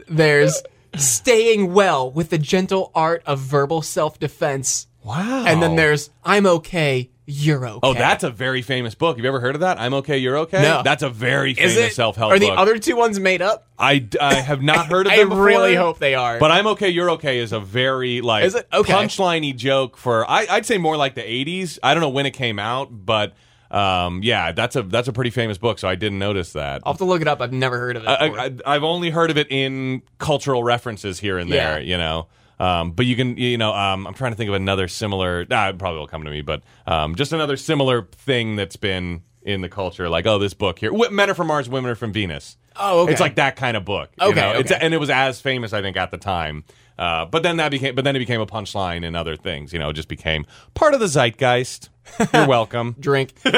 There's 0.09 0.61
staying 0.97 1.73
well 1.73 2.11
with 2.11 2.29
the 2.29 2.37
gentle 2.37 2.91
art 2.93 3.23
of 3.25 3.39
verbal 3.39 3.81
self-defense, 3.81 4.87
wow. 5.03 5.45
and 5.47 5.63
then 5.63 5.75
there's 5.77 6.09
I'm 6.23 6.45
okay, 6.45 7.09
you're 7.27 7.67
okay. 7.67 7.79
oh, 7.81 7.93
that's 7.93 8.23
a 8.23 8.29
very 8.29 8.61
famous 8.61 8.93
book. 8.93 9.17
Have 9.17 9.23
you 9.23 9.27
ever 9.29 9.39
heard 9.39 9.55
of 9.55 9.61
that? 9.61 9.79
I'm 9.79 9.95
okay, 9.95 10.17
you're 10.17 10.37
okay. 10.39 10.61
No. 10.61 10.83
that's 10.83 11.01
a 11.03 11.09
very 11.09 11.51
is 11.51 11.57
famous 11.73 11.91
it? 11.91 11.95
self 11.95 12.15
help 12.15 12.31
Are 12.31 12.39
book. 12.39 12.47
the 12.47 12.53
other 12.53 12.77
two 12.77 12.95
ones 12.95 13.19
made 13.19 13.41
up? 13.41 13.67
I, 13.79 14.07
I 14.21 14.35
have 14.35 14.61
not 14.61 14.85
heard 14.91 15.07
of 15.07 15.13
I 15.13 15.17
them 15.17 15.29
before. 15.29 15.45
really 15.45 15.75
hope 15.75 15.97
they 15.99 16.13
are. 16.15 16.39
But 16.39 16.51
I'm 16.51 16.67
okay, 16.67 16.89
you're 16.89 17.11
okay 17.11 17.39
is 17.39 17.51
a 17.51 17.59
very 17.59 18.21
like 18.21 18.45
Is 18.45 18.55
it? 18.55 18.67
Okay. 18.71 18.93
punchliney 18.93 19.55
joke 19.55 19.97
for 19.97 20.29
I, 20.29 20.45
I'd 20.49 20.65
say 20.65 20.77
more 20.77 20.97
like 20.97 21.15
the 21.15 21.21
80s. 21.21 21.79
I 21.81 21.93
don't 21.93 22.01
know 22.01 22.09
when 22.09 22.25
it 22.25 22.31
came 22.31 22.59
out, 22.59 22.89
but 22.91 23.33
um, 23.71 24.21
yeah, 24.23 24.51
that's 24.51 24.75
a 24.75 24.83
that's 24.83 25.07
a 25.07 25.13
pretty 25.13 25.31
famous 25.31 25.57
book. 25.57 25.79
So 25.79 25.87
I 25.87 25.95
didn't 25.95 26.19
notice 26.19 26.53
that. 26.53 26.83
I'll 26.85 26.93
have 26.93 26.99
to 26.99 27.05
look 27.05 27.21
it 27.21 27.27
up. 27.27 27.41
I've 27.41 27.51
never 27.51 27.79
heard 27.79 27.97
of 27.97 28.03
it. 28.03 28.09
I, 28.09 28.29
before. 28.29 28.39
I, 28.39 28.75
I've 28.75 28.83
only 28.83 29.09
heard 29.09 29.31
of 29.31 29.37
it 29.37 29.47
in 29.49 30.03
cultural 30.19 30.63
references 30.63 31.19
here 31.19 31.37
and 31.39 31.51
there. 31.51 31.79
Yeah. 31.79 31.85
You 31.91 31.97
know. 31.97 32.27
Um, 32.59 32.91
but 32.91 33.05
you 33.05 33.15
can, 33.15 33.37
you 33.37 33.57
know, 33.57 33.73
um, 33.73 34.07
I'm 34.07 34.13
trying 34.13 34.31
to 34.31 34.37
think 34.37 34.47
of 34.49 34.55
another 34.55 34.87
similar. 34.87 35.45
Nah, 35.49 35.69
it 35.69 35.77
probably 35.77 35.99
will 35.99 36.07
come 36.07 36.23
to 36.23 36.31
me, 36.31 36.41
but 36.41 36.63
um, 36.87 37.15
just 37.15 37.33
another 37.33 37.57
similar 37.57 38.03
thing 38.03 38.55
that's 38.55 38.75
been 38.75 39.23
in 39.41 39.61
the 39.61 39.69
culture, 39.69 40.09
like 40.09 40.25
oh, 40.25 40.39
this 40.39 40.53
book 40.53 40.79
here, 40.79 40.91
Men 41.09 41.29
are 41.29 41.33
from 41.33 41.47
Mars, 41.47 41.69
Women 41.69 41.91
are 41.91 41.95
from 41.95 42.11
Venus. 42.11 42.57
Oh, 42.75 43.01
okay. 43.01 43.13
It's 43.13 43.21
like 43.21 43.35
that 43.35 43.55
kind 43.55 43.77
of 43.77 43.85
book. 43.85 44.09
you 44.19 44.27
Okay. 44.27 44.59
It's, 44.59 44.71
okay. 44.71 44.83
and 44.83 44.93
it 44.93 44.97
was 44.97 45.09
as 45.09 45.39
famous, 45.39 45.71
I 45.71 45.81
think, 45.81 45.95
at 45.95 46.11
the 46.11 46.17
time. 46.17 46.65
Uh, 46.97 47.25
but 47.25 47.43
then 47.43 47.57
that 47.57 47.71
became, 47.71 47.93
but 47.95 48.03
then 48.05 48.15
it 48.15 48.19
became 48.19 48.39
a 48.41 48.45
punchline 48.45 49.05
and 49.05 49.15
other 49.17 49.35
things. 49.35 49.73
You 49.73 49.79
know, 49.79 49.89
it 49.89 49.93
just 49.93 50.07
became 50.07 50.45
part 50.73 50.93
of 50.93 50.99
the 50.99 51.07
zeitgeist. 51.07 51.89
You're 52.33 52.47
welcome. 52.47 52.95
drink. 52.99 53.33
uh, 53.45 53.49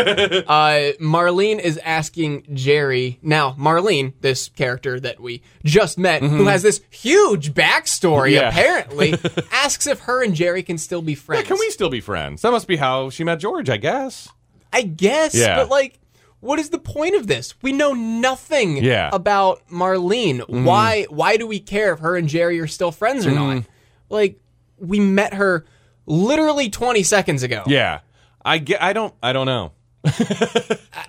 Marlene 1.02 1.60
is 1.60 1.78
asking 1.80 2.48
Jerry 2.54 3.20
now. 3.22 3.54
Marlene, 3.60 4.14
this 4.22 4.48
character 4.50 5.00
that 5.02 5.20
we 5.20 5.42
just 5.66 5.98
met, 5.98 6.22
who 6.24 6.46
has 6.48 6.64
this 6.64 6.82
huge 6.90 7.54
backstory, 7.54 8.32
Mm-hmm. 8.32 8.34
Yeah. 8.36 8.50
apparently, 8.50 9.16
asks 9.52 9.86
if 9.86 10.00
her 10.02 10.24
and 10.24 10.34
Jerry 10.34 10.64
can 10.64 10.78
still 10.78 11.02
be 11.02 11.14
friends. 11.14 11.46
Can 11.48 11.58
we 11.60 11.70
still 11.72 11.90
be 11.90 12.00
friends? 12.00 12.42
That 12.42 12.52
must 12.52 12.68
be 12.68 12.78
how 12.78 13.10
she 13.10 13.24
met 13.24 13.40
George, 13.40 13.70
I 13.70 13.78
guess. 13.78 14.30
I 14.72 14.82
guess, 14.84 15.36
Yeah. 15.36 15.58
but 15.58 15.70
like. 15.70 16.00
What 16.40 16.60
is 16.60 16.70
the 16.70 16.78
point 16.80 17.16
of 17.16 17.28
this? 17.28 17.56
We 17.62 17.72
know 17.74 17.94
nothing 17.94 18.78
Yeah. 18.84 19.08
Mm-hmm. 19.08 19.16
about 19.16 19.68
Marlene. 19.70 20.48
Why 20.48 21.04
why 21.10 21.38
do 21.38 21.48
we 21.48 21.60
care 21.60 21.94
if 21.94 22.00
her 22.00 22.16
and 22.16 22.28
Jerry 22.30 22.60
are 22.60 22.68
still 22.68 22.92
friends 22.92 23.26
or 23.26 23.32
not? 23.32 23.64
Like 24.10 24.40
we 24.78 25.00
met 25.00 25.34
her 25.34 25.66
literally 26.06 26.70
20 26.70 27.04
seconds 27.04 27.44
ago. 27.44 27.64
Yeah, 27.66 28.00
I 28.46 28.60
get. 28.60 28.82
I 28.82 28.94
don't. 28.94 29.14
I 29.22 29.34
don't 29.34 29.48
know. 29.48 29.72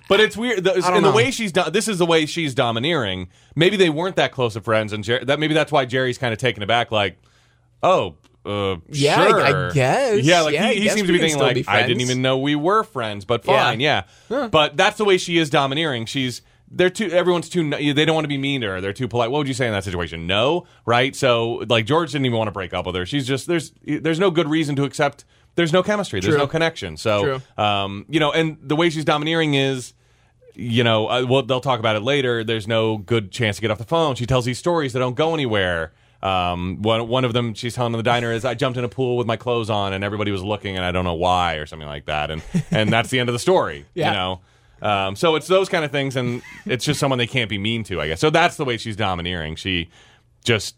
but 0.09 0.19
it's 0.19 0.35
weird. 0.35 0.63
The, 0.63 0.73
and 0.93 1.05
the 1.05 1.11
way 1.11 1.31
she's 1.31 1.51
do- 1.51 1.69
this 1.71 1.87
is 1.87 1.99
the 1.99 2.05
way 2.05 2.25
she's 2.25 2.53
domineering. 2.53 3.29
Maybe 3.55 3.77
they 3.77 3.89
weren't 3.89 4.15
that 4.17 4.31
close 4.31 4.55
of 4.55 4.65
friends, 4.65 4.91
and 4.91 5.03
Jer- 5.03 5.23
that 5.23 5.39
maybe 5.39 5.53
that's 5.53 5.71
why 5.71 5.85
Jerry's 5.85 6.17
kind 6.17 6.33
of 6.33 6.39
taken 6.39 6.63
aback. 6.63 6.91
Like, 6.91 7.17
oh, 7.81 8.15
uh, 8.45 8.77
Yeah, 8.89 9.21
I- 9.21 9.27
sure. 9.29 9.69
I 9.69 9.73
guess. 9.73 10.23
Yeah, 10.23 10.41
like 10.41 10.53
Yeah, 10.53 10.71
he, 10.71 10.81
he 10.81 10.89
seems 10.89 11.07
to 11.07 11.13
be 11.13 11.19
thinking 11.19 11.39
like, 11.39 11.55
be 11.55 11.67
I 11.67 11.85
didn't 11.85 12.01
even 12.01 12.21
know 12.21 12.37
we 12.37 12.55
were 12.55 12.83
friends, 12.83 13.25
but 13.25 13.43
fine, 13.43 13.79
yeah. 13.79 14.03
But 14.29 14.77
that's 14.77 14.97
the 14.97 15.05
way 15.05 15.17
she 15.17 15.37
is 15.37 15.49
domineering. 15.49 16.05
She's 16.05 16.41
they're 16.71 16.89
too. 16.89 17.07
Everyone's 17.07 17.49
too. 17.49 17.67
They 17.69 18.05
don't 18.05 18.13
want 18.13 18.25
to 18.25 18.29
be 18.29 18.37
mean 18.37 18.61
to 18.61 18.67
her. 18.67 18.81
They're 18.81 18.93
too 18.93 19.07
polite. 19.07 19.31
What 19.31 19.39
would 19.39 19.47
you 19.47 19.53
say 19.55 19.65
in 19.65 19.73
that 19.73 19.83
situation? 19.83 20.27
No, 20.27 20.67
right? 20.85 21.15
So 21.15 21.63
like 21.67 21.85
George 21.85 22.11
didn't 22.11 22.27
even 22.27 22.37
want 22.37 22.47
to 22.47 22.51
break 22.51 22.73
up 22.73 22.85
with 22.85 22.95
her. 22.95 23.05
She's 23.05 23.25
just 23.27 23.47
there's 23.47 23.71
there's 23.83 24.19
no 24.19 24.29
good 24.29 24.47
reason 24.47 24.75
to 24.75 24.83
accept. 24.83 25.25
There's 25.55 25.73
no 25.73 25.81
chemistry. 25.81 26.19
There's 26.19 26.33
True. 26.35 26.43
no 26.43 26.47
connection. 26.47 26.95
So 26.95 27.23
True. 27.57 27.63
um, 27.63 28.05
you 28.07 28.19
know, 28.19 28.31
and 28.31 28.57
the 28.61 28.75
way 28.75 28.91
she's 28.91 29.03
domineering 29.03 29.55
is 29.55 29.93
you 30.55 30.83
know, 30.83 31.07
uh, 31.07 31.25
well, 31.27 31.41
they'll 31.41 31.61
talk 31.61 31.79
about 31.79 31.95
it 31.95 32.01
later. 32.01 32.43
There's 32.43 32.67
no 32.67 32.97
good 32.97 33.31
chance 33.31 33.55
to 33.55 33.61
get 33.61 33.71
off 33.71 33.77
the 33.77 33.83
phone. 33.85 34.15
She 34.15 34.25
tells 34.25 34.45
these 34.45 34.59
stories 34.59 34.93
that 34.93 34.99
don't 34.99 35.15
go 35.15 35.33
anywhere. 35.33 35.93
Um, 36.21 36.81
one 36.81 37.07
one 37.07 37.23
of 37.25 37.31
them 37.33 37.53
she's 37.53 37.73
telling 37.75 37.93
in 37.93 37.97
the 37.97 38.03
diner 38.03 38.31
is 38.31 38.43
I 38.43 38.53
jumped 38.53 38.77
in 38.77 38.83
a 38.83 38.89
pool 38.89 39.15
with 39.17 39.25
my 39.25 39.37
clothes 39.37 39.69
on 39.69 39.93
and 39.93 40.03
everybody 40.03 40.31
was 40.31 40.43
looking 40.43 40.75
and 40.75 40.85
I 40.85 40.91
don't 40.91 41.05
know 41.05 41.13
why 41.13 41.55
or 41.55 41.65
something 41.65 41.87
like 41.87 42.05
that. 42.07 42.29
And 42.29 42.41
and 42.71 42.91
that's 42.91 43.09
the 43.09 43.19
end 43.19 43.29
of 43.29 43.33
the 43.33 43.39
story. 43.39 43.85
Yeah. 43.93 44.09
You 44.09 44.13
know. 44.17 44.41
Um, 44.81 45.15
so 45.17 45.35
it's 45.35 45.47
those 45.47 45.67
kind 45.67 45.83
of 45.83 45.91
things, 45.91 46.15
and 46.15 46.41
it's 46.65 46.85
just 46.85 47.01
someone 47.01 47.17
they 47.19 47.27
can't 47.27 47.49
be 47.49 47.57
mean 47.57 47.83
to, 47.83 47.99
I 47.99 48.07
guess. 48.07 48.21
So 48.21 48.29
that's 48.29 48.55
the 48.55 48.63
way 48.63 48.77
she's 48.77 48.95
domineering. 48.95 49.55
She 49.57 49.89
just 50.45 50.75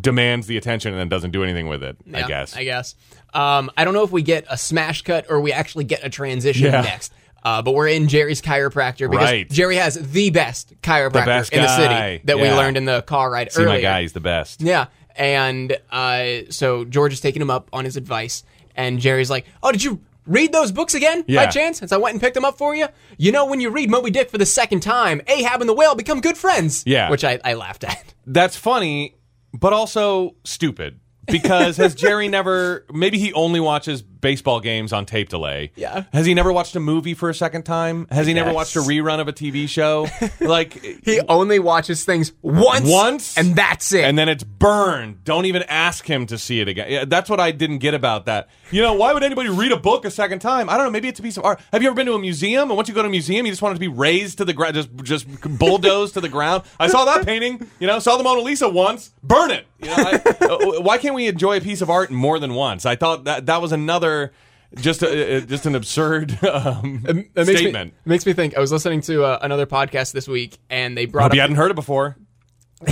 demands 0.00 0.46
the 0.46 0.56
attention 0.56 0.92
and 0.92 0.98
then 0.98 1.10
doesn't 1.10 1.32
do 1.32 1.44
anything 1.44 1.68
with 1.68 1.82
it. 1.82 1.96
I 2.14 2.22
guess. 2.26 2.56
I 2.56 2.64
guess. 2.64 2.94
Um, 3.34 3.70
I 3.76 3.84
don't 3.84 3.92
know 3.92 4.04
if 4.04 4.10
we 4.10 4.22
get 4.22 4.46
a 4.48 4.56
smash 4.56 5.02
cut 5.02 5.26
or 5.28 5.38
we 5.40 5.52
actually 5.52 5.84
get 5.84 6.02
a 6.02 6.08
transition 6.08 6.64
Yeah. 6.72 6.80
next. 6.80 7.12
Uh, 7.44 7.60
but 7.62 7.74
we're 7.74 7.88
in 7.88 8.06
Jerry's 8.08 8.40
chiropractor 8.40 9.10
because 9.10 9.28
Right. 9.30 9.50
Jerry 9.50 9.76
has 9.76 9.94
the 9.94 10.30
best 10.30 10.80
chiropractor 10.82 11.26
best 11.26 11.52
in 11.52 11.60
the 11.62 11.76
city 11.76 12.20
that 12.24 12.38
we 12.38 12.48
learned 12.50 12.76
in 12.76 12.84
the 12.84 13.02
car 13.02 13.30
ride 13.30 13.48
earlier. 13.48 13.50
See 13.50 13.62
earlier. 13.62 13.78
my 13.78 13.80
guy, 13.82 14.02
he's 14.02 14.12
the 14.12 14.20
best. 14.20 14.60
Yeah, 14.62 14.86
and 15.16 15.76
uh, 15.90 16.26
so 16.50 16.84
George 16.84 17.12
is 17.12 17.20
taking 17.20 17.42
him 17.42 17.50
up 17.50 17.68
on 17.72 17.84
his 17.84 17.96
advice, 17.96 18.44
and 18.76 18.98
Jerry's 19.00 19.30
like, 19.30 19.46
"Oh, 19.62 19.72
did 19.72 19.82
you 19.82 20.00
read 20.26 20.52
those 20.52 20.70
books 20.70 20.94
again 20.94 21.24
Yeah. 21.26 21.44
by 21.46 21.50
chance? 21.50 21.78
Since 21.80 21.90
I 21.90 21.96
went 21.96 22.14
and 22.14 22.20
picked 22.20 22.34
them 22.34 22.44
up 22.44 22.56
for 22.58 22.76
you, 22.76 22.86
you 23.18 23.32
know, 23.32 23.46
when 23.46 23.60
you 23.60 23.70
read 23.70 23.90
Moby 23.90 24.10
Dick 24.12 24.30
for 24.30 24.38
the 24.38 24.46
second 24.46 24.80
time, 24.80 25.20
Ahab 25.26 25.60
and 25.60 25.68
the 25.68 25.74
whale 25.74 25.94
become 25.96 26.20
good 26.20 26.38
friends." 26.38 26.84
Yeah. 26.86 27.10
which 27.10 27.24
I, 27.24 27.40
I 27.44 27.54
laughed 27.54 27.82
at. 27.84 28.14
that's 28.26 28.56
funny, 28.56 29.16
but 29.52 29.72
also 29.72 30.36
stupid. 30.44 31.00
Because 31.26 31.76
has 31.76 31.94
Jerry 31.96 32.28
never? 32.28 32.84
Maybe 32.92 33.18
he 33.18 33.32
only 33.32 33.58
watches 33.60 34.02
baseball 34.22 34.60
games 34.60 34.92
on 34.94 35.04
tape 35.04 35.28
delay. 35.28 35.70
Yeah. 35.76 36.04
Has 36.14 36.24
he 36.24 36.32
never 36.32 36.50
watched 36.50 36.74
a 36.76 36.80
movie 36.80 37.12
for 37.12 37.28
a 37.28 37.34
second 37.34 37.64
time? 37.64 38.06
Has 38.10 38.26
he 38.26 38.32
never 38.32 38.54
watched 38.54 38.74
a 38.76 38.78
rerun 38.78 39.20
of 39.20 39.28
a 39.28 39.32
TV 39.34 39.68
show? 39.68 40.08
like 40.40 40.72
He 41.04 41.20
only 41.28 41.58
watches 41.58 42.04
things 42.06 42.32
once, 42.40 42.88
Once? 42.88 43.36
and 43.36 43.54
that's 43.54 43.92
it. 43.92 44.04
and 44.04 44.16
then 44.16 44.30
it's 44.30 44.44
burned. 44.44 45.24
Don't 45.24 45.44
even 45.44 45.62
ask 45.64 46.06
him 46.06 46.24
to 46.26 46.38
see 46.38 46.60
it 46.60 46.68
again. 46.68 46.86
Yeah, 46.90 47.04
that's 47.04 47.28
what 47.28 47.40
I 47.40 47.50
didn't 47.50 47.78
get 47.78 47.92
about 47.92 48.24
that. 48.26 48.48
You 48.70 48.80
know, 48.80 48.94
why 48.94 49.12
would 49.12 49.22
anybody 49.22 49.50
read 49.50 49.72
a 49.72 49.76
book 49.76 50.04
a 50.06 50.10
second 50.10 50.38
time? 50.38 50.70
I 50.70 50.76
don't 50.78 50.86
know. 50.86 50.90
Maybe 50.92 51.08
it's 51.08 51.20
a 51.20 51.22
piece 51.22 51.36
of 51.36 51.44
art. 51.44 51.60
Have 51.72 51.82
you 51.82 51.88
ever 51.88 51.94
been 51.96 52.06
to 52.06 52.14
a 52.14 52.18
museum? 52.18 52.70
And 52.70 52.76
once 52.76 52.88
you 52.88 52.94
go 52.94 53.02
to 53.02 53.08
a 53.08 53.10
museum, 53.10 53.44
you 53.44 53.52
just 53.52 53.60
want 53.60 53.72
it 53.72 53.76
to 53.76 53.80
be 53.80 53.88
razed 53.88 54.38
to 54.38 54.44
the 54.44 54.52
ground, 54.54 54.74
just 54.74 54.88
just 55.02 55.26
bulldozed 55.58 56.14
to 56.14 56.20
the 56.20 56.28
ground. 56.28 56.62
I 56.80 56.86
saw 56.86 57.04
that 57.06 57.26
painting. 57.26 57.68
You 57.80 57.86
know, 57.88 57.98
saw 57.98 58.16
the 58.16 58.22
Mona 58.22 58.40
Lisa 58.40 58.68
once. 58.68 59.10
Burn 59.22 59.50
it. 59.50 59.66
You 59.80 59.88
know, 59.88 59.94
I, 59.98 60.12
uh, 60.40 60.80
why 60.80 60.98
can't 60.98 61.14
we 61.14 61.26
enjoy 61.26 61.56
a 61.56 61.60
piece 61.60 61.80
of 61.82 61.90
art 61.90 62.10
more 62.10 62.38
than 62.38 62.54
once? 62.54 62.86
I 62.86 62.94
thought 62.96 63.24
that 63.24 63.46
that 63.46 63.60
was 63.60 63.72
another. 63.72 64.11
Just 64.76 65.02
a, 65.02 65.42
just 65.42 65.66
an 65.66 65.74
absurd 65.74 66.42
um, 66.44 67.04
It 67.06 67.14
makes 67.36 67.48
me, 67.48 67.56
statement. 67.56 67.92
it 67.92 68.08
makes 68.08 68.24
me 68.24 68.32
think. 68.32 68.56
I 68.56 68.60
was 68.60 68.72
listening 68.72 69.02
to 69.02 69.22
uh, 69.24 69.38
another 69.42 69.66
podcast 69.66 70.12
this 70.12 70.26
week, 70.26 70.56
and 70.70 70.96
they 70.96 71.04
brought 71.04 71.24
Hope 71.24 71.30
up 71.32 71.34
you 71.34 71.40
hadn't 71.42 71.56
heard 71.56 71.70
it 71.70 71.74
before. 71.74 72.16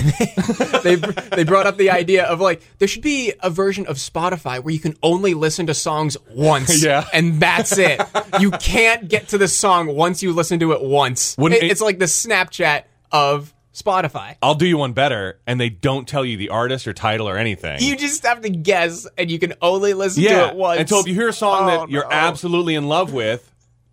they 0.84 0.94
they 0.94 1.42
brought 1.44 1.66
up 1.66 1.76
the 1.76 1.90
idea 1.90 2.24
of 2.24 2.40
like 2.40 2.62
there 2.78 2.86
should 2.86 3.02
be 3.02 3.32
a 3.40 3.50
version 3.50 3.86
of 3.86 3.96
Spotify 3.96 4.62
where 4.62 4.72
you 4.72 4.78
can 4.78 4.94
only 5.02 5.34
listen 5.34 5.66
to 5.66 5.74
songs 5.74 6.16
once, 6.30 6.84
Yeah. 6.84 7.06
and 7.12 7.40
that's 7.40 7.76
it. 7.76 8.00
you 8.38 8.50
can't 8.52 9.08
get 9.08 9.28
to 9.28 9.38
the 9.38 9.48
song 9.48 9.88
once 9.88 10.22
you 10.22 10.32
listen 10.32 10.60
to 10.60 10.72
it 10.72 10.82
once. 10.82 11.34
It- 11.38 11.52
it- 11.54 11.70
it's 11.72 11.80
like 11.80 11.98
the 11.98 12.04
Snapchat 12.04 12.84
of 13.10 13.52
Spotify. 13.82 14.36
I'll 14.42 14.54
do 14.54 14.66
you 14.66 14.76
one 14.78 14.92
better, 14.92 15.38
and 15.46 15.60
they 15.60 15.68
don't 15.70 16.06
tell 16.06 16.24
you 16.24 16.36
the 16.36 16.50
artist 16.50 16.86
or 16.88 16.92
title 16.92 17.28
or 17.28 17.36
anything. 17.36 17.78
You 17.80 17.96
just 17.96 18.22
have 18.24 18.40
to 18.42 18.50
guess, 18.50 19.06
and 19.16 19.30
you 19.30 19.38
can 19.38 19.54
only 19.62 19.94
listen 19.94 20.22
yeah. 20.22 20.42
to 20.42 20.48
it 20.48 20.56
once. 20.56 20.80
And 20.80 20.88
so 20.88 21.00
if 21.00 21.06
you 21.08 21.14
hear 21.14 21.28
a 21.28 21.32
song 21.32 21.64
Oh, 21.64 21.66
that 21.66 21.90
you're 21.90 22.04
no. 22.04 22.10
absolutely 22.10 22.74
in 22.74 22.88
love 22.88 23.12
with, 23.12 23.46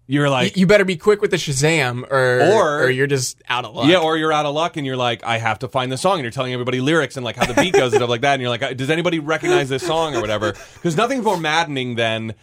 you're 0.10 0.30
like, 0.30 0.56
you 0.56 0.66
better 0.68 0.86
be 0.86 0.96
quick 0.96 1.22
with 1.22 1.32
the 1.32 1.38
Shazam, 1.38 2.10
or 2.10 2.42
Or- 2.42 2.84
or 2.86 2.90
you're 2.90 3.08
just 3.08 3.42
out 3.50 3.66
of 3.66 3.76
luck. 3.76 3.88
Yeah, 3.90 3.98
or 3.98 4.16
you're 4.18 4.32
out 4.32 4.46
of 4.46 4.56
luck 4.56 4.78
and 4.78 4.86
you're 4.86 4.96
like, 4.96 5.24
I 5.26 5.38
have 5.38 5.60
to 5.60 5.68
find 5.68 5.92
the 5.92 5.98
song, 5.98 6.14
and 6.16 6.22
you're 6.24 6.32
telling 6.32 6.54
everybody 6.54 6.80
lyrics 6.80 7.18
and 7.18 7.26
like 7.26 7.36
how 7.36 7.46
the 7.46 7.54
beat 7.54 7.74
goes 7.74 7.92
and 7.92 8.00
stuff 8.00 8.10
like 8.10 8.22
that, 8.22 8.34
and 8.34 8.42
you're 8.42 8.50
like, 8.50 8.78
does 8.78 8.90
anybody 8.90 9.20
recognize 9.20 9.68
this 9.70 9.86
song 9.86 10.16
or 10.16 10.22
whatever? 10.22 10.54
Because 10.76 10.96
nothing's 10.96 11.26
more 11.26 11.38
maddening 11.38 11.96
than 11.96 12.36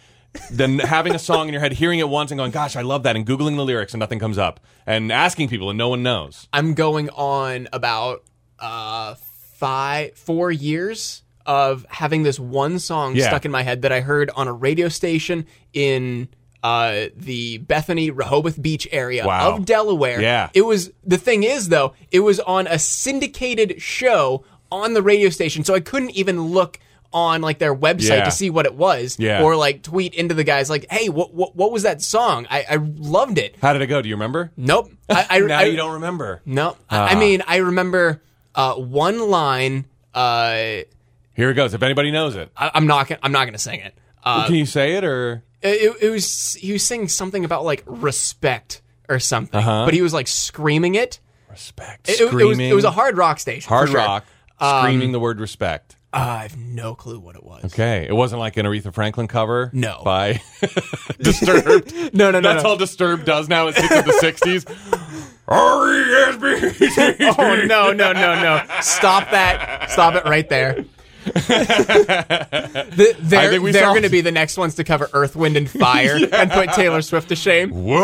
than 0.51 0.79
having 0.79 1.13
a 1.15 1.19
song 1.19 1.47
in 1.47 1.53
your 1.53 1.61
head, 1.61 1.73
hearing 1.73 1.99
it 1.99 2.09
once, 2.09 2.31
and 2.31 2.37
going, 2.37 2.51
gosh, 2.51 2.75
I 2.75 2.81
love 2.81 3.03
that, 3.03 3.15
and 3.15 3.25
googling 3.25 3.55
the 3.55 3.63
lyrics 3.65 3.93
and 3.93 3.99
nothing 3.99 4.19
comes 4.19 4.37
up, 4.37 4.59
and 4.85 5.11
asking 5.11 5.49
people 5.49 5.69
and 5.69 5.77
no 5.77 5.89
one 5.89 6.03
knows. 6.03 6.47
I'm 6.53 6.73
going 6.73 7.09
on 7.11 7.67
about 7.73 8.23
uh 8.59 9.15
five 9.15 10.15
four 10.17 10.51
years 10.51 11.23
of 11.45 11.85
having 11.89 12.23
this 12.23 12.39
one 12.39 12.79
song 12.79 13.15
Yeah. 13.15 13.27
stuck 13.27 13.45
in 13.45 13.51
my 13.51 13.61
head 13.63 13.83
that 13.83 13.91
I 13.91 14.01
heard 14.01 14.29
on 14.35 14.47
a 14.47 14.53
radio 14.53 14.89
station 14.89 15.45
in 15.73 16.27
uh 16.63 17.07
the 17.15 17.59
Bethany 17.59 18.09
Rehoboth 18.11 18.61
Beach 18.61 18.87
area 18.91 19.25
Wow. 19.27 19.55
of 19.57 19.65
Delaware. 19.65 20.21
Yeah. 20.21 20.49
It 20.53 20.63
was 20.63 20.91
the 21.03 21.17
thing 21.17 21.43
is 21.43 21.69
though, 21.69 21.93
it 22.11 22.21
was 22.21 22.39
on 22.41 22.65
a 22.67 22.79
syndicated 22.79 23.81
show 23.81 24.43
on 24.71 24.93
the 24.93 25.01
radio 25.01 25.29
station, 25.29 25.63
so 25.63 25.73
I 25.75 25.79
couldn't 25.79 26.11
even 26.11 26.41
look 26.47 26.79
on 27.13 27.41
like 27.41 27.59
their 27.59 27.73
website 27.75 28.09
Yeah. 28.17 28.25
to 28.25 28.31
see 28.31 28.49
what 28.49 28.65
it 28.65 28.75
was 28.75 29.17
Yeah. 29.19 29.43
or 29.43 29.55
like 29.55 29.81
tweet 29.83 30.13
into 30.15 30.33
the 30.33 30.43
guys 30.43 30.69
like 30.69 30.85
hey 30.91 31.09
what 31.09 31.33
what, 31.33 31.55
what 31.55 31.71
was 31.71 31.83
that 31.83 32.01
song 32.01 32.45
I, 32.49 32.65
I 32.69 32.75
loved 32.75 33.37
it 33.37 33.55
How 33.61 33.73
did 33.73 33.81
it 33.81 33.87
go? 33.87 34.01
Do 34.01 34.09
you 34.09 34.15
remember? 34.15 34.51
nope 34.57 34.91
I, 35.09 35.25
I, 35.29 35.39
now 35.41 35.59
I, 35.59 35.63
you 35.63 35.77
don't 35.77 35.93
remember. 35.93 36.41
no, 36.45 36.75
I 36.89 37.13
I 37.13 37.15
mean 37.15 37.41
I 37.47 37.57
remember 37.57 38.21
uh, 38.55 38.75
one 38.75 39.29
line. 39.29 39.85
Uh, 40.13 40.83
Here 41.33 41.49
it 41.49 41.55
goes. 41.55 41.73
If 41.73 41.83
anybody 41.83 42.09
knows 42.11 42.35
it, 42.37 42.49
I, 42.55 42.71
I'm 42.73 42.87
not. 42.87 43.09
Gonna, 43.09 43.19
I'm 43.21 43.33
not 43.33 43.43
going 43.43 43.51
to 43.53 43.59
sing 43.59 43.81
it. 43.81 43.93
Uh, 44.23 44.45
can 44.45 44.55
you 44.55 44.65
say 44.65 44.93
it 44.93 45.03
or? 45.03 45.43
it. 45.61 45.97
It 46.01 46.09
was 46.09 46.53
he 46.53 46.71
was 46.71 46.81
singing 46.83 47.09
something 47.09 47.43
about 47.43 47.65
like 47.65 47.83
respect 47.85 48.81
or 49.09 49.19
something, 49.19 49.59
Uh-huh. 49.59 49.83
but 49.85 49.93
he 49.93 50.01
was 50.01 50.13
like 50.13 50.27
screaming 50.27 50.95
it. 50.95 51.19
Respect. 51.49 52.07
It, 52.09 52.19
it 52.19 52.23
was 52.23 52.31
Screaming. 52.31 52.69
it 52.69 52.73
was 52.73 52.85
a 52.85 52.91
hard 52.91 53.17
rock 53.17 53.39
station. 53.39 53.67
hard 53.67 53.89
for 53.89 53.97
sure. 53.97 54.01
rock. 54.01 54.25
Screaming 54.61 55.11
the 55.11 55.19
word 55.19 55.39
respect. 55.41 55.94
Uh, 56.15 56.19
I 56.19 56.41
have 56.43 56.55
no 56.57 56.95
clue 56.95 57.19
what 57.19 57.35
it 57.35 57.43
was. 57.43 57.65
Okay, 57.65 58.05
it 58.07 58.13
wasn't 58.13 58.39
like 58.39 58.55
an 58.57 58.65
Aretha 58.65 58.93
Franklin 58.93 59.27
cover. 59.27 59.69
No. 59.73 60.01
by 60.05 60.41
Disturbed. 61.19 61.93
No, 62.13 62.31
no, 62.31 62.39
no. 62.39 62.53
That's 62.53 62.63
no. 62.63 62.69
all 62.69 62.77
Disturbed 62.77 63.25
does 63.25 63.49
now. 63.49 63.67
It's 63.67 63.77
hits 63.79 63.93
of 63.97 64.05
the 64.05 64.11
'60s. 64.13 64.65
R-E-S-B. 65.47 67.25
Oh 67.37 67.55
no 67.67 67.91
no 67.93 68.13
no 68.13 68.41
no! 68.41 68.63
Stop 68.81 69.29
that! 69.31 69.91
Stop 69.91 70.15
it 70.15 70.23
right 70.25 70.47
there. 70.49 70.85
The- 71.25 73.15
they're 73.19 73.59
they're 73.59 73.81
going 73.89 74.03
to 74.03 74.09
be 74.09 74.21
the 74.21 74.31
next 74.31 74.57
ones 74.57 74.75
to 74.75 74.83
cover 74.83 75.09
Earth, 75.13 75.35
Wind, 75.35 75.57
and 75.57 75.69
Fire 75.69 76.17
and 76.31 76.49
put 76.51 76.71
Taylor 76.73 77.01
Swift 77.01 77.29
to 77.29 77.35
shame. 77.35 77.71
Whoa, 77.71 77.99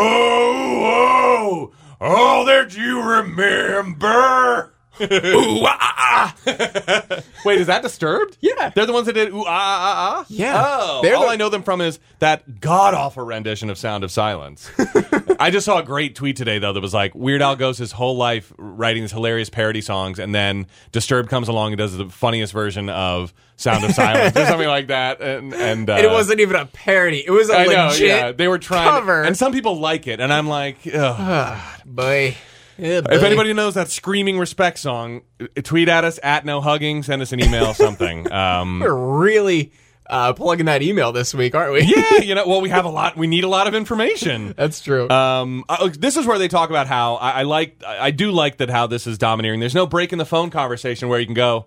whoa! 0.80 1.72
All 2.00 2.44
that 2.44 2.76
you 2.76 3.00
remember. 3.02 4.72
ooh, 5.00 5.64
ah, 5.64 5.78
ah, 5.80 6.36
ah. 6.46 7.20
Wait, 7.44 7.60
is 7.60 7.66
that 7.66 7.82
Disturbed? 7.82 8.36
Yeah. 8.40 8.70
They're 8.74 8.86
the 8.86 8.92
ones 8.92 9.06
that 9.06 9.14
did 9.14 9.30
ooh, 9.32 9.44
ah, 9.44 9.46
ah, 9.48 10.18
ah? 10.20 10.26
Yeah. 10.28 10.62
Oh, 10.64 11.00
They're 11.02 11.16
all 11.16 11.22
the- 11.22 11.28
I 11.30 11.36
know 11.36 11.48
them 11.48 11.62
from 11.62 11.80
is 11.80 11.98
that 12.18 12.60
god 12.60 12.94
awful 12.94 13.24
rendition 13.24 13.70
of 13.70 13.78
Sound 13.78 14.04
of 14.04 14.10
Silence. 14.10 14.70
I 15.40 15.50
just 15.50 15.64
saw 15.66 15.78
a 15.78 15.82
great 15.82 16.14
tweet 16.14 16.36
today, 16.36 16.58
though, 16.58 16.72
that 16.72 16.80
was 16.80 16.94
like 16.94 17.14
Weird 17.14 17.42
Al 17.42 17.56
goes 17.56 17.78
his 17.78 17.92
whole 17.92 18.16
life 18.16 18.52
writing 18.58 19.02
these 19.02 19.12
hilarious 19.12 19.50
parody 19.50 19.80
songs, 19.80 20.18
and 20.18 20.34
then 20.34 20.66
Disturbed 20.92 21.28
comes 21.30 21.48
along 21.48 21.72
and 21.72 21.78
does 21.78 21.96
the 21.96 22.08
funniest 22.08 22.52
version 22.52 22.88
of 22.88 23.32
Sound 23.56 23.84
of 23.84 23.92
Silence 23.92 24.36
or 24.36 24.44
something 24.46 24.68
like 24.68 24.88
that. 24.88 25.20
And, 25.20 25.54
and, 25.54 25.88
uh, 25.88 25.94
And 25.94 26.04
it 26.04 26.10
wasn't 26.10 26.40
even 26.40 26.56
a 26.56 26.66
parody; 26.66 27.24
it 27.26 27.30
was 27.30 27.48
a 27.50 27.54
I 27.58 27.64
know, 27.66 27.86
legit 27.88 28.06
yeah. 28.08 28.32
They 28.32 28.46
were 28.48 28.58
trying, 28.58 28.88
cover. 28.90 29.22
and 29.22 29.36
some 29.36 29.52
people 29.52 29.78
like 29.80 30.06
it, 30.06 30.20
and 30.20 30.32
I'm 30.32 30.48
like, 30.48 30.78
boy. 31.86 32.36
If 32.82 33.22
anybody 33.22 33.52
knows 33.52 33.74
that 33.74 33.90
screaming 33.90 34.38
respect 34.38 34.78
song, 34.78 35.22
uh, 35.40 35.46
tweet 35.62 35.88
at 35.88 36.04
us 36.04 36.18
at 36.22 36.44
no 36.44 36.60
hugging, 36.60 37.02
send 37.02 37.22
us 37.22 37.32
an 37.32 37.40
email, 37.42 37.74
something. 37.74 38.30
Um, 38.32 38.80
we're 38.80 38.94
really 38.94 39.72
uh, 40.08 40.32
plugging 40.32 40.66
that 40.66 40.82
email 40.82 41.12
this 41.12 41.34
week, 41.34 41.54
aren't 41.54 41.72
we? 41.72 41.82
yeah, 41.82 42.18
you 42.18 42.34
know, 42.36 42.46
well, 42.46 42.60
we 42.60 42.68
have 42.70 42.84
a 42.84 42.88
lot. 42.88 43.16
We 43.16 43.26
need 43.26 43.44
a 43.44 43.48
lot 43.48 43.66
of 43.66 43.74
information. 43.74 44.54
that's 44.56 44.80
true. 44.80 45.08
Um, 45.10 45.64
uh, 45.68 45.90
this 45.98 46.16
is 46.16 46.26
where 46.26 46.38
they 46.38 46.48
talk 46.48 46.70
about 46.70 46.86
how 46.86 47.16
I, 47.16 47.30
I 47.30 47.42
like, 47.42 47.82
I 47.86 48.06
I 48.06 48.10
do 48.10 48.30
like 48.30 48.58
that 48.58 48.68
how 48.70 48.86
this 48.86 49.06
is 49.06 49.18
domineering. 49.18 49.60
There's 49.60 49.74
no 49.74 49.86
break 49.86 50.12
in 50.12 50.18
the 50.18 50.24
phone 50.26 50.50
conversation 50.50 51.08
where 51.08 51.20
you 51.20 51.26
can 51.26 51.34
go. 51.34 51.66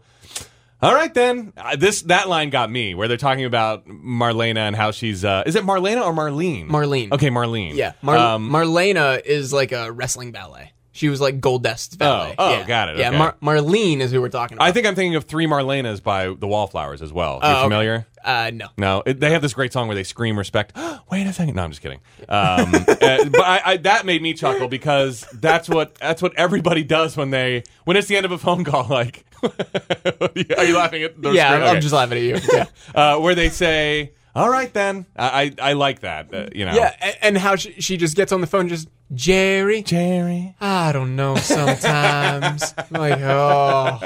All 0.81 0.93
right, 0.93 1.13
then. 1.13 1.53
Uh, 1.57 1.75
this 1.75 2.01
that 2.03 2.27
line 2.27 2.49
got 2.49 2.69
me 2.69 2.93
where 2.93 3.07
they're 3.07 3.17
talking 3.17 3.45
about 3.45 3.87
Marlena 3.87 4.57
and 4.67 4.75
how 4.75 4.91
she's. 4.91 5.23
Uh, 5.23 5.43
is 5.45 5.55
it 5.55 5.63
Marlena 5.63 6.05
or 6.05 6.13
Marlene? 6.13 6.67
Marlene. 6.67 7.11
Okay, 7.13 7.29
Marlene. 7.29 7.75
yeah, 7.75 7.93
Mar- 8.01 8.17
um, 8.17 8.49
Marlena 8.49 9.21
is 9.23 9.53
like 9.53 9.71
a 9.71 9.91
wrestling 9.91 10.31
ballet. 10.31 10.73
She 10.95 11.09
was 11.09 11.19
like 11.19 11.41
Goldust's 11.41 11.97
ballet. 11.97 12.35
oh, 12.37 12.51
yeah. 12.51 12.65
got 12.65 12.87
it, 12.87 12.97
Yeah, 12.97 13.09
okay. 13.09 13.17
Mar- 13.17 13.35
Marlene 13.41 13.99
is 13.99 14.11
who 14.13 14.21
we're 14.21 14.29
talking 14.29 14.55
about. 14.57 14.65
I 14.65 14.71
think 14.71 14.87
I'm 14.87 14.95
thinking 14.95 15.15
of 15.15 15.25
Three 15.25 15.45
Marlenas 15.45 16.01
by 16.01 16.27
the 16.27 16.47
Wallflowers 16.47 17.01
as 17.01 17.11
well. 17.11 17.39
Are 17.41 17.49
You 17.49 17.55
Oh, 17.55 17.57
okay. 17.57 17.63
familiar? 17.65 18.07
Uh, 18.23 18.51
no. 18.53 18.67
No, 18.77 19.03
it, 19.05 19.19
they 19.19 19.31
have 19.31 19.41
this 19.41 19.53
great 19.53 19.73
song 19.73 19.87
where 19.89 19.95
they 19.95 20.05
scream 20.05 20.37
respect. 20.37 20.71
Wait 21.11 21.27
a 21.27 21.33
second. 21.33 21.55
No, 21.55 21.63
I'm 21.63 21.71
just 21.71 21.81
kidding. 21.81 21.99
Um, 22.29 22.73
uh, 22.73 23.25
but 23.29 23.41
I, 23.41 23.61
I, 23.65 23.77
that 23.83 24.05
made 24.05 24.21
me 24.21 24.33
chuckle 24.33 24.69
because 24.69 25.25
that's 25.33 25.67
what 25.67 25.95
that's 25.95 26.21
what 26.21 26.33
everybody 26.37 26.83
does 26.85 27.17
when 27.17 27.29
they 27.29 27.63
when 27.83 27.97
it's 27.97 28.07
the 28.07 28.15
end 28.15 28.25
of 28.25 28.31
a 28.31 28.37
phone 28.37 28.63
call. 28.63 28.87
Like, 28.87 29.25
are 29.43 30.63
you 30.65 30.77
laughing 30.77 31.03
at? 31.03 31.21
The 31.21 31.31
Yeah? 31.31 31.53
I'm 31.55 31.61
Okay. 31.63 31.79
just 31.81 31.93
laughing 31.93 32.17
at 32.17 32.23
you. 32.23 32.39
Yeah, 32.53 32.65
uh, 32.95 33.19
where 33.19 33.35
they 33.35 33.49
say, 33.49 34.13
"All 34.33 34.49
right, 34.49 34.73
then." 34.73 35.05
I 35.15 35.53
I, 35.59 35.69
I 35.71 35.73
like 35.73 35.99
that. 35.99 36.33
Uh, 36.33 36.47
you 36.53 36.65
know, 36.65 36.73
yeah, 36.73 36.95
a- 37.01 37.25
and 37.25 37.37
how 37.37 37.55
she, 37.57 37.73
she 37.81 37.97
just 37.97 38.15
gets 38.15 38.31
on 38.31 38.41
the 38.41 38.47
phone, 38.47 38.69
just 38.69 38.87
Jerry. 39.13 39.81
Jerry. 39.83 40.55
I 40.59 40.91
don't 40.91 41.15
know. 41.15 41.35
Sometimes, 41.35 42.73
like, 42.91 43.19
oh, 43.21 43.99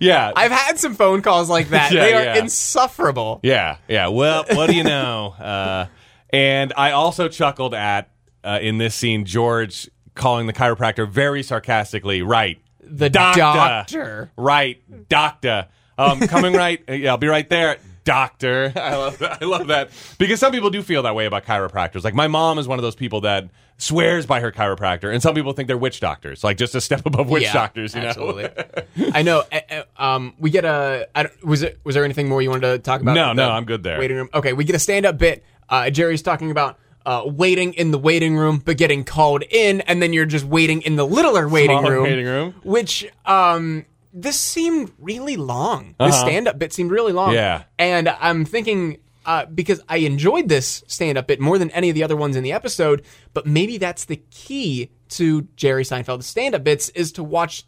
Yeah, 0.00 0.32
I've 0.34 0.52
had 0.52 0.78
some 0.78 0.94
phone 0.94 1.22
calls 1.22 1.50
like 1.50 1.68
that. 1.70 1.92
Yeah, 1.92 2.00
they 2.00 2.14
are 2.14 2.24
yeah. 2.24 2.38
insufferable. 2.38 3.40
Yeah, 3.42 3.76
yeah. 3.88 4.08
Well, 4.08 4.44
what 4.52 4.68
do 4.70 4.76
you 4.76 4.84
know? 4.84 5.34
Uh, 5.38 5.86
and 6.30 6.72
I 6.76 6.92
also 6.92 7.28
chuckled 7.28 7.74
at 7.74 8.10
uh, 8.42 8.58
in 8.62 8.78
this 8.78 8.94
scene 8.94 9.24
George 9.24 9.88
calling 10.14 10.46
the 10.46 10.52
chiropractor 10.52 11.08
very 11.08 11.42
sarcastically, 11.42 12.22
right? 12.22 12.58
The 12.80 13.10
Doctor. 13.10 13.40
doctor. 13.40 14.30
Right, 14.36 15.08
doctor. 15.08 15.68
Um, 15.96 16.20
coming 16.20 16.52
right. 16.54 16.82
Yeah, 16.88 17.10
I'll 17.10 17.16
be 17.18 17.28
right 17.28 17.48
there. 17.48 17.78
Doctor, 18.04 18.72
I 18.76 18.96
love 18.96 19.18
that. 19.18 19.42
I 19.42 19.44
love 19.46 19.66
that 19.68 19.90
because 20.18 20.38
some 20.40 20.52
people 20.52 20.70
do 20.70 20.82
feel 20.82 21.02
that 21.04 21.14
way 21.14 21.24
about 21.26 21.44
chiropractors. 21.44 22.04
Like 22.04 22.14
my 22.14 22.28
mom 22.28 22.58
is 22.58 22.68
one 22.68 22.78
of 22.78 22.82
those 22.82 22.94
people 22.94 23.22
that 23.22 23.48
swears 23.78 24.26
by 24.26 24.40
her 24.40 24.52
chiropractor, 24.52 25.12
and 25.12 25.22
some 25.22 25.34
people 25.34 25.52
think 25.52 25.68
they're 25.68 25.78
witch 25.78 26.00
doctors, 26.00 26.44
like 26.44 26.56
just 26.58 26.74
a 26.74 26.80
step 26.80 27.06
above 27.06 27.28
witch 27.30 27.44
Yeah, 27.44 27.52
doctors. 27.54 27.94
You 27.94 28.02
know, 28.02 28.08
absolutely. 28.08 28.48
I 29.14 29.22
know. 29.22 29.42
uh, 29.50 29.60
uh, 29.70 29.82
Um, 29.96 30.34
we 30.38 30.50
get 30.50 30.64
a. 30.64 31.08
I 31.14 31.22
don't, 31.24 31.44
was 31.44 31.62
it? 31.62 31.80
Was 31.84 31.94
there 31.94 32.04
anything 32.04 32.28
more 32.28 32.42
you 32.42 32.50
wanted 32.50 32.72
to 32.72 32.78
talk 32.78 33.00
about? 33.00 33.14
No, 33.14 33.32
no, 33.32 33.50
I'm 33.50 33.64
good 33.64 33.82
there. 33.82 33.98
Waiting 33.98 34.16
room. 34.18 34.28
Okay, 34.34 34.52
we 34.52 34.64
get 34.64 34.76
a 34.76 34.80
stand-up 34.80 35.16
bit. 35.18 35.42
Uh, 35.68 35.88
Jerry's 35.88 36.20
talking 36.22 36.50
about 36.50 36.78
uh, 37.06 37.22
waiting 37.24 37.72
in 37.74 37.90
the 37.90 37.98
waiting 37.98 38.36
room, 38.36 38.58
but 38.64 38.76
getting 38.76 39.02
called 39.04 39.42
in, 39.50 39.80
and 39.82 40.02
then 40.02 40.12
you're 40.12 40.26
just 40.26 40.44
waiting 40.44 40.82
in 40.82 40.96
the 40.96 41.06
littler 41.06 41.48
waiting 41.48 41.82
room. 41.82 42.02
waiting 42.02 42.26
room. 42.26 42.54
Which 42.64 43.06
um, 43.24 43.86
this 44.14 44.38
seemed 44.38 44.92
really 44.98 45.36
long. 45.36 45.96
This 45.98 46.14
Uh-huh. 46.14 46.24
stand-up 46.26 46.58
bit 46.58 46.72
seemed 46.72 46.90
really 46.92 47.12
long. 47.12 47.34
Yeah. 47.34 47.64
and 47.78 48.08
I'm 48.08 48.44
thinking. 48.44 48.98
Uh, 49.26 49.46
because 49.46 49.80
I 49.88 49.96
enjoyed 49.98 50.50
this 50.50 50.84
stand-up 50.86 51.26
bit 51.28 51.40
more 51.40 51.58
than 51.58 51.70
any 51.70 51.88
of 51.88 51.94
the 51.94 52.02
other 52.04 52.14
ones 52.14 52.36
in 52.36 52.42
the 52.44 52.52
episode, 52.52 53.00
but 53.32 53.46
maybe 53.46 53.78
that's 53.78 54.04
the 54.04 54.16
key 54.30 54.90
to 55.08 55.48
Jerry 55.56 55.82
Seinfeld's 55.82 56.26
stand-up 56.26 56.62
bits 56.62 56.90
is 56.90 57.10
to 57.12 57.24
watch 57.24 57.64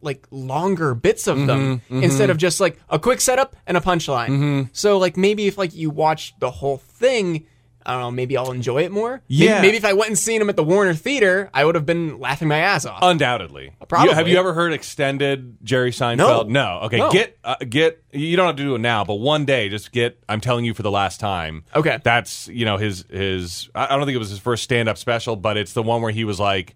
like 0.00 0.24
longer 0.30 0.94
bits 0.94 1.26
of 1.26 1.46
them 1.48 1.80
Mm-hmm, 1.90 2.04
instead 2.04 2.30
of 2.30 2.36
just 2.36 2.60
like 2.60 2.78
a 2.88 3.00
quick 3.00 3.20
setup 3.20 3.56
and 3.66 3.76
a 3.76 3.80
punchline. 3.80 4.68
So 4.72 4.98
like 4.98 5.16
maybe 5.16 5.48
if 5.48 5.58
like 5.58 5.74
you 5.74 5.90
watch 5.90 6.34
the 6.38 6.52
whole 6.52 6.76
thing, 6.78 7.46
I 7.84 7.92
don't 7.92 8.00
know, 8.00 8.10
maybe 8.10 8.36
I'll 8.36 8.50
enjoy 8.52 8.82
it 8.84 8.92
more. 8.92 9.22
Maybe- 9.28 9.44
Yeah. 9.44 9.60
Maybe, 9.62 9.76
if 9.76 9.84
I 9.84 9.92
went 9.92 10.08
and 10.08 10.18
seen 10.18 10.40
him 10.40 10.48
at 10.48 10.56
the 10.56 10.64
Warner 10.64 10.94
Theater, 10.94 11.50
I 11.52 11.64
would 11.64 11.74
have 11.74 11.84
been 11.86 12.18
laughing 12.20 12.48
my 12.48 12.58
ass 12.58 12.86
off. 12.86 13.00
Undoubtedly. 13.02 13.72
Probably. 13.88 14.10
You- 14.10 14.14
have 14.14 14.28
you 14.28 14.38
ever 14.38 14.52
heard 14.54 14.72
extended 14.72 15.56
Jerry 15.62 15.90
Seinfeld? 15.90 16.48
No. 16.48 16.80
Okay. 16.84 16.98
No. 16.98 17.10
Get 17.10 17.38
uh, 17.44 17.56
get. 17.68 18.02
You 18.12 18.36
don't 18.36 18.46
have 18.46 18.56
to 18.56 18.62
do 18.62 18.74
it 18.74 18.80
now, 18.80 19.04
but 19.04 19.14
one 19.16 19.44
day, 19.44 19.68
just 19.68 19.92
get. 19.92 20.18
I'm 20.28 20.40
telling 20.40 20.64
you 20.64 20.74
for 20.74 20.82
the 20.82 20.90
last 20.90 21.20
time. 21.20 21.64
Okay. 21.74 21.98
That's 22.02 22.48
you 22.48 22.64
know 22.64 22.76
his 22.76 23.04
his. 23.10 23.68
I 23.74 23.86
I 23.86 23.96
don't 23.96 24.06
think 24.06 24.14
it 24.16 24.18
was 24.18 24.30
his 24.30 24.38
first 24.38 24.62
stand 24.64 24.88
up 24.88 24.98
special, 24.98 25.36
but 25.36 25.56
it's 25.56 25.72
the 25.72 25.82
one 25.82 26.02
where 26.02 26.12
he 26.12 26.24
was 26.24 26.38
like, 26.40 26.74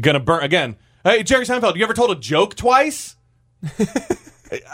gonna 0.00 0.20
burn 0.20 0.42
again." 0.42 0.76
Hey 1.04 1.22
Jerry 1.22 1.44
Seinfeld, 1.46 1.76
you 1.76 1.82
ever 1.84 1.94
told 1.94 2.10
a 2.10 2.14
joke 2.20 2.54
twice? 2.54 3.16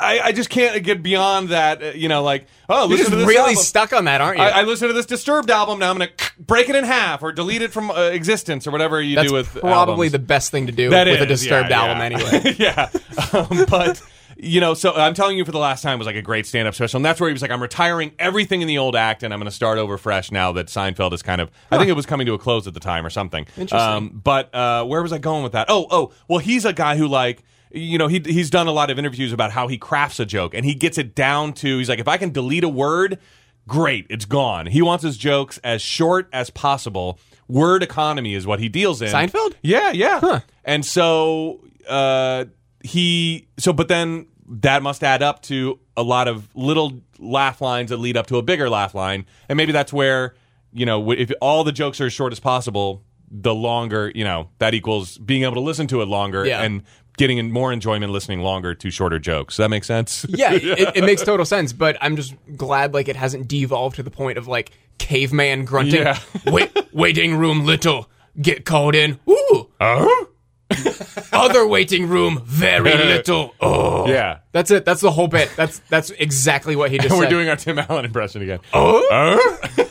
I, 0.01 0.21
I 0.25 0.33
just 0.33 0.49
can't 0.51 0.83
get 0.83 1.03
beyond 1.03 1.51
that. 1.51 1.83
uh, 1.83 1.87
You 1.95 2.09
know, 2.09 2.23
like 2.23 2.47
oh, 2.69 2.89
You're 2.89 2.99
listen 2.99 2.99
just 2.99 3.11
to 3.11 3.17
this 3.17 3.27
really 3.29 3.51
album. 3.51 3.57
stuck 3.63 3.93
on 3.93 4.05
that, 4.07 4.21
aren't 4.21 4.39
you? 4.39 4.45
I, 4.45 4.61
I 4.61 4.63
listened 4.63 4.89
to 4.89 4.93
this 4.95 5.07
Disturbed 5.07 5.51
album. 5.51 5.79
Now 5.79 5.91
I'm 5.91 5.99
going 5.99 6.09
to 6.17 6.33
break 6.41 6.69
it 6.69 6.77
in 6.77 6.85
half 6.85 7.23
or 7.23 7.33
delete 7.33 7.63
it 7.63 7.73
from 7.73 7.91
uh, 7.91 7.95
existence 8.13 8.67
or 8.67 8.71
whatever 8.71 9.01
you 9.03 9.17
That's 9.17 9.29
do 9.29 9.35
with 9.35 9.49
probably 9.61 10.07
albums. 10.07 10.13
the 10.13 10.19
best 10.19 10.51
thing 10.51 10.67
to 10.67 10.73
do 10.73 10.91
That 10.91 11.07
with 11.07 11.21
a 11.21 11.33
is, 11.33 11.41
disturbed 11.41 11.71
yeah, 11.71 11.81
album 11.83 11.99
yeah. 11.99 12.05
anyway. 12.05 12.55
yeah, 12.59 12.91
um, 13.33 13.67
but 13.69 14.01
you 14.39 14.61
know, 14.61 14.75
so 14.75 14.93
I'm 14.95 15.15
telling 15.15 15.39
you, 15.39 15.45
for 15.47 15.53
the 15.53 15.59
last 15.59 15.81
time 15.83 15.99
was 15.99 16.05
like 16.07 16.17
a 16.17 16.21
great 16.23 16.47
stand-up 16.47 16.75
special, 16.75 16.99
and 16.99 17.05
that's 17.05 17.19
where 17.21 17.29
he 17.31 17.33
was 17.33 17.41
like, 17.41 17.51
"I'm 17.51 17.63
retiring 17.63 18.13
everything 18.19 18.61
in 18.61 18.69
the 18.69 18.77
old 18.79 18.95
act, 18.95 19.23
and 19.23 19.33
I'm 19.33 19.41
going 19.41 19.49
to 19.49 19.55
start 19.55 19.79
over 19.79 19.97
fresh 19.97 20.31
now 20.31 20.53
that 20.53 20.67
Seinfeld 20.67 21.13
is 21.15 21.23
kind 21.23 21.41
of, 21.41 21.51
I 21.71 21.79
think 21.79 21.89
it 21.89 21.95
was 21.95 22.05
coming 22.05 22.27
to 22.27 22.35
a 22.35 22.39
close 22.39 22.67
at 22.67 22.75
the 22.75 22.81
time 22.81 23.07
or 23.07 23.11
something." 23.11 23.47
Interesting. 23.57 23.79
Um, 23.79 24.21
but 24.23 24.55
uh, 24.55 24.85
where 24.85 25.03
was 25.03 25.13
I 25.13 25.19
going 25.19 25.43
with 25.43 25.53
that? 25.53 25.67
Oh, 25.71 25.87
oh, 25.91 26.13
well, 26.29 26.39
he's 26.39 26.65
a 26.65 26.73
guy 26.73 26.97
who 26.97 27.07
like. 27.09 27.43
You 27.77 27.99
know, 27.99 28.09
he 28.09 28.21
he's 28.25 28.51
done 28.51 28.67
a 28.67 28.73
lot 28.73 28.91
of 28.91 28.99
interviews 28.99 29.33
about 29.33 29.51
how 29.53 29.69
he 29.69 29.79
crafts 29.79 30.19
a 30.19 30.27
joke 30.27 30.55
and 30.55 30.65
he 30.65 30.75
gets 30.75 30.99
it 30.99 31.15
down 31.15 31.53
to 31.55 31.79
he's 31.79 31.89
like, 31.89 31.99
if 31.99 32.09
I 32.09 32.17
can 32.17 32.31
delete 32.33 32.65
a 32.65 32.69
word, 32.69 33.19
great, 33.69 34.07
it's 34.09 34.25
gone. 34.25 34.67
He 34.67 34.83
wants 34.83 35.05
his 35.05 35.17
jokes 35.17 35.59
as 35.63 35.83
short 35.83 36.29
as 36.33 36.51
possible. 36.51 37.19
Word 37.49 37.83
economy 37.83 38.35
is 38.35 38.47
what 38.47 38.59
he 38.61 38.69
deals 38.69 39.01
in. 39.03 39.09
Seinfeld? 39.13 39.55
Yeah, 39.63 39.93
yeah. 39.93 40.41
And 40.65 40.85
so 40.85 41.61
uh, 41.89 42.47
he 42.83 43.47
so 43.59 43.73
but 43.73 43.89
then 43.89 44.27
that 44.49 44.83
must 44.83 45.03
add 45.05 45.23
up 45.23 45.43
to 45.43 45.79
a 45.97 46.03
lot 46.03 46.29
of 46.29 46.49
little 46.55 47.01
laugh 47.19 47.61
lines 47.61 47.91
that 47.91 47.97
lead 47.99 48.17
up 48.17 48.27
to 48.29 48.37
a 48.37 48.43
bigger 48.43 48.69
laugh 48.71 48.95
line. 48.95 49.27
And 49.49 49.57
maybe 49.57 49.73
that's 49.73 49.93
where, 49.93 50.35
you 50.73 50.87
know, 50.87 51.11
if 51.11 51.31
all 51.41 51.65
the 51.65 51.73
jokes 51.73 52.01
are 52.01 52.07
as 52.07 52.13
short 52.13 52.33
as 52.33 52.39
possible, 52.39 53.03
the 53.29 53.55
longer, 53.55 54.13
you 54.15 54.23
know, 54.23 54.51
that 54.59 54.73
equals 54.75 55.19
being 55.19 55.43
able 55.43 55.55
to 55.55 55.61
listen 55.61 55.89
to 55.89 56.01
it 56.01 56.07
longer 56.07 56.47
Yeah. 56.47 56.63
and 56.63 56.83
getting 57.17 57.39
in 57.39 57.51
more 57.53 57.73
enjoyment 57.73 58.13
listening 58.13 58.41
longer 58.41 58.75
to 58.75 58.91
shorter 58.91 59.19
jokes. 59.19 59.55
Does 59.57 59.65
that 59.65 59.71
make 59.71 59.85
sense? 59.85 60.25
yeah, 60.29 60.53
it, 60.53 60.93
it 60.97 61.05
makes 61.05 61.23
total 61.23 61.47
sense. 61.47 61.73
But 61.73 61.97
I'm 62.01 62.17
just 62.17 62.35
glad 62.57 62.95
like 62.95 63.09
it 63.09 63.17
hasn't 63.17 63.49
devolved 63.49 63.97
to 63.97 64.03
the 64.03 64.11
point 64.11 64.39
of 64.39 64.47
like 64.49 64.71
caveman 64.99 65.65
grunting. 65.65 66.03
Yeah. 66.03 66.19
Wait, 66.47 66.73
waiting 66.93 67.37
room 67.37 67.65
little, 67.65 68.09
get 68.41 68.65
called 68.65 68.95
in. 68.95 69.19
Ooh, 69.29 69.69
Uh-huh. 69.81 70.27
other 71.33 71.67
waiting 71.67 72.09
room 72.09 72.43
very 72.45 72.91
little. 72.97 73.55
Oh, 73.61 74.09
Yeah. 74.09 74.39
that's 74.53 74.71
it. 74.71 74.85
That's 74.85 75.01
the 75.01 75.11
whole 75.13 75.29
bit. 75.29 75.51
That's 75.57 75.79
that's 75.89 76.11
exactly 76.11 76.75
what 76.77 76.91
he 76.91 76.99
just 76.99 77.15
We're 77.15 77.23
said. 77.25 77.31
doing 77.31 77.49
our 77.49 77.57
Tim 77.57 77.79
Allen 77.79 78.05
impression 78.05 78.43
again. 78.43 78.59
Oh, 78.73 79.07
Uh, 79.79 79.85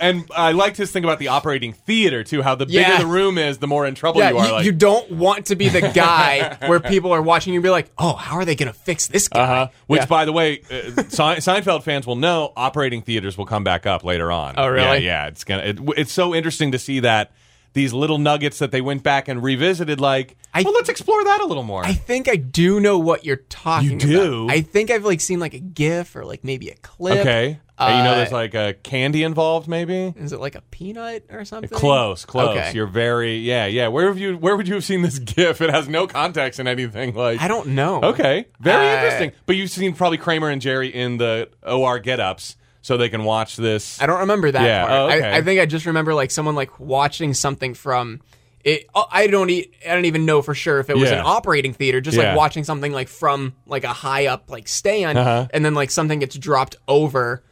and 0.00 0.24
I 0.36 0.52
liked 0.52 0.76
his 0.76 0.90
thing 0.92 1.04
about 1.04 1.18
the 1.18 1.28
operating 1.28 1.72
theater 1.72 2.22
too. 2.24 2.42
How 2.42 2.54
the 2.54 2.66
bigger 2.66 2.80
Yeah. 2.80 2.98
the 2.98 3.06
room 3.06 3.38
is, 3.38 3.58
the 3.58 3.66
more 3.66 3.86
in 3.86 3.94
trouble 3.94 4.20
yeah. 4.20 4.30
you 4.30 4.38
are. 4.38 4.46
You, 4.46 4.52
like, 4.52 4.64
you 4.66 4.72
don't 4.72 5.10
want 5.12 5.46
to 5.46 5.56
be 5.56 5.68
the 5.68 5.80
guy 5.80 6.56
where 6.66 6.80
people 6.80 7.12
are 7.12 7.22
watching 7.22 7.52
you 7.54 7.58
and 7.60 7.64
be 7.64 7.70
like, 7.70 7.90
"Oh, 7.98 8.14
how 8.14 8.36
are 8.36 8.44
they 8.44 8.54
going 8.54 8.72
to 8.72 8.78
fix 8.78 9.06
this 9.06 9.28
guy?" 9.28 9.40
Uh-huh. 9.40 9.68
Which, 9.86 10.00
Yeah. 10.02 10.06
by 10.06 10.24
the 10.24 10.32
way, 10.32 10.60
uh, 10.70 11.02
Se- 11.08 11.40
Seinfeld 11.40 11.82
fans 11.84 12.06
will 12.06 12.16
know 12.16 12.52
operating 12.56 13.02
theaters 13.02 13.38
will 13.38 13.46
come 13.46 13.64
back 13.64 13.86
up 13.86 14.04
later 14.04 14.30
on. 14.30 14.54
Oh, 14.56 14.66
really? 14.68 15.04
Yeah, 15.04 15.22
yeah. 15.22 15.26
It's 15.28 15.44
gonna. 15.44 15.62
It, 15.62 15.78
it's 15.96 16.12
so 16.12 16.34
interesting 16.34 16.72
to 16.72 16.78
see 16.78 17.00
that 17.00 17.32
these 17.74 17.92
little 17.92 18.18
nuggets 18.18 18.58
that 18.58 18.70
they 18.70 18.80
went 18.80 19.02
back 19.02 19.28
and 19.28 19.42
revisited. 19.42 20.00
Like, 20.00 20.36
I- 20.54 20.62
well, 20.62 20.74
let's 20.74 20.88
explore 20.88 21.22
that 21.24 21.40
a 21.40 21.46
little 21.46 21.62
more. 21.62 21.84
I 21.84 21.94
think 21.94 22.28
I 22.28 22.36
do 22.36 22.80
know 22.80 22.98
what 22.98 23.24
you're 23.24 23.36
talking 23.48 23.92
You 23.92 23.98
do? 23.98 24.44
about. 24.44 24.54
I 24.54 24.60
think 24.60 24.90
I've 24.90 25.04
like 25.04 25.20
seen 25.20 25.40
like 25.40 25.54
a 25.54 25.58
GIF 25.60 26.14
or 26.16 26.24
like 26.24 26.44
maybe 26.44 26.68
a 26.68 26.74
clip. 26.76 27.20
okay. 27.20 27.58
Uh, 27.78 27.86
you 27.96 28.04
know, 28.04 28.12
Uh, 28.12 28.14
there's 28.16 28.30
like 28.32 28.54
a 28.54 28.74
candy 28.84 29.24
involved, 29.24 29.66
maybe. 29.66 30.14
Is 30.16 30.32
it 30.32 30.38
like 30.38 30.54
a 30.54 30.60
peanut 30.70 31.24
or 31.30 31.44
something? 31.44 31.70
Close, 31.76 32.24
close. 32.24 32.50
Okay. 32.50 32.72
You're 32.74 32.86
very, 32.86 33.38
yeah, 33.38 33.66
yeah. 33.66 33.88
Where 33.88 34.06
have 34.06 34.18
you? 34.18 34.36
Where 34.36 34.56
would 34.56 34.68
you 34.68 34.74
have 34.74 34.84
seen 34.84 35.02
this 35.02 35.18
GIF? 35.34 35.60
It 35.60 35.70
has 35.70 35.88
no 35.88 36.06
context 36.06 36.60
in 36.60 36.68
anything. 36.68 37.14
Like, 37.14 37.40
I 37.40 37.48
don't 37.48 37.68
know. 37.68 38.00
Okay, 38.02 38.46
very 38.60 38.86
Uh, 38.88 38.94
interesting. 38.96 39.32
But 39.46 39.56
you've 39.56 39.70
seen 39.70 39.94
probably 39.94 40.18
Kramer 40.18 40.48
and 40.50 40.60
Jerry 40.62 40.94
in 40.94 41.16
the 41.16 41.48
OR 41.66 41.98
get-ups, 41.98 42.54
so 42.82 42.96
they 42.98 43.08
can 43.08 43.24
watch 43.24 43.56
this. 43.56 44.00
I 44.02 44.06
don't 44.06 44.20
remember 44.20 44.50
that 44.50 44.62
Yeah, 44.62 44.86
part. 44.86 44.92
oh, 44.92 45.16
okay. 45.16 45.30
I, 45.30 45.36
I 45.38 45.42
think 45.42 45.60
I 45.60 45.66
just 45.66 45.86
remember 45.86 46.12
like 46.14 46.30
someone 46.30 46.54
like 46.54 46.78
watching 46.78 47.32
something 47.32 47.72
from 47.74 48.20
it. 48.64 48.86
oh, 48.94 49.06
I 49.10 49.26
don't. 49.28 49.48
E- 49.50 49.70
I 49.88 49.94
don't 49.94 50.04
even 50.04 50.26
know 50.26 50.42
for 50.42 50.54
sure 50.54 50.78
if 50.80 50.90
it 50.90 50.96
was 50.96 51.10
Yeah. 51.10 51.18
an 51.20 51.22
operating 51.24 51.72
theater. 51.72 52.00
Just 52.00 52.16
Yeah. 52.16 52.28
like 52.30 52.36
watching 52.36 52.64
something 52.64 52.92
like 52.92 53.08
from 53.08 53.54
like 53.66 53.84
a 53.84 53.92
high 53.92 54.26
up 54.26 54.50
like 54.50 54.68
stand, 54.68 55.16
Uh-huh. 55.18 55.48
and 55.54 55.64
then 55.64 55.74
like 55.74 55.90
something 55.90 56.18
gets 56.18 56.36
dropped 56.36 56.76
over. 56.86 57.42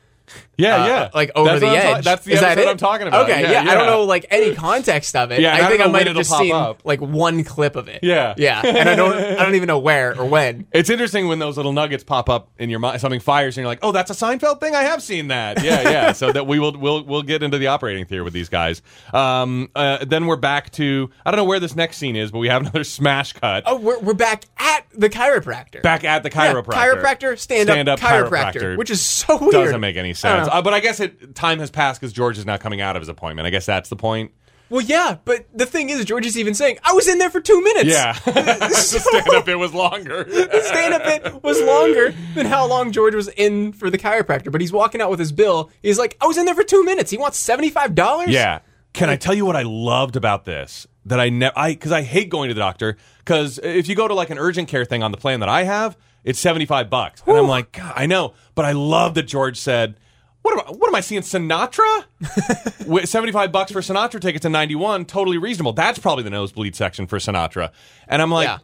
Yeah, 0.60 0.82
uh, 0.82 0.86
yeah, 0.86 1.10
like 1.14 1.30
over 1.34 1.48
That's 1.50 1.60
the 1.60 1.66
I'm 1.68 1.82
ta- 1.82 1.98
edge. 1.98 2.04
that's 2.04 2.24
the 2.24 2.32
Is 2.32 2.40
that 2.40 2.58
it? 2.58 2.68
I'm 2.68 2.76
talking 2.76 3.06
about. 3.08 3.24
Okay, 3.28 3.42
yeah, 3.50 3.62
I 3.62 3.74
don't 3.74 3.86
know 3.86 4.04
like 4.04 4.26
any 4.30 4.54
context 4.54 5.16
of 5.16 5.30
it. 5.32 5.40
Yeah, 5.40 5.54
I 5.54 5.58
I 5.58 5.68
think 5.68 5.78
don't 5.80 5.88
I 5.88 5.92
might 5.92 6.06
have 6.06 6.16
just 6.16 6.30
seen 6.36 6.52
up. 6.52 6.82
like 6.84 7.00
one 7.00 7.44
clip 7.44 7.76
of 7.76 7.88
it. 7.88 8.00
Yeah. 8.02 8.34
yeah, 8.36 8.62
and 8.64 8.88
I 8.88 8.94
don't, 8.96 9.14
I 9.14 9.44
don't 9.44 9.54
even 9.60 9.66
know 9.66 9.78
where 9.78 10.18
or 10.18 10.24
when. 10.26 10.66
It's 10.72 10.90
interesting 10.90 11.28
when 11.28 11.38
those 11.38 11.56
little 11.56 11.72
nuggets 11.72 12.04
pop 12.04 12.28
up 12.28 12.50
in 12.58 12.70
your 12.70 12.78
mind. 12.78 13.00
Something 13.00 13.20
fires, 13.20 13.56
and 13.56 13.62
you're 13.62 13.68
like, 13.70 13.80
"Oh, 13.82 13.92
that's 13.92 14.10
a 14.10 14.14
Seinfeld 14.14 14.60
thing. 14.60 14.74
I 14.74 14.82
have 14.82 15.02
seen 15.02 15.28
that." 15.28 15.62
Yeah, 15.62 15.82
yeah. 15.88 16.12
so 16.20 16.32
that 16.32 16.46
we 16.46 16.58
will 16.58 16.76
we'll 16.78 17.04
we'll 17.04 17.22
get 17.22 17.42
into 17.42 17.58
the 17.58 17.68
operating 17.68 18.04
theater 18.04 18.24
with 18.24 18.32
these 18.32 18.48
guys. 18.48 18.82
Um, 19.14 19.70
uh, 19.74 20.04
then 20.04 20.26
we're 20.26 20.36
back 20.36 20.70
to 20.72 21.10
I 21.24 21.30
don't 21.30 21.38
know 21.38 21.44
where 21.44 21.60
this 21.60 21.74
next 21.76 21.96
scene 21.98 22.16
is, 22.16 22.30
but 22.30 22.38
we 22.38 22.48
have 22.48 22.60
another 22.62 22.84
smash 22.84 23.32
cut. 23.32 23.64
Oh, 23.66 23.76
we're, 23.76 23.98
we're 24.00 24.14
back 24.14 24.44
at 24.58 24.84
the 24.94 25.08
chiropractor. 25.08 25.82
Back 25.82 26.04
at 26.04 26.22
the 26.22 26.30
Yeah, 26.30 26.52
chiropractor. 26.54 27.00
chiropractor, 27.02 27.38
stand 27.38 27.70
up, 27.70 27.74
Stand-up 27.74 28.00
chiropractor, 28.00 28.52
chiropractor. 28.54 28.76
which 28.78 28.90
is 28.90 29.00
so 29.00 29.36
weird. 29.38 29.54
It 29.54 29.58
doesn't 29.58 29.80
make 29.80 29.96
any 29.96 30.14
sense. 30.14 30.48
Uh, 30.50 30.62
but 30.62 30.74
I 30.74 30.80
guess 30.80 31.00
it 31.00 31.34
time 31.34 31.58
has 31.58 31.70
passed 31.70 32.00
because 32.00 32.12
George 32.12 32.38
is 32.38 32.46
now 32.46 32.56
coming 32.56 32.80
out 32.80 32.96
of 32.96 33.02
his 33.02 33.08
appointment. 33.08 33.46
I 33.46 33.50
guess 33.50 33.66
that's 33.66 33.88
the 33.88 33.96
point. 33.96 34.32
Well, 34.70 34.80
yeah, 34.80 35.18
but 35.24 35.46
the 35.52 35.66
thing 35.66 35.90
is, 35.90 36.04
George 36.04 36.24
is 36.24 36.38
even 36.38 36.54
saying, 36.54 36.78
I 36.84 36.92
was 36.92 37.08
in 37.08 37.18
there 37.18 37.28
for 37.28 37.40
two 37.40 37.60
minutes. 37.60 37.88
Yeah, 37.88 38.12
the 38.12 38.68
stand 38.74 39.28
up 39.30 39.44
bit 39.44 39.58
was 39.58 39.74
longer. 39.74 40.22
the 40.22 40.62
stand 40.64 40.94
up 40.94 41.02
bit 41.02 41.42
was 41.42 41.60
longer 41.60 42.14
than 42.36 42.46
how 42.46 42.66
long 42.66 42.92
George 42.92 43.16
was 43.16 43.26
in 43.28 43.72
for 43.72 43.90
the 43.90 43.98
chiropractor. 43.98 44.52
But 44.52 44.60
he's 44.60 44.72
walking 44.72 45.00
out 45.00 45.10
with 45.10 45.18
his 45.18 45.32
bill. 45.32 45.72
He's 45.82 45.98
like, 45.98 46.16
I 46.20 46.26
was 46.26 46.38
in 46.38 46.44
there 46.44 46.54
for 46.54 46.62
two 46.62 46.84
minutes. 46.84 47.10
He 47.10 47.18
wants 47.18 47.44
$75? 47.44 48.26
Yeah. 48.28 48.60
Can 48.92 49.10
I 49.10 49.16
tell 49.16 49.34
you 49.34 49.44
what 49.44 49.56
I 49.56 49.62
loved 49.62 50.14
about 50.14 50.44
this? 50.44 50.86
That 51.06 51.18
I 51.18 51.30
never, 51.30 51.58
I 51.58 51.72
because 51.72 51.92
I 51.92 52.02
hate 52.02 52.28
going 52.28 52.48
to 52.48 52.54
the 52.54 52.60
doctor. 52.60 52.96
Because 53.18 53.58
if 53.62 53.88
you 53.88 53.96
go 53.96 54.06
to 54.06 54.14
like 54.14 54.30
an 54.30 54.38
urgent 54.38 54.68
care 54.68 54.84
thing 54.84 55.02
on 55.02 55.10
the 55.10 55.16
plan 55.16 55.40
that 55.40 55.48
I 55.48 55.64
have, 55.64 55.96
it's 56.22 56.38
seventy 56.38 56.66
five 56.66 56.90
bucks, 56.90 57.22
and 57.26 57.36
I'm 57.36 57.48
like, 57.48 57.72
God, 57.72 57.92
I 57.96 58.06
know, 58.06 58.34
but 58.54 58.66
I 58.66 58.72
love 58.72 59.14
that 59.14 59.22
George 59.22 59.58
said, 59.58 59.96
"What 60.42 60.52
am 60.54 60.60
I? 60.60 60.70
What 60.76 60.88
am 60.88 60.94
I 60.94 61.00
seeing? 61.00 61.22
Sinatra? 61.22 62.04
With 62.86 63.08
seventy 63.08 63.32
five 63.32 63.52
bucks 63.52 63.72
for 63.72 63.80
Sinatra 63.80 64.20
tickets 64.20 64.44
in 64.44 64.52
ninety 64.52 64.74
one, 64.74 65.04
totally 65.04 65.38
reasonable. 65.38 65.72
That's 65.72 65.98
probably 65.98 66.24
the 66.24 66.30
nosebleed 66.30 66.74
section 66.74 67.06
for 67.06 67.18
Sinatra." 67.18 67.70
And 68.08 68.20
I'm 68.22 68.30
like, 68.30 68.46
Yeah. 68.48 68.58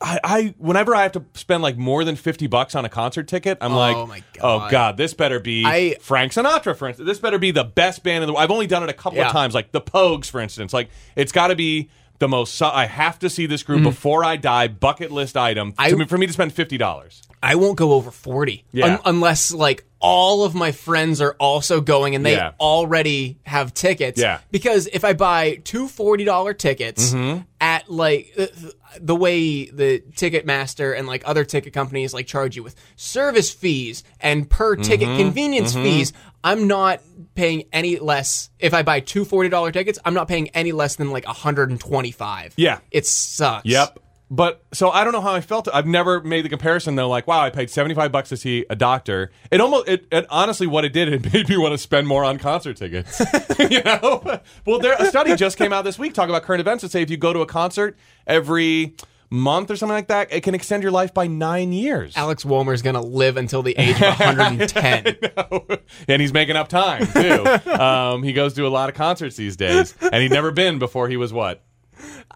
I, 0.00 0.20
I 0.22 0.54
whenever 0.58 0.94
I 0.94 1.02
have 1.02 1.12
to 1.12 1.24
spend 1.34 1.62
like 1.62 1.76
more 1.76 2.04
than 2.04 2.16
fifty 2.16 2.46
bucks 2.46 2.74
on 2.74 2.84
a 2.84 2.88
concert 2.88 3.26
ticket, 3.28 3.58
I'm 3.60 3.72
oh 3.72 3.76
like, 3.76 4.08
my 4.08 4.22
oh 4.40 4.58
God. 4.58 4.70
god, 4.70 4.96
this 4.96 5.14
better 5.14 5.40
be 5.40 5.64
I- 5.66 5.96
Frank 6.00 6.32
Sinatra, 6.32 6.76
for 6.76 6.88
instance. 6.88 7.06
This 7.06 7.18
better 7.18 7.38
be 7.38 7.50
the 7.50 7.64
best 7.64 8.02
band 8.02 8.22
in 8.22 8.26
the 8.28 8.32
world. 8.32 8.44
I've 8.44 8.50
only 8.50 8.66
done 8.66 8.82
it 8.82 8.90
a 8.90 8.94
couple 8.94 9.18
Yeah. 9.18 9.26
of 9.26 9.32
times, 9.32 9.54
like 9.54 9.72
the 9.72 9.80
Pogues, 9.80 10.30
for 10.30 10.40
instance. 10.40 10.72
Like 10.72 10.90
it's 11.16 11.32
got 11.32 11.48
to 11.48 11.56
be 11.56 11.90
the 12.18 12.28
most. 12.28 12.60
I 12.62 12.86
have 12.86 13.18
to 13.20 13.30
see 13.30 13.46
this 13.46 13.62
group 13.62 13.78
mm-hmm. 13.78 13.88
before 13.88 14.24
I 14.24 14.36
die. 14.36 14.68
Bucket 14.68 15.10
list 15.10 15.36
item 15.36 15.74
I- 15.78 15.90
to 15.90 16.06
for 16.06 16.18
me 16.18 16.26
to 16.26 16.32
spend 16.32 16.52
fifty 16.52 16.78
dollars. 16.78 17.22
I 17.42 17.54
won't 17.54 17.78
go 17.78 17.92
over 17.92 18.10
40. 18.10 18.64
Yeah. 18.72 18.84
Un- 18.84 19.00
unless, 19.06 19.50
like, 19.52 19.86
all 20.00 20.44
of 20.44 20.54
my 20.54 20.72
friends 20.72 21.20
are 21.20 21.36
also 21.38 21.80
going 21.80 22.14
and 22.14 22.24
they 22.24 22.32
Yeah. 22.36 22.52
already 22.58 23.38
have 23.44 23.74
tickets. 23.74 24.18
Yeah. 24.20 24.38
Because 24.50 24.86
if 24.86 25.04
I 25.04 25.12
buy 25.12 25.56
two 25.64 25.86
$40 25.88 26.54
tickets 26.54 27.12
Mm-hmm. 27.12 27.42
at, 27.60 27.90
like, 27.90 28.32
the, 28.34 28.74
the 29.00 29.14
way 29.14 29.66
the 29.66 30.02
Ticketmaster 30.12 30.98
and, 30.98 31.06
like, 31.06 31.22
other 31.26 31.44
ticket 31.44 31.72
companies, 31.74 32.14
like, 32.14 32.26
charge 32.26 32.56
you 32.56 32.62
with 32.62 32.74
service 32.96 33.50
fees 33.52 34.02
and 34.20 34.48
per 34.48 34.74
ticket 34.76 35.06
Mm-hmm. 35.08 35.18
convenience 35.18 35.74
fees, 35.74 36.12
I'm 36.42 36.66
not 36.66 37.02
paying 37.34 37.64
any 37.70 37.98
less. 37.98 38.48
If 38.58 38.72
I 38.72 38.82
buy 38.82 39.00
two 39.00 39.26
$40 39.26 39.72
tickets, 39.74 39.98
I'm 40.04 40.14
not 40.14 40.26
paying 40.28 40.48
any 40.50 40.72
less 40.72 40.96
than, 40.96 41.10
like, 41.10 41.26
125 41.26 42.54
Yeah. 42.56 42.78
It 42.90 43.06
sucks. 43.06 43.66
Yep. 43.66 43.98
But 44.32 44.64
so 44.72 44.90
I 44.90 45.02
don't 45.02 45.12
know 45.12 45.20
how 45.20 45.34
I 45.34 45.40
felt. 45.40 45.68
I've 45.74 45.88
never 45.88 46.20
made 46.22 46.44
the 46.44 46.48
comparison 46.48 46.94
though. 46.94 47.08
Like, 47.08 47.26
wow, 47.26 47.40
I 47.40 47.50
paid 47.50 47.68
seventy 47.68 47.96
five 47.96 48.12
bucks 48.12 48.28
to 48.28 48.36
see 48.36 48.64
a 48.70 48.76
doctor. 48.76 49.32
It 49.50 49.60
almost, 49.60 49.88
it, 49.88 50.06
it 50.12 50.26
honestly, 50.30 50.68
what 50.68 50.84
it 50.84 50.92
did, 50.92 51.12
it 51.12 51.32
made 51.32 51.48
me 51.48 51.56
want 51.56 51.72
to 51.72 51.78
spend 51.78 52.06
more 52.06 52.22
on 52.22 52.38
concert 52.38 52.76
tickets. 52.76 53.20
you 53.58 53.82
know, 53.82 54.40
well, 54.64 54.78
there 54.78 54.94
a 54.98 55.06
study 55.06 55.34
just 55.34 55.58
came 55.58 55.72
out 55.72 55.82
this 55.82 55.98
week 55.98 56.14
talking 56.14 56.30
about 56.30 56.44
current 56.44 56.60
events 56.60 56.82
that 56.82 56.92
say 56.92 57.02
if 57.02 57.10
you 57.10 57.16
go 57.16 57.32
to 57.32 57.40
a 57.40 57.46
concert 57.46 57.98
every 58.24 58.94
month 59.30 59.68
or 59.68 59.76
something 59.76 59.94
like 59.96 60.08
that, 60.08 60.32
it 60.32 60.42
can 60.44 60.54
extend 60.54 60.84
your 60.84 60.92
life 60.92 61.12
by 61.12 61.26
nine 61.26 61.72
years. 61.72 62.16
Alex 62.16 62.44
Womer's 62.44 62.82
going 62.82 62.94
to 62.94 63.00
live 63.00 63.36
until 63.36 63.62
the 63.62 63.76
age 63.78 64.00
of 64.00 64.18
110. 64.18 65.16
and 66.08 66.22
he's 66.22 66.32
making 66.32 66.54
up 66.54 66.68
time 66.68 67.06
too. 67.06 67.70
um, 67.70 68.22
he 68.22 68.32
goes 68.32 68.54
to 68.54 68.66
a 68.66 68.68
lot 68.68 68.88
of 68.88 68.94
concerts 68.94 69.34
these 69.34 69.56
days, 69.56 69.94
and 70.00 70.22
he'd 70.22 70.32
never 70.32 70.52
been 70.52 70.78
before 70.78 71.08
he 71.08 71.16
was 71.16 71.32
what 71.32 71.64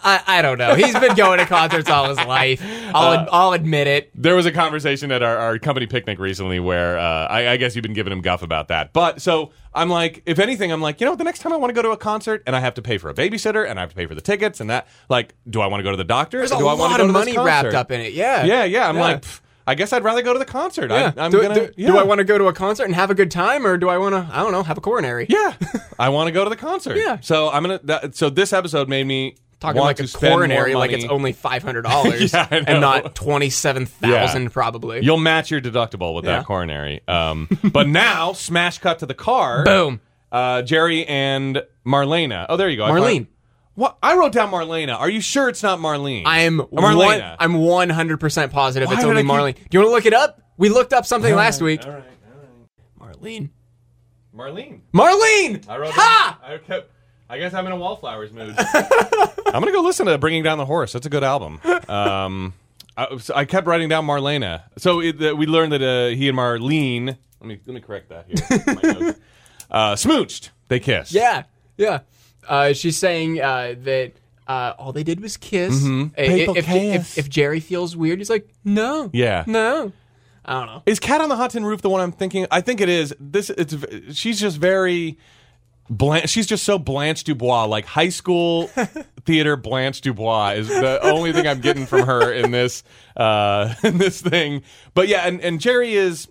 I, 0.02 0.22
I 0.26 0.42
don't 0.42 0.58
know. 0.58 0.74
He's 0.74 0.98
been 0.98 1.14
going 1.14 1.38
to 1.38 1.46
concerts 1.46 1.88
all 1.88 2.08
his 2.08 2.18
life. 2.18 2.60
I'll, 2.94 3.12
Uh, 3.20 3.26
I'll 3.32 3.52
admit 3.52 3.86
it. 3.86 4.10
There 4.14 4.36
was 4.36 4.44
a 4.44 4.52
conversation 4.52 5.10
at 5.12 5.22
our, 5.22 5.36
our 5.38 5.58
company 5.58 5.86
picnic 5.86 6.18
recently 6.18 6.60
where 6.60 6.98
uh, 6.98 7.26
I, 7.26 7.48
I 7.50 7.56
guess 7.56 7.74
you've 7.74 7.82
been 7.84 7.94
giving 7.94 8.12
him 8.12 8.20
guff 8.20 8.42
about 8.42 8.68
that. 8.68 8.92
But 8.92 9.22
so 9.22 9.52
I'm 9.72 9.88
like, 9.88 10.22
if 10.26 10.38
anything, 10.38 10.72
I'm 10.72 10.82
like, 10.82 11.00
you 11.00 11.06
know, 11.06 11.16
the 11.16 11.24
next 11.24 11.38
time 11.40 11.52
I 11.52 11.56
want 11.56 11.70
to 11.70 11.74
go 11.74 11.82
to 11.82 11.90
a 11.90 11.96
concert 11.96 12.42
and 12.46 12.54
I 12.54 12.60
have 12.60 12.74
to 12.74 12.82
pay 12.82 12.98
for 12.98 13.08
a 13.08 13.14
babysitter 13.14 13.68
and 13.68 13.78
I 13.78 13.82
have 13.82 13.90
to 13.90 13.96
pay 13.96 14.06
for 14.06 14.14
the 14.14 14.20
tickets 14.20 14.60
and 14.60 14.68
that, 14.68 14.86
like, 15.08 15.34
do 15.48 15.60
I 15.60 15.66
want 15.68 15.80
to 15.80 15.84
go 15.84 15.90
to 15.90 15.96
the 15.96 16.04
doctor? 16.04 16.38
There's 16.38 16.52
or 16.52 16.56
a 16.56 16.58
do 16.58 16.66
I 16.68 16.74
want 16.74 16.92
lot 16.92 16.96
to 16.98 17.04
of 17.04 17.10
money 17.10 17.38
wrapped 17.38 17.74
up 17.74 17.90
in 17.90 18.00
it. 18.00 18.12
Yeah. 18.12 18.44
Yeah, 18.44 18.64
yeah. 18.64 18.88
I'm 18.88 18.98
like, 18.98 19.22
pff, 19.22 19.40
I 19.66 19.74
guess 19.74 19.94
I'd 19.94 20.04
rather 20.04 20.20
go 20.20 20.34
to 20.34 20.38
the 20.38 20.44
concert. 20.44 20.90
Yeah. 20.90 21.12
I, 21.16 21.24
I'm 21.24 21.30
do, 21.30 21.40
gonna. 21.40 21.54
do, 21.54 21.72
yeah. 21.76 21.86
do 21.86 21.96
I 21.96 22.02
want 22.02 22.18
to 22.18 22.24
go 22.24 22.36
to 22.36 22.48
a 22.48 22.52
concert 22.52 22.84
and 22.84 22.94
have 22.94 23.10
a 23.10 23.14
good 23.14 23.30
time, 23.30 23.66
or 23.66 23.78
do 23.78 23.88
I 23.88 23.96
want 23.96 24.14
to? 24.14 24.28
I 24.30 24.42
don't 24.42 24.52
know, 24.52 24.62
have 24.62 24.76
a 24.76 24.82
coronary. 24.82 25.24
Yeah, 25.30 25.54
I 25.98 26.10
want 26.10 26.26
to 26.28 26.32
go 26.32 26.44
to 26.44 26.50
the 26.50 26.56
concert. 26.56 26.98
Yeah. 26.98 27.18
So 27.22 27.48
I'm 27.48 27.62
gonna. 27.62 27.80
That, 27.84 28.14
so 28.14 28.28
this 28.28 28.52
episode 28.52 28.90
made 28.90 29.06
me 29.06 29.36
Talking 29.64 29.82
like 29.82 30.00
a 30.00 30.06
coronary, 30.08 30.74
like 30.74 30.92
it's 30.92 31.04
only 31.06 31.32
five 31.32 31.62
hundred 31.62 31.82
dollars, 31.90 32.32
Yeah, 32.32 32.46
and 32.50 32.80
not 32.80 33.14
twenty 33.14 33.50
seven 33.50 33.86
thousand, 33.86 34.42
Yeah. 34.44 34.48
probably. 34.50 35.02
You'll 35.04 35.16
match 35.18 35.50
your 35.50 35.60
deductible 35.60 36.14
with 36.14 36.24
Yeah. 36.24 36.38
that 36.38 36.46
coronary. 36.46 37.00
Um, 37.08 37.48
but 37.72 37.88
now, 37.88 38.32
smash 38.32 38.78
cut 38.78 38.98
to 39.00 39.06
the 39.06 39.14
car. 39.14 39.64
Boom. 39.64 40.00
Uh, 40.30 40.62
Jerry 40.62 41.06
and 41.06 41.62
Marlena. 41.86 42.46
Oh, 42.48 42.56
there 42.56 42.68
you 42.68 42.76
go. 42.76 42.84
Marlene. 42.84 43.14
found- 43.16 43.26
what? 43.76 43.98
I 44.02 44.16
wrote 44.16 44.32
down 44.32 44.50
Marlena. 44.52 44.98
Are 44.98 45.10
you 45.10 45.20
sure 45.20 45.48
it's 45.48 45.62
not 45.62 45.78
Marlene? 45.80 46.22
I 46.26 46.40
am 46.40 46.58
Marlena. 46.58 46.96
one, 46.96 47.36
I'm 47.40 47.54
one 47.54 47.90
hundred 47.90 48.20
percent 48.20 48.52
positive 48.52 48.88
Why 48.88 48.94
it's 48.94 49.04
only 49.04 49.18
I 49.18 49.22
keep- 49.22 49.30
Marlene. 49.30 49.54
Do 49.54 49.62
you 49.72 49.80
want 49.80 49.90
to 49.90 49.94
look 49.94 50.06
it 50.06 50.14
up? 50.14 50.40
We 50.56 50.68
looked 50.68 50.92
up 50.92 51.06
something 51.06 51.34
last 51.34 51.60
week. 51.62 51.84
All 51.84 51.92
right. 51.92 52.04
Marlene. 53.00 53.50
Marlene. 54.36 54.80
Marlene. 54.92 55.68
I 55.68 55.76
wrote. 55.78 55.92
Ha! 55.94 56.38
Down, 56.42 56.52
I 56.54 56.58
kept. 56.58 56.90
I 57.28 57.38
guess 57.38 57.54
I'm 57.54 57.66
in 57.66 57.72
a 57.72 57.76
wallflowers 57.76 58.32
mood. 58.32 58.54
I'm 58.58 59.60
gonna 59.60 59.72
go 59.72 59.80
listen 59.82 60.06
to 60.06 60.18
"Bringing 60.18 60.42
Down 60.42 60.58
the 60.58 60.66
Horse." 60.66 60.92
That's 60.92 61.06
a 61.06 61.10
good 61.10 61.24
album. 61.24 61.60
Um, 61.88 62.54
I, 62.96 63.16
so 63.16 63.34
I 63.34 63.44
kept 63.44 63.66
writing 63.66 63.88
down 63.88 64.06
Marlena. 64.06 64.62
So 64.78 65.00
it, 65.00 65.18
that 65.18 65.36
we 65.36 65.46
learned 65.46 65.72
that 65.72 65.82
uh, 65.82 66.14
he 66.14 66.28
and 66.28 66.38
Marlene. 66.38 67.06
Let 67.40 67.48
me 67.48 67.60
let 67.66 67.74
me 67.74 67.80
correct 67.80 68.10
that 68.10 68.26
here. 68.26 68.74
My 68.74 68.92
notes. 69.06 69.18
uh, 69.70 69.94
smooched. 69.94 70.50
They 70.68 70.80
kissed. 70.80 71.12
Yeah, 71.12 71.44
yeah. 71.76 72.00
Uh, 72.48 72.72
she's 72.72 72.98
saying 72.98 73.40
uh, 73.40 73.74
that 73.84 74.12
uh, 74.46 74.74
all 74.78 74.92
they 74.92 75.02
did 75.02 75.20
was 75.20 75.36
kiss. 75.36 75.82
Mm-hmm. 75.82 76.20
I- 76.20 76.26
People 76.28 76.56
if, 76.56 76.66
kiss. 76.66 77.18
If, 77.18 77.24
if 77.24 77.30
Jerry 77.30 77.60
feels 77.60 77.96
weird, 77.96 78.18
he's 78.18 78.30
like, 78.30 78.48
no, 78.64 79.10
Yeah. 79.12 79.44
no. 79.46 79.92
I 80.46 80.52
don't 80.52 80.66
know. 80.66 80.82
Is 80.84 81.00
Cat 81.00 81.22
on 81.22 81.30
the 81.30 81.36
Hot 81.36 81.52
Tin 81.52 81.64
Roof 81.64 81.80
the 81.80 81.88
one 81.88 82.02
I'm 82.02 82.12
thinking? 82.12 82.46
I 82.50 82.60
think 82.60 82.82
it 82.82 82.90
is. 82.90 83.14
This 83.18 83.48
it's 83.48 83.72
v- 83.72 84.12
she's 84.12 84.38
just 84.38 84.58
very 84.58 85.16
Blanche. 85.90 86.28
She's 86.30 86.46
just 86.46 86.64
so 86.64 86.78
Blanche 86.78 87.24
Dubois, 87.24 87.64
like 87.66 87.84
high 87.84 88.08
school 88.08 88.68
theater 89.24 89.56
Blanche 89.56 90.00
Dubois 90.00 90.52
is 90.52 90.68
the 90.68 90.98
only 91.02 91.32
thing 91.32 91.46
I'm 91.46 91.60
getting 91.60 91.86
from 91.86 92.06
her 92.06 92.32
in 92.32 92.50
this 92.50 92.82
uh, 93.16 93.74
in 93.82 93.98
this 93.98 94.20
thing. 94.20 94.62
But 94.94 95.08
yeah, 95.08 95.26
and, 95.26 95.40
and 95.40 95.60
Jerry 95.60 95.94
is 95.94 96.28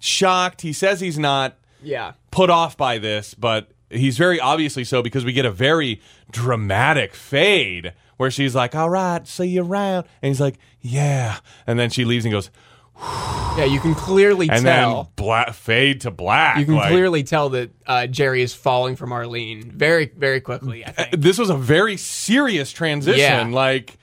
shocked. 0.00 0.60
He 0.62 0.72
says 0.72 1.00
he's 1.00 1.18
not 1.18 1.56
Yeah. 1.82 2.12
put 2.30 2.50
off 2.50 2.76
by 2.76 2.98
this, 2.98 3.34
but 3.34 3.70
he's 3.90 4.18
very 4.18 4.38
obviously 4.40 4.84
so 4.84 5.02
because 5.02 5.24
we 5.24 5.32
get 5.32 5.44
a 5.46 5.50
very 5.50 6.00
dramatic 6.30 7.14
fade 7.14 7.92
where 8.18 8.30
she's 8.30 8.54
like, 8.54 8.74
"All 8.74 8.90
right, 8.90 9.26
see 9.26 9.46
you 9.46 9.62
around," 9.64 10.06
and 10.20 10.28
he's 10.28 10.40
like, 10.40 10.56
"Yeah," 10.80 11.38
and 11.66 11.78
then 11.78 11.90
she 11.90 12.04
leaves 12.04 12.24
and 12.24 12.32
goes, 12.32 12.50
Yeah, 13.54 13.66
you 13.66 13.80
can 13.80 13.94
clearly 13.94 14.48
and 14.48 14.64
tell. 14.64 15.02
then 15.02 15.12
bla- 15.16 15.52
fade 15.52 16.00
to 16.02 16.10
black. 16.10 16.56
you 16.58 16.64
can 16.64 16.74
like- 16.76 16.88
clearly 16.90 17.22
tell 17.22 17.50
that 17.50 17.70
uh, 17.86 18.06
Jerry 18.06 18.40
is 18.40 18.54
falling 18.54 18.96
from 18.96 19.12
Arlene 19.12 19.70
very, 19.70 20.06
very 20.16 20.40
quickly. 20.40 20.86
I 20.86 20.90
think. 20.92 21.08
This 21.22 21.36
was 21.36 21.50
a 21.50 21.56
very 21.56 21.98
serious 21.98 22.72
transition. 22.72 23.20
Yeah. 23.20 23.46
Like 23.54 23.98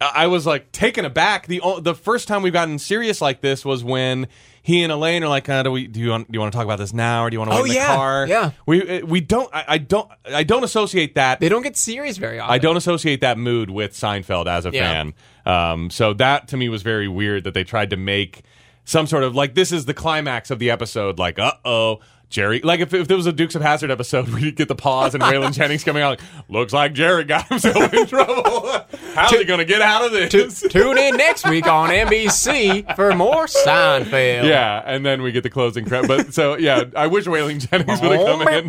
I 0.00 0.12
I 0.14 0.26
was 0.28 0.46
like 0.46 0.70
taken 0.70 1.04
aback. 1.04 1.48
The 1.48 1.60
the 1.80 1.94
first 1.96 2.28
time 2.28 2.42
we've 2.42 2.52
gotten 2.52 2.78
serious 2.78 3.20
like 3.20 3.40
this 3.40 3.64
was 3.64 3.82
when 3.82 4.28
he 4.66 4.82
and 4.82 4.90
Elaine 4.90 5.22
are 5.22 5.28
like, 5.28 5.46
uh, 5.48 5.62
"Do 5.62 5.70
we 5.70 5.86
do 5.86 6.00
you 6.00 6.08
want 6.08 6.26
do 6.32 6.34
you 6.36 6.40
want 6.40 6.50
to 6.50 6.56
talk 6.56 6.64
about 6.64 6.78
this 6.78 6.94
now 6.94 7.22
or 7.24 7.28
do 7.28 7.34
you 7.34 7.38
want 7.38 7.50
to 7.50 7.56
wait 7.56 7.60
Oh, 7.60 7.64
in 7.64 7.68
the 7.68 7.74
yeah, 7.74 7.94
car?" 7.96 8.26
yeah. 8.26 8.50
We 8.64 9.02
uh, 9.02 9.06
we 9.06 9.20
don't. 9.20 9.54
I, 9.54 9.64
I 9.68 9.78
don't. 9.78 10.10
I 10.24 10.42
don't 10.42 10.64
associate 10.64 11.16
that. 11.16 11.38
They 11.38 11.50
don't 11.50 11.60
get 11.62 11.76
serious 11.76 12.16
very 12.16 12.40
often. 12.40 12.54
I 12.54 12.56
don't 12.56 12.78
associate 12.78 13.20
that 13.20 13.36
mood 13.36 13.68
with 13.68 13.92
Seinfeld 13.92 14.46
as 14.46 14.64
a 14.64 14.70
Yeah. 14.72 14.80
fan. 14.90 15.14
Um, 15.44 15.90
so 15.90 16.14
that 16.14 16.48
to 16.48 16.56
me 16.56 16.70
was 16.70 16.82
very 16.82 17.08
weird 17.08 17.44
that 17.44 17.52
they 17.52 17.62
tried 17.62 17.90
to 17.90 17.98
make 17.98 18.42
some 18.86 19.06
sort 19.06 19.22
of 19.22 19.34
like 19.34 19.54
this 19.54 19.70
is 19.70 19.84
the 19.84 19.92
climax 19.94 20.50
of 20.50 20.58
the 20.58 20.70
episode. 20.70 21.18
Like, 21.18 21.38
uh 21.38 21.52
oh, 21.66 22.00
Jerry. 22.34 22.58
Like 22.64 22.80
if, 22.80 22.92
if 22.92 23.06
there 23.06 23.16
was 23.16 23.26
a 23.26 23.32
Dukes 23.32 23.54
of 23.54 23.62
Hazzard 23.62 23.92
episode, 23.92 24.28
we'd 24.34 24.56
get 24.56 24.66
the 24.66 24.74
pause 24.74 25.14
and 25.14 25.22
Waylon 25.22 25.52
Jennings 25.56 25.84
coming 25.84 26.02
out. 26.02 26.18
Like, 26.18 26.20
Looks 26.48 26.72
like 26.72 26.92
Jerry 26.92 27.22
got 27.22 27.46
himself 27.48 27.94
in 27.94 28.06
trouble. 28.08 28.70
How's 29.14 29.30
he 29.30 29.44
gonna 29.44 29.64
get 29.64 29.80
out 29.80 30.04
of 30.04 30.10
this? 30.10 30.32
Tune 30.68 30.98
in 30.98 31.16
next 31.16 31.48
week 31.48 31.68
on 31.68 31.90
NBC 31.90 32.96
for 32.96 33.14
more 33.14 33.46
Seinfeld. 33.46 34.48
Yeah, 34.48 34.82
and 34.84 35.06
then 35.06 35.22
we 35.22 35.30
get 35.30 35.44
the 35.44 35.50
closing 35.50 35.84
credit. 35.84 36.08
But 36.08 36.34
so 36.34 36.58
yeah, 36.58 36.84
I 36.96 37.06
wish 37.06 37.24
Waylon 37.26 37.60
Jennings 37.70 38.00
would 38.00 38.10
have 38.18 38.26
come 38.26 38.40
in. 38.48 38.54
It 38.54 38.66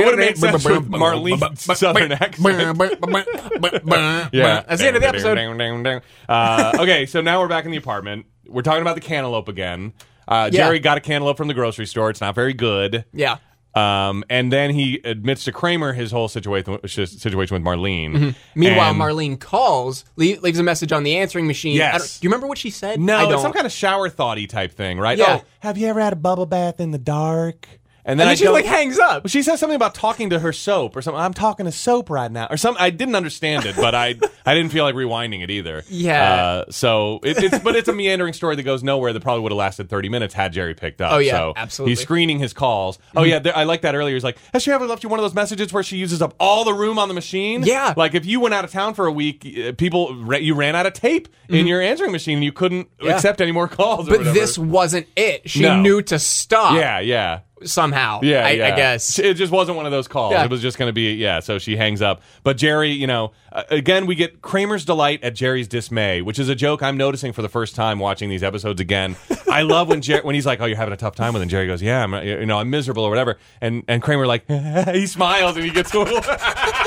It 0.00 0.04
would've 0.04 0.18
made 0.18 0.36
sense 0.38 0.64
with 0.64 0.90
Marlene's 0.90 1.62
southern 1.78 2.12
accent. 2.12 2.42
Yeah, 4.32 4.62
That's 4.66 4.80
the 4.80 4.86
end 4.88 4.96
of 4.96 5.02
the 5.02 5.08
episode. 5.08 5.38
Uh, 6.28 6.72
okay, 6.80 7.06
so 7.06 7.20
now 7.20 7.40
we're 7.40 7.48
back 7.48 7.64
in 7.64 7.70
the 7.70 7.76
apartment. 7.76 8.26
We're 8.48 8.62
talking 8.62 8.82
about 8.82 8.96
the 8.96 9.00
cantaloupe 9.00 9.48
again. 9.48 9.92
Uh, 10.28 10.50
Jerry 10.50 10.78
got 10.78 10.98
a 10.98 11.00
cantaloupe 11.00 11.36
from 11.36 11.48
the 11.48 11.54
grocery 11.54 11.86
store. 11.86 12.10
It's 12.10 12.20
not 12.20 12.34
very 12.34 12.52
good. 12.54 13.04
Yeah. 13.12 13.38
Um, 13.74 14.22
and 14.28 14.52
then 14.52 14.68
he 14.70 15.00
admits 15.02 15.44
to 15.44 15.52
Kramer 15.52 15.94
his 15.94 16.10
whole 16.12 16.28
situation 16.28 16.78
situation 16.86 17.54
with 17.54 17.62
Marlene. 17.64 18.12
Mm-hmm. 18.12 18.30
Meanwhile, 18.54 18.90
And- 18.90 19.00
Marlene 19.00 19.40
calls, 19.40 20.04
le- 20.16 20.38
leaves 20.42 20.58
a 20.58 20.62
message 20.62 20.92
on 20.92 21.04
the 21.04 21.16
answering 21.16 21.46
machine. 21.46 21.74
Yes. 21.74 21.92
Don't- 22.16 22.20
do 22.20 22.26
you 22.26 22.30
remember 22.30 22.46
what 22.48 22.58
she 22.58 22.68
said? 22.68 23.00
No, 23.00 23.16
I 23.16 23.22
don't. 23.22 23.32
it's 23.32 23.42
some 23.42 23.52
kind 23.54 23.64
of 23.64 23.72
shower 23.72 24.10
thoughty 24.10 24.46
type 24.46 24.72
thing, 24.72 24.98
right? 24.98 25.16
Yeah. 25.16 25.38
Oh, 25.40 25.44
have 25.60 25.78
you 25.78 25.86
ever 25.86 26.00
had 26.00 26.12
a 26.12 26.16
bubble 26.16 26.44
bath 26.44 26.80
in 26.80 26.90
the 26.90 26.98
dark? 26.98 27.66
And 28.04 28.18
then, 28.18 28.24
and 28.26 28.30
I 28.30 28.34
then 28.34 28.36
she 28.36 28.48
like 28.48 28.64
hangs 28.64 28.98
up. 28.98 29.28
She 29.28 29.42
says 29.42 29.60
something 29.60 29.76
about 29.76 29.94
talking 29.94 30.30
to 30.30 30.40
her 30.40 30.52
soap 30.52 30.96
or 30.96 31.02
something. 31.02 31.20
I'm 31.20 31.32
talking 31.32 31.66
to 31.66 31.72
soap 31.72 32.10
right 32.10 32.30
now, 32.32 32.48
or 32.50 32.56
some. 32.56 32.76
I 32.80 32.90
didn't 32.90 33.14
understand 33.14 33.64
it, 33.64 33.76
but 33.76 33.94
I 33.94 34.16
I 34.46 34.54
didn't 34.54 34.72
feel 34.72 34.82
like 34.82 34.96
rewinding 34.96 35.42
it 35.44 35.50
either. 35.50 35.84
Yeah. 35.88 36.34
Uh, 36.34 36.64
so 36.70 37.20
it, 37.22 37.40
it's 37.42 37.58
but 37.60 37.76
it's 37.76 37.88
a 37.88 37.92
meandering 37.92 38.32
story 38.32 38.56
that 38.56 38.64
goes 38.64 38.82
nowhere. 38.82 39.12
That 39.12 39.20
probably 39.22 39.42
would 39.44 39.52
have 39.52 39.56
lasted 39.58 39.88
30 39.88 40.08
minutes 40.08 40.34
had 40.34 40.52
Jerry 40.52 40.74
picked 40.74 41.00
up. 41.00 41.12
Oh, 41.12 41.18
yeah, 41.18 41.32
so 41.32 41.52
absolutely. 41.54 41.92
He's 41.92 42.00
screening 42.00 42.40
his 42.40 42.52
calls. 42.52 42.98
Oh 43.14 43.22
yeah, 43.22 43.38
there, 43.38 43.56
I 43.56 43.62
like 43.64 43.82
that 43.82 43.94
earlier. 43.94 44.14
He's 44.16 44.24
like, 44.24 44.36
has 44.52 44.64
she 44.64 44.72
ever 44.72 44.84
left 44.86 45.04
you 45.04 45.08
one 45.08 45.20
of 45.20 45.22
those 45.24 45.34
messages 45.34 45.72
where 45.72 45.84
she 45.84 45.96
uses 45.96 46.20
up 46.20 46.34
all 46.40 46.64
the 46.64 46.74
room 46.74 46.98
on 46.98 47.06
the 47.06 47.14
machine? 47.14 47.62
Yeah. 47.62 47.94
Like 47.96 48.14
if 48.16 48.26
you 48.26 48.40
went 48.40 48.52
out 48.54 48.64
of 48.64 48.72
town 48.72 48.94
for 48.94 49.06
a 49.06 49.12
week, 49.12 49.46
uh, 49.46 49.72
people 49.78 50.28
you 50.40 50.54
ran 50.56 50.74
out 50.74 50.86
of 50.86 50.92
tape 50.94 51.28
in 51.48 51.68
your 51.68 51.80
answering 51.80 52.10
machine 52.10 52.38
and 52.38 52.44
you 52.44 52.52
couldn't 52.52 52.72
Mm-hmm. 52.72 53.06
Yeah. 53.06 53.14
accept 53.14 53.40
any 53.40 53.52
more 53.52 53.68
calls. 53.68 54.08
or 54.08 54.16
But 54.18 54.34
this 54.34 54.58
wasn't 54.58 55.06
it. 55.14 55.48
She 55.48 55.62
No. 55.62 55.80
knew 55.80 56.02
to 56.02 56.18
stop 56.18 56.74
Yeah, 56.74 56.98
yeah. 57.00 57.40
Somehow. 57.66 58.20
Yeah, 58.22 58.46
I, 58.46 58.50
yeah. 58.50 58.66
I 58.66 58.76
guess. 58.76 59.18
it 59.18 59.34
just 59.34 59.52
wasn't 59.52 59.76
one 59.76 59.86
of 59.86 59.92
those 59.92 60.08
calls. 60.08 60.32
Yeah. 60.32 60.44
It 60.44 60.50
was 60.50 60.60
just 60.62 60.78
going 60.78 60.88
to 60.88 60.92
be 60.92 61.14
yeah. 61.14 61.40
So 61.40 61.58
she 61.58 61.76
hangs 61.76 62.02
up. 62.02 62.22
But 62.42 62.56
Jerry, 62.56 62.90
you 62.90 63.06
know, 63.06 63.32
uh, 63.50 63.64
again 63.70 64.06
we 64.06 64.14
get 64.14 64.42
Kramer's 64.42 64.84
delight 64.84 65.22
at 65.22 65.34
Jerry's 65.34 65.68
dismay, 65.68 66.22
which 66.22 66.38
is 66.38 66.48
a 66.48 66.54
joke 66.54 66.82
I'm 66.82 66.96
noticing 66.96 67.32
for 67.32 67.42
the 67.42 67.48
first 67.48 67.74
time 67.74 67.98
watching 67.98 68.28
these 68.30 68.42
episodes 68.42 68.80
again. 68.80 69.16
I 69.50 69.62
love 69.62 69.88
when 69.88 70.00
Jer- 70.02 70.22
when 70.22 70.34
he's 70.34 70.46
like, 70.46 70.60
"Oh, 70.60 70.66
you're 70.66 70.76
having 70.76 70.94
a 70.94 70.96
tough 70.96 71.14
time 71.14 71.32
with," 71.32 71.40
it. 71.40 71.44
and 71.44 71.50
Jerry 71.50 71.66
goes, 71.66 71.82
"Yeah, 71.82 72.02
I'm, 72.02 72.14
you 72.26 72.46
know, 72.46 72.58
I'm 72.58 72.70
miserable 72.70 73.04
or 73.04 73.10
whatever," 73.10 73.38
and 73.60 73.84
and 73.88 74.02
Kramer 74.02 74.26
like 74.26 74.46
he 74.92 75.06
smiles 75.06 75.56
and 75.56 75.64
he 75.64 75.70
gets 75.70 75.92
a 75.94 75.98
little. 75.98 76.22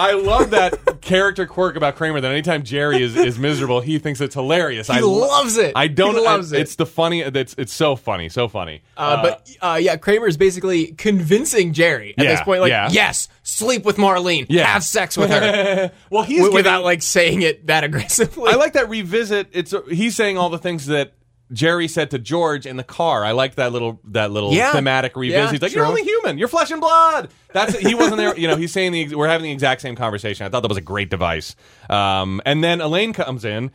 I 0.00 0.12
love 0.14 0.50
that 0.50 1.00
character 1.00 1.46
quirk 1.46 1.76
about 1.76 1.96
Kramer 1.96 2.20
that 2.20 2.30
anytime 2.30 2.62
Jerry 2.62 3.02
is, 3.02 3.16
is 3.16 3.38
miserable, 3.38 3.80
he 3.80 3.98
thinks 3.98 4.20
it's 4.20 4.34
hilarious. 4.34 4.86
He 4.88 4.94
I 4.94 5.00
lo- 5.00 5.18
loves 5.28 5.56
it. 5.56 5.72
I 5.76 5.88
don't. 5.88 6.14
He 6.14 6.20
loves 6.22 6.52
I- 6.52 6.56
it. 6.56 6.60
It's 6.62 6.74
the 6.76 6.86
funny. 6.86 7.20
It's 7.20 7.54
it's 7.58 7.72
so 7.72 7.96
funny, 7.96 8.28
so 8.28 8.48
funny. 8.48 8.82
Uh, 8.96 9.22
but 9.22 9.50
uh, 9.60 9.78
yeah, 9.80 9.96
Kramer 9.96 10.26
is 10.26 10.36
basically 10.36 10.88
convincing 10.92 11.72
Jerry 11.72 12.14
at 12.16 12.24
Yeah, 12.24 12.30
this 12.30 12.40
point. 12.42 12.60
Like, 12.60 12.70
yeah. 12.70 12.88
yes, 12.90 13.28
sleep 13.42 13.84
with 13.84 13.96
Marlene. 13.96 14.46
Yeah. 14.48 14.66
Have 14.66 14.84
sex 14.84 15.16
with 15.16 15.30
her. 15.30 15.90
well, 16.10 16.22
he's 16.22 16.38
W- 16.38 16.50
giving- 16.50 16.54
without 16.54 16.84
like 16.84 17.02
saying 17.02 17.42
it 17.42 17.66
that 17.66 17.84
aggressively. 17.84 18.52
I 18.52 18.56
like 18.56 18.72
that 18.74 18.88
revisit. 18.88 19.48
It's 19.52 19.74
he's 19.90 20.16
saying 20.16 20.38
all 20.38 20.48
the 20.50 20.58
things 20.58 20.86
that 20.86 21.12
Jerry 21.52 21.88
said 21.88 22.10
to 22.12 22.18
George 22.18 22.64
in 22.66 22.76
the 22.76 22.84
car. 22.84 23.24
I 23.24 23.32
like 23.32 23.56
that 23.56 23.72
little 23.72 24.00
that 24.04 24.30
little 24.30 24.52
Yeah. 24.52 24.72
thematic 24.72 25.16
revisit. 25.16 25.44
Yeah, 25.44 25.50
he's 25.50 25.62
like, 25.62 25.72
"You're 25.72 25.82
true. 25.84 25.88
only 25.90 26.02
human. 26.04 26.38
You're 26.38 26.48
flesh 26.48 26.70
and 26.70 26.80
blood." 26.80 27.28
That's 27.52 27.76
he 27.78 27.94
wasn't 27.94 28.18
there. 28.18 28.36
You 28.38 28.46
know, 28.48 28.56
he's 28.56 28.72
saying 28.72 28.92
the 28.92 29.14
we're 29.16 29.26
having 29.28 29.44
the 29.44 29.52
exact 29.52 29.80
same 29.80 29.96
conversation. 29.96 30.46
I 30.46 30.48
thought 30.48 30.60
that 30.62 30.68
was 30.68 30.78
a 30.78 30.82
great 30.82 31.10
device. 31.10 31.56
Um, 31.88 32.40
and 32.46 32.62
then 32.62 32.80
Elaine 32.80 33.12
comes 33.12 33.44
in, 33.44 33.70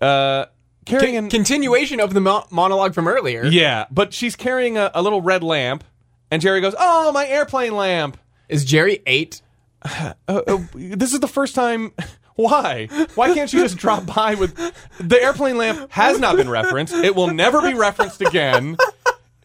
uh, 0.00 0.46
carrying 0.86 1.16
an, 1.16 1.28
Continuation 1.30 2.00
of 2.00 2.14
the 2.14 2.20
mo- 2.20 2.46
monologue 2.50 2.94
from 2.94 3.06
earlier. 3.06 3.44
yeah, 3.44 3.86
but 3.90 4.12
she's 4.12 4.34
carrying 4.34 4.76
a, 4.76 4.90
a 4.94 5.02
little 5.02 5.20
red 5.22 5.42
lamp, 5.44 5.84
and 6.30 6.42
Jerry 6.42 6.60
goes, 6.60 6.74
"Oh, 6.78 7.12
my 7.12 7.26
airplane 7.26 7.76
lamp." 7.76 8.16
Is 8.48 8.64
Jerry 8.64 9.00
eight? 9.06 9.42
uh, 9.84 10.12
uh, 10.28 10.58
this 10.74 11.12
is 11.14 11.20
the 11.20 11.28
first 11.28 11.54
time. 11.54 11.92
Why? 12.40 12.86
Why 13.14 13.34
can't 13.34 13.52
you 13.52 13.60
just 13.60 13.76
drop 13.76 14.06
by 14.06 14.34
with 14.34 14.54
the 14.98 15.22
airplane 15.22 15.58
lamp? 15.58 15.90
Has 15.90 16.18
not 16.18 16.36
been 16.36 16.48
referenced. 16.48 16.94
It 16.94 17.14
will 17.14 17.28
never 17.28 17.60
be 17.60 17.74
referenced 17.74 18.20
again. 18.22 18.76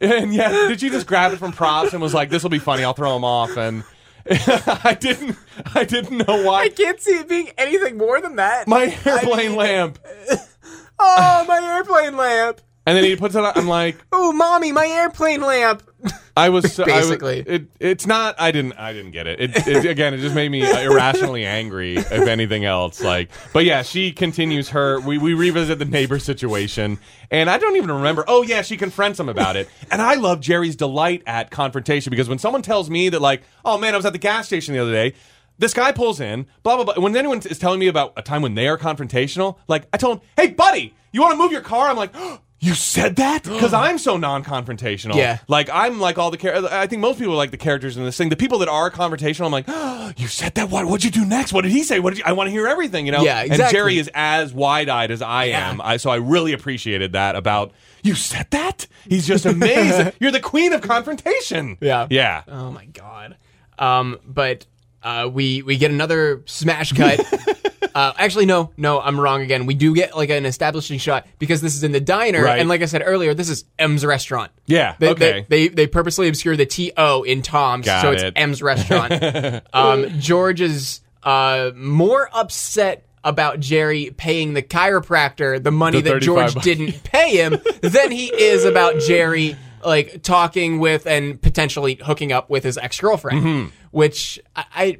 And 0.01 0.33
yet, 0.33 0.51
did 0.67 0.81
you 0.81 0.89
just 0.89 1.07
grab 1.07 1.31
it 1.33 1.37
from 1.37 1.51
props 1.51 1.93
and 1.93 2.01
was 2.01 2.13
like, 2.13 2.29
"This 2.29 2.43
will 2.43 2.49
be 2.49 2.59
funny. 2.59 2.83
I'll 2.83 2.93
throw 2.93 3.15
him 3.15 3.23
off." 3.23 3.55
And 3.57 3.83
I 4.29 4.97
didn't. 4.99 5.37
I 5.73 5.83
didn't 5.83 6.17
know 6.27 6.43
why. 6.43 6.63
I 6.63 6.69
can't 6.69 6.99
see 6.99 7.17
it 7.17 7.29
being 7.29 7.49
anything 7.57 7.97
more 7.97 8.19
than 8.21 8.35
that. 8.37 8.67
My 8.67 8.97
airplane 9.05 9.49
mean- 9.49 9.55
lamp. 9.55 9.99
oh, 10.99 11.45
my 11.47 11.61
airplane 11.75 12.17
lamp. 12.17 12.61
And 12.87 12.95
then 12.97 13.03
he 13.03 13.15
puts 13.15 13.35
it 13.35 13.43
on. 13.43 13.53
I'm 13.55 13.67
like, 13.67 13.97
Oh, 14.11 14.31
mommy, 14.31 14.71
my 14.71 14.85
airplane 14.85 15.41
lamp. 15.41 15.83
I 16.37 16.49
was 16.49 16.73
so, 16.73 16.83
I 16.87 16.97
was- 16.97 17.07
Basically. 17.07 17.39
it, 17.39 17.67
it's 17.79 18.05
not. 18.05 18.35
I 18.39 18.51
didn't. 18.51 18.73
I 18.73 18.91
didn't 18.93 19.11
get 19.11 19.27
it. 19.27 19.39
It, 19.39 19.67
it. 19.67 19.85
Again, 19.85 20.13
it 20.13 20.17
just 20.17 20.35
made 20.35 20.49
me 20.49 20.61
irrationally 20.69 21.45
angry. 21.45 21.95
If 21.97 22.11
anything 22.11 22.65
else, 22.65 23.01
like, 23.01 23.29
but 23.53 23.63
yeah, 23.65 23.81
she 23.83 24.11
continues 24.11 24.69
her. 24.69 24.99
We 24.99 25.17
we 25.17 25.33
revisit 25.33 25.79
the 25.79 25.85
neighbor 25.85 26.19
situation, 26.19 26.99
and 27.31 27.49
I 27.49 27.57
don't 27.57 27.75
even 27.77 27.91
remember. 27.91 28.25
Oh 28.27 28.43
yeah, 28.43 28.61
she 28.63 28.75
confronts 28.77 29.19
him 29.19 29.29
about 29.29 29.55
it, 29.55 29.69
and 29.91 30.01
I 30.01 30.15
love 30.15 30.41
Jerry's 30.41 30.75
delight 30.75 31.23
at 31.25 31.51
confrontation 31.51 32.09
because 32.11 32.27
when 32.27 32.39
someone 32.39 32.61
tells 32.61 32.89
me 32.89 33.09
that, 33.09 33.21
like, 33.21 33.43
oh 33.63 33.77
man, 33.77 33.93
I 33.93 33.97
was 33.97 34.05
at 34.05 34.13
the 34.13 34.19
gas 34.19 34.47
station 34.47 34.73
the 34.73 34.81
other 34.81 34.91
day. 34.91 35.13
This 35.57 35.73
guy 35.73 35.93
pulls 35.93 36.19
in, 36.19 36.47
blah 36.63 36.75
blah 36.75 36.83
blah. 36.83 37.01
When 37.01 37.15
anyone 37.15 37.37
is 37.39 37.57
telling 37.59 37.79
me 37.79 37.87
about 37.87 38.11
a 38.17 38.21
time 38.21 38.41
when 38.41 38.55
they 38.55 38.67
are 38.67 38.77
confrontational, 38.77 39.57
like 39.69 39.87
I 39.93 39.97
told 39.97 40.17
him, 40.17 40.23
"Hey, 40.35 40.47
buddy, 40.47 40.93
you 41.13 41.21
want 41.21 41.31
to 41.31 41.37
move 41.37 41.53
your 41.53 41.61
car?" 41.61 41.87
I'm 41.89 41.95
like, 41.95 42.11
oh, 42.13 42.41
"You 42.59 42.73
said 42.73 43.15
that?" 43.17 43.43
Because 43.55 43.73
I'm 43.73 43.97
so 43.97 44.17
non-confrontational. 44.17 45.15
Yeah. 45.15 45.39
Like 45.47 45.69
I'm 45.71 45.99
like 45.99 46.17
all 46.17 46.31
the 46.31 46.37
char- 46.37 46.65
I 46.71 46.87
think 46.87 47.01
most 47.01 47.19
people 47.19 47.33
are 47.33 47.37
like 47.37 47.51
the 47.51 47.57
characters 47.57 47.97
in 47.97 48.03
this 48.03 48.17
thing. 48.17 48.29
The 48.29 48.35
people 48.35 48.59
that 48.59 48.69
are 48.69 48.89
confrontational, 48.91 49.45
I'm 49.45 49.51
like, 49.51 49.65
oh, 49.67 50.11
you 50.17 50.27
said 50.27 50.55
that. 50.55 50.69
What? 50.69 50.85
What'd 50.85 51.03
you 51.03 51.11
do 51.11 51.25
next? 51.25 51.53
What 51.53 51.61
did 51.63 51.71
he 51.71 51.83
say? 51.83 51.99
What 51.99 52.11
did 52.11 52.19
you? 52.19 52.25
I 52.25 52.33
want 52.33 52.47
to 52.47 52.51
hear 52.51 52.67
everything. 52.67 53.05
You 53.05 53.11
know. 53.11 53.23
Yeah, 53.23 53.41
exactly. 53.41 53.63
And. 53.65 53.71
Jerry 53.71 53.97
is 53.97 54.09
as 54.13 54.53
wide-eyed 54.53 55.11
as 55.11 55.21
I 55.21 55.45
Yeah. 55.45 55.69
am. 55.69 55.81
I 55.81 55.97
so 55.97 56.09
I 56.09 56.15
really 56.17 56.53
appreciated 56.53 57.13
that 57.13 57.35
about. 57.35 57.71
You 58.03 58.13
said 58.15 58.47
that? 58.51 58.87
He's 59.09 59.25
just 59.27 59.45
amazing. 59.45 60.13
You're 60.19 60.31
the 60.31 60.39
queen 60.39 60.73
of 60.73 60.81
confrontation. 60.81 61.77
Yeah. 61.81 62.07
Yeah. 62.09 62.43
Oh 62.47 62.71
my 62.71 62.85
god. 62.85 63.37
Um, 63.79 64.19
but 64.25 64.65
uh, 65.03 65.29
we 65.31 65.61
we 65.63 65.77
get 65.77 65.91
another 65.91 66.41
smash 66.45 66.91
cut. 66.93 67.19
uh, 67.95 68.13
actually, 68.17 68.45
no, 68.45 68.71
no, 68.77 68.99
I'm 69.01 69.17
wrong 69.19 69.41
again. 69.41 69.65
We 69.65 69.73
do 69.73 69.95
get 69.95 70.15
like 70.15 70.29
an 70.29 70.45
establishing 70.45 70.99
shot 70.99 71.25
because 71.39 71.61
this 71.61 71.75
is 71.75 71.83
in 71.83 71.91
the 71.93 71.99
diner, 72.01 72.43
Right. 72.43 72.59
and 72.59 72.67
like 72.69 72.81
I 72.81 72.85
said 72.85 73.01
earlier, 73.05 73.33
this 73.33 73.49
is 73.49 73.63
M's 73.79 74.05
restaurant. 74.05 74.51
Yeah, 74.67 74.95
They, 74.99 75.09
okay. 75.11 75.45
They, 75.47 75.67
they 75.69 75.73
they 75.73 75.87
purposely 75.87 76.27
obscure 76.27 76.55
the 76.57 76.65
T 76.65 76.91
O 76.97 77.23
in 77.23 77.41
Tom's, 77.41 77.85
Got 77.85 78.01
so 78.01 78.11
it's 78.11 78.21
it. 78.23 78.33
M's 78.35 78.61
restaurant. 78.61 79.63
um, 79.73 80.19
George 80.19 80.59
is 80.61 80.99
uh, 81.23 81.71
more 81.75 82.29
upset 82.33 83.05
about 83.23 83.59
Jerry 83.59 84.13
paying 84.15 84.53
the 84.53 84.61
chiropractor 84.61 85.61
the 85.63 85.71
money 85.71 86.01
The 86.01 86.13
that 86.15 86.21
George 86.21 86.53
bucks. 86.53 86.63
didn't 86.65 87.01
pay 87.03 87.37
him 87.37 87.57
than 87.81 88.11
he 88.11 88.25
is 88.27 88.65
about 88.65 88.99
Jerry 88.99 89.55
like 89.83 90.21
talking 90.21 90.79
with 90.79 91.07
and 91.07 91.41
potentially 91.41 91.95
hooking 92.03 92.31
up 92.31 92.49
with 92.49 92.63
his 92.63 92.77
ex 92.77 92.99
girlfriend, 92.99 93.41
Mm-hmm. 93.43 93.69
which 93.91 94.39
I. 94.55 94.65
I 94.75 94.97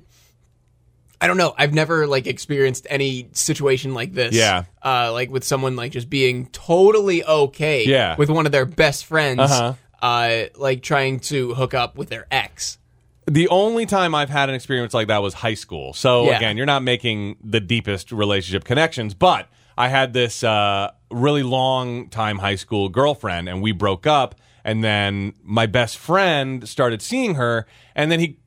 I 1.22 1.28
don't 1.28 1.38
know. 1.38 1.54
I've 1.58 1.74
never 1.74 2.08
like 2.08 2.28
experienced 2.28 2.88
any 2.90 3.30
situation 3.32 3.94
like 3.94 4.14
this. 4.14 4.36
Yeah. 4.36 4.66
Uh, 4.84 5.12
like 5.14 5.30
with 5.30 5.44
someone 5.44 5.76
like 5.76 5.92
just 5.92 6.10
being 6.10 6.48
totally 6.48 7.24
okay. 7.24 7.86
Yeah. 7.86 8.16
With 8.18 8.30
one 8.30 8.46
of 8.46 8.52
their 8.52 8.66
best 8.66 9.06
friends. 9.06 9.40
Uh-huh. 9.40 9.74
Uh, 10.02 10.46
like 10.56 10.84
trying 10.84 11.20
to 11.20 11.54
hook 11.56 11.74
up 11.74 11.98
with 11.98 12.10
their 12.10 12.28
ex. 12.30 12.78
The 13.26 13.48
only 13.48 13.88
time 13.88 14.14
I've 14.14 14.30
had 14.30 14.50
an 14.50 14.56
experience 14.56 14.94
like 14.94 15.08
that 15.08 15.22
was 15.24 15.34
high 15.34 15.56
school. 15.56 15.94
So 15.94 16.26
Yeah. 16.26 16.38
again, 16.38 16.58
you're 16.58 16.66
not 16.68 16.84
making 16.84 17.38
the 17.44 17.60
deepest 17.60 18.12
relationship 18.12 18.66
connections, 18.66 19.16
but 19.16 19.48
I 19.78 19.88
had 19.88 20.14
this 20.14 20.44
uh, 20.44 20.92
really 21.10 21.42
long 21.44 22.10
time 22.10 22.38
high 22.38 22.56
school 22.56 22.88
girlfriend, 22.90 23.50
and 23.50 23.62
we 23.64 23.72
broke 23.72 24.06
up. 24.06 24.36
And 24.64 24.84
then 24.84 25.34
my 25.44 25.66
best 25.66 25.98
friend 25.98 26.68
started 26.68 27.02
seeing 27.02 27.36
her, 27.36 27.66
and 27.96 28.12
then 28.12 28.20
he, 28.20 28.38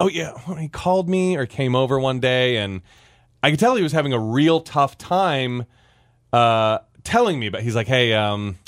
oh 0.00 0.08
yeah, 0.08 0.36
he 0.58 0.68
called 0.68 1.08
me 1.08 1.36
or 1.36 1.46
came 1.46 1.76
over 1.76 2.00
one 2.00 2.18
day, 2.18 2.56
and 2.56 2.80
I 3.42 3.50
could 3.50 3.60
tell 3.60 3.76
he 3.76 3.82
was 3.82 3.92
having 3.92 4.12
a 4.12 4.18
real 4.18 4.60
tough 4.60 4.98
time 4.98 5.66
uh, 6.32 6.78
telling 7.04 7.38
me. 7.38 7.50
But 7.50 7.62
he's 7.62 7.76
like, 7.76 7.86
hey, 7.86 8.14
um, 8.14 8.58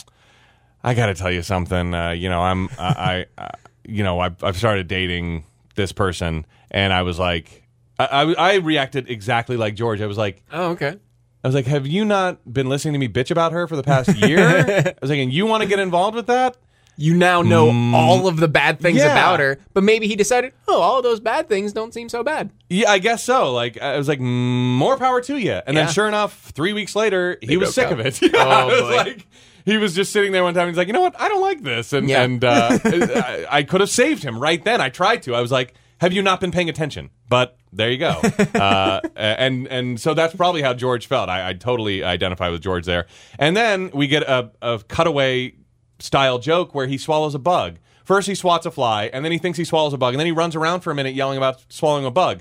I 0.85 0.95
got 0.95 1.07
to 1.07 1.15
tell 1.15 1.33
you 1.33 1.43
something. 1.43 1.95
Uh, 1.95 2.11
you 2.11 2.29
know, 2.29 2.43
I'm 2.43 2.69
I, 2.79 3.27
I, 3.39 3.43
I 3.43 3.51
you 3.85 4.05
know, 4.05 4.21
I've, 4.21 4.45
I've 4.45 4.57
started 4.57 4.87
dating 4.87 5.45
this 5.75 5.91
person, 5.91 6.47
and 6.71 6.93
I 6.93 7.03
was 7.03 7.19
like, 7.19 7.65
I, 7.99 8.07
I, 8.07 8.33
I 8.33 8.55
reacted 8.57 9.11
exactly 9.11 9.57
like 9.57 9.75
George. 9.75 10.01
I 10.01 10.07
was 10.07 10.19
like, 10.19 10.43
Oh, 10.53 10.71
okay. 10.73 10.99
I 11.45 11.49
was 11.49 11.57
like, 11.57 11.67
have 11.67 11.89
you 11.89 12.05
not 12.05 12.39
been 12.53 12.69
listening 12.69 12.93
to 12.93 13.01
me 13.01 13.09
bitch 13.09 13.33
about 13.33 13.51
her 13.51 13.67
for 13.67 13.75
the 13.75 13.83
past 13.83 14.15
year? 14.17 14.39
I 14.87 14.95
was 15.01 15.11
like, 15.11 15.19
and 15.19 15.33
you 15.33 15.45
want 15.45 15.65
to 15.65 15.69
get 15.69 15.81
involved 15.81 16.15
with 16.15 16.29
that? 16.29 16.57
You 17.03 17.15
now 17.17 17.43
know 17.43 17.69
all 17.97 18.29
of 18.29 18.37
the 18.37 18.47
bad 18.47 18.79
things 18.79 18.99
Mm. 19.01 19.05
Yeah. 19.07 19.13
about 19.13 19.41
her, 19.41 19.59
but 19.75 19.83
maybe 19.83 20.07
he 20.07 20.15
decided, 20.15 20.53
oh, 20.69 20.81
all 20.81 20.99
of 20.99 21.03
those 21.03 21.19
bad 21.19 21.49
things 21.49 21.73
don't 21.73 21.93
seem 21.93 22.09
so 22.09 22.23
bad. 22.23 22.51
Yeah, 22.71 22.91
I 22.93 22.99
guess 22.99 23.25
so. 23.25 23.53
Like, 23.53 23.81
I 23.83 23.97
was 23.99 24.07
like, 24.07 24.21
mm, 24.21 24.77
more 24.77 24.97
power 24.97 25.21
to 25.23 25.37
you. 25.37 25.61
And 25.67 25.75
Yeah. 25.77 25.85
then, 25.87 25.93
sure 25.93 26.07
enough, 26.07 26.51
three 26.55 26.73
weeks 26.73 26.95
later, 26.95 27.39
he 27.43 27.57
was 27.57 27.75
sick 27.75 27.87
up. 27.87 27.93
of 27.99 28.01
it. 28.07 28.23
Yeah, 28.23 28.31
Oh, 28.35 28.67
was 28.69 28.81
boy. 28.83 28.97
like, 28.97 29.27
he 29.65 29.79
was 29.79 29.95
just 29.97 30.13
sitting 30.13 30.31
there 30.31 30.45
one 30.45 30.55
time. 30.55 30.69
He's 30.69 30.77
like, 30.77 30.87
you 30.87 30.93
know 30.93 31.01
what? 31.01 31.21
I 31.21 31.27
don't 31.29 31.41
like 31.41 31.63
this, 31.63 31.93
and 31.93 32.09
Yeah. 32.09 32.23
and 32.23 32.45
uh, 32.45 32.79
I, 32.85 33.47
I 33.51 33.63
could 33.65 33.81
have 33.81 33.91
saved 33.91 34.23
him 34.23 34.39
right 34.39 34.65
then. 34.65 34.81
I 34.81 34.89
tried 34.89 35.23
to. 35.25 35.35
I 35.35 35.41
was 35.41 35.51
like, 35.51 35.75
have 36.01 36.13
you 36.13 36.23
not 36.23 36.41
been 36.41 36.53
paying 36.53 36.69
attention? 36.69 37.11
But 37.29 37.57
there 37.73 37.91
you 37.91 37.99
go. 37.99 38.11
uh, 38.55 39.01
and 39.17 39.67
and 39.69 40.01
so 40.01 40.15
that's 40.15 40.35
probably 40.37 40.63
how 40.63 40.75
George 40.75 41.07
felt. 41.09 41.29
I, 41.29 41.49
I 41.51 41.53
totally 41.55 42.05
identify 42.05 42.49
with 42.49 42.61
George 42.63 42.87
there. 42.87 43.07
And 43.39 43.57
then 43.57 43.91
we 43.93 44.07
get 44.07 44.23
a, 44.25 44.51
a 44.63 44.81
cutaway 44.89 45.55
style 46.03 46.39
joke 46.39 46.75
where 46.75 46.87
he 46.87 46.99
swallows 46.99 47.35
a 47.35 47.39
bug. 47.39 47.79
First 48.05 48.27
he 48.27 48.35
swats 48.35 48.67
a 48.67 48.71
fly, 48.71 49.05
and 49.13 49.25
then 49.25 49.33
he 49.33 49.39
thinks 49.39 49.59
he 49.59 49.65
swallows 49.65 49.93
a 49.93 49.99
bug, 49.99 50.15
and 50.15 50.21
then 50.21 50.27
he 50.27 50.33
runs 50.33 50.57
around 50.57 50.81
for 50.81 50.91
a 50.91 50.95
minute 50.95 51.15
yelling 51.15 51.39
about 51.39 51.65
swallowing 51.69 52.05
a 52.05 52.11
bug. 52.11 52.41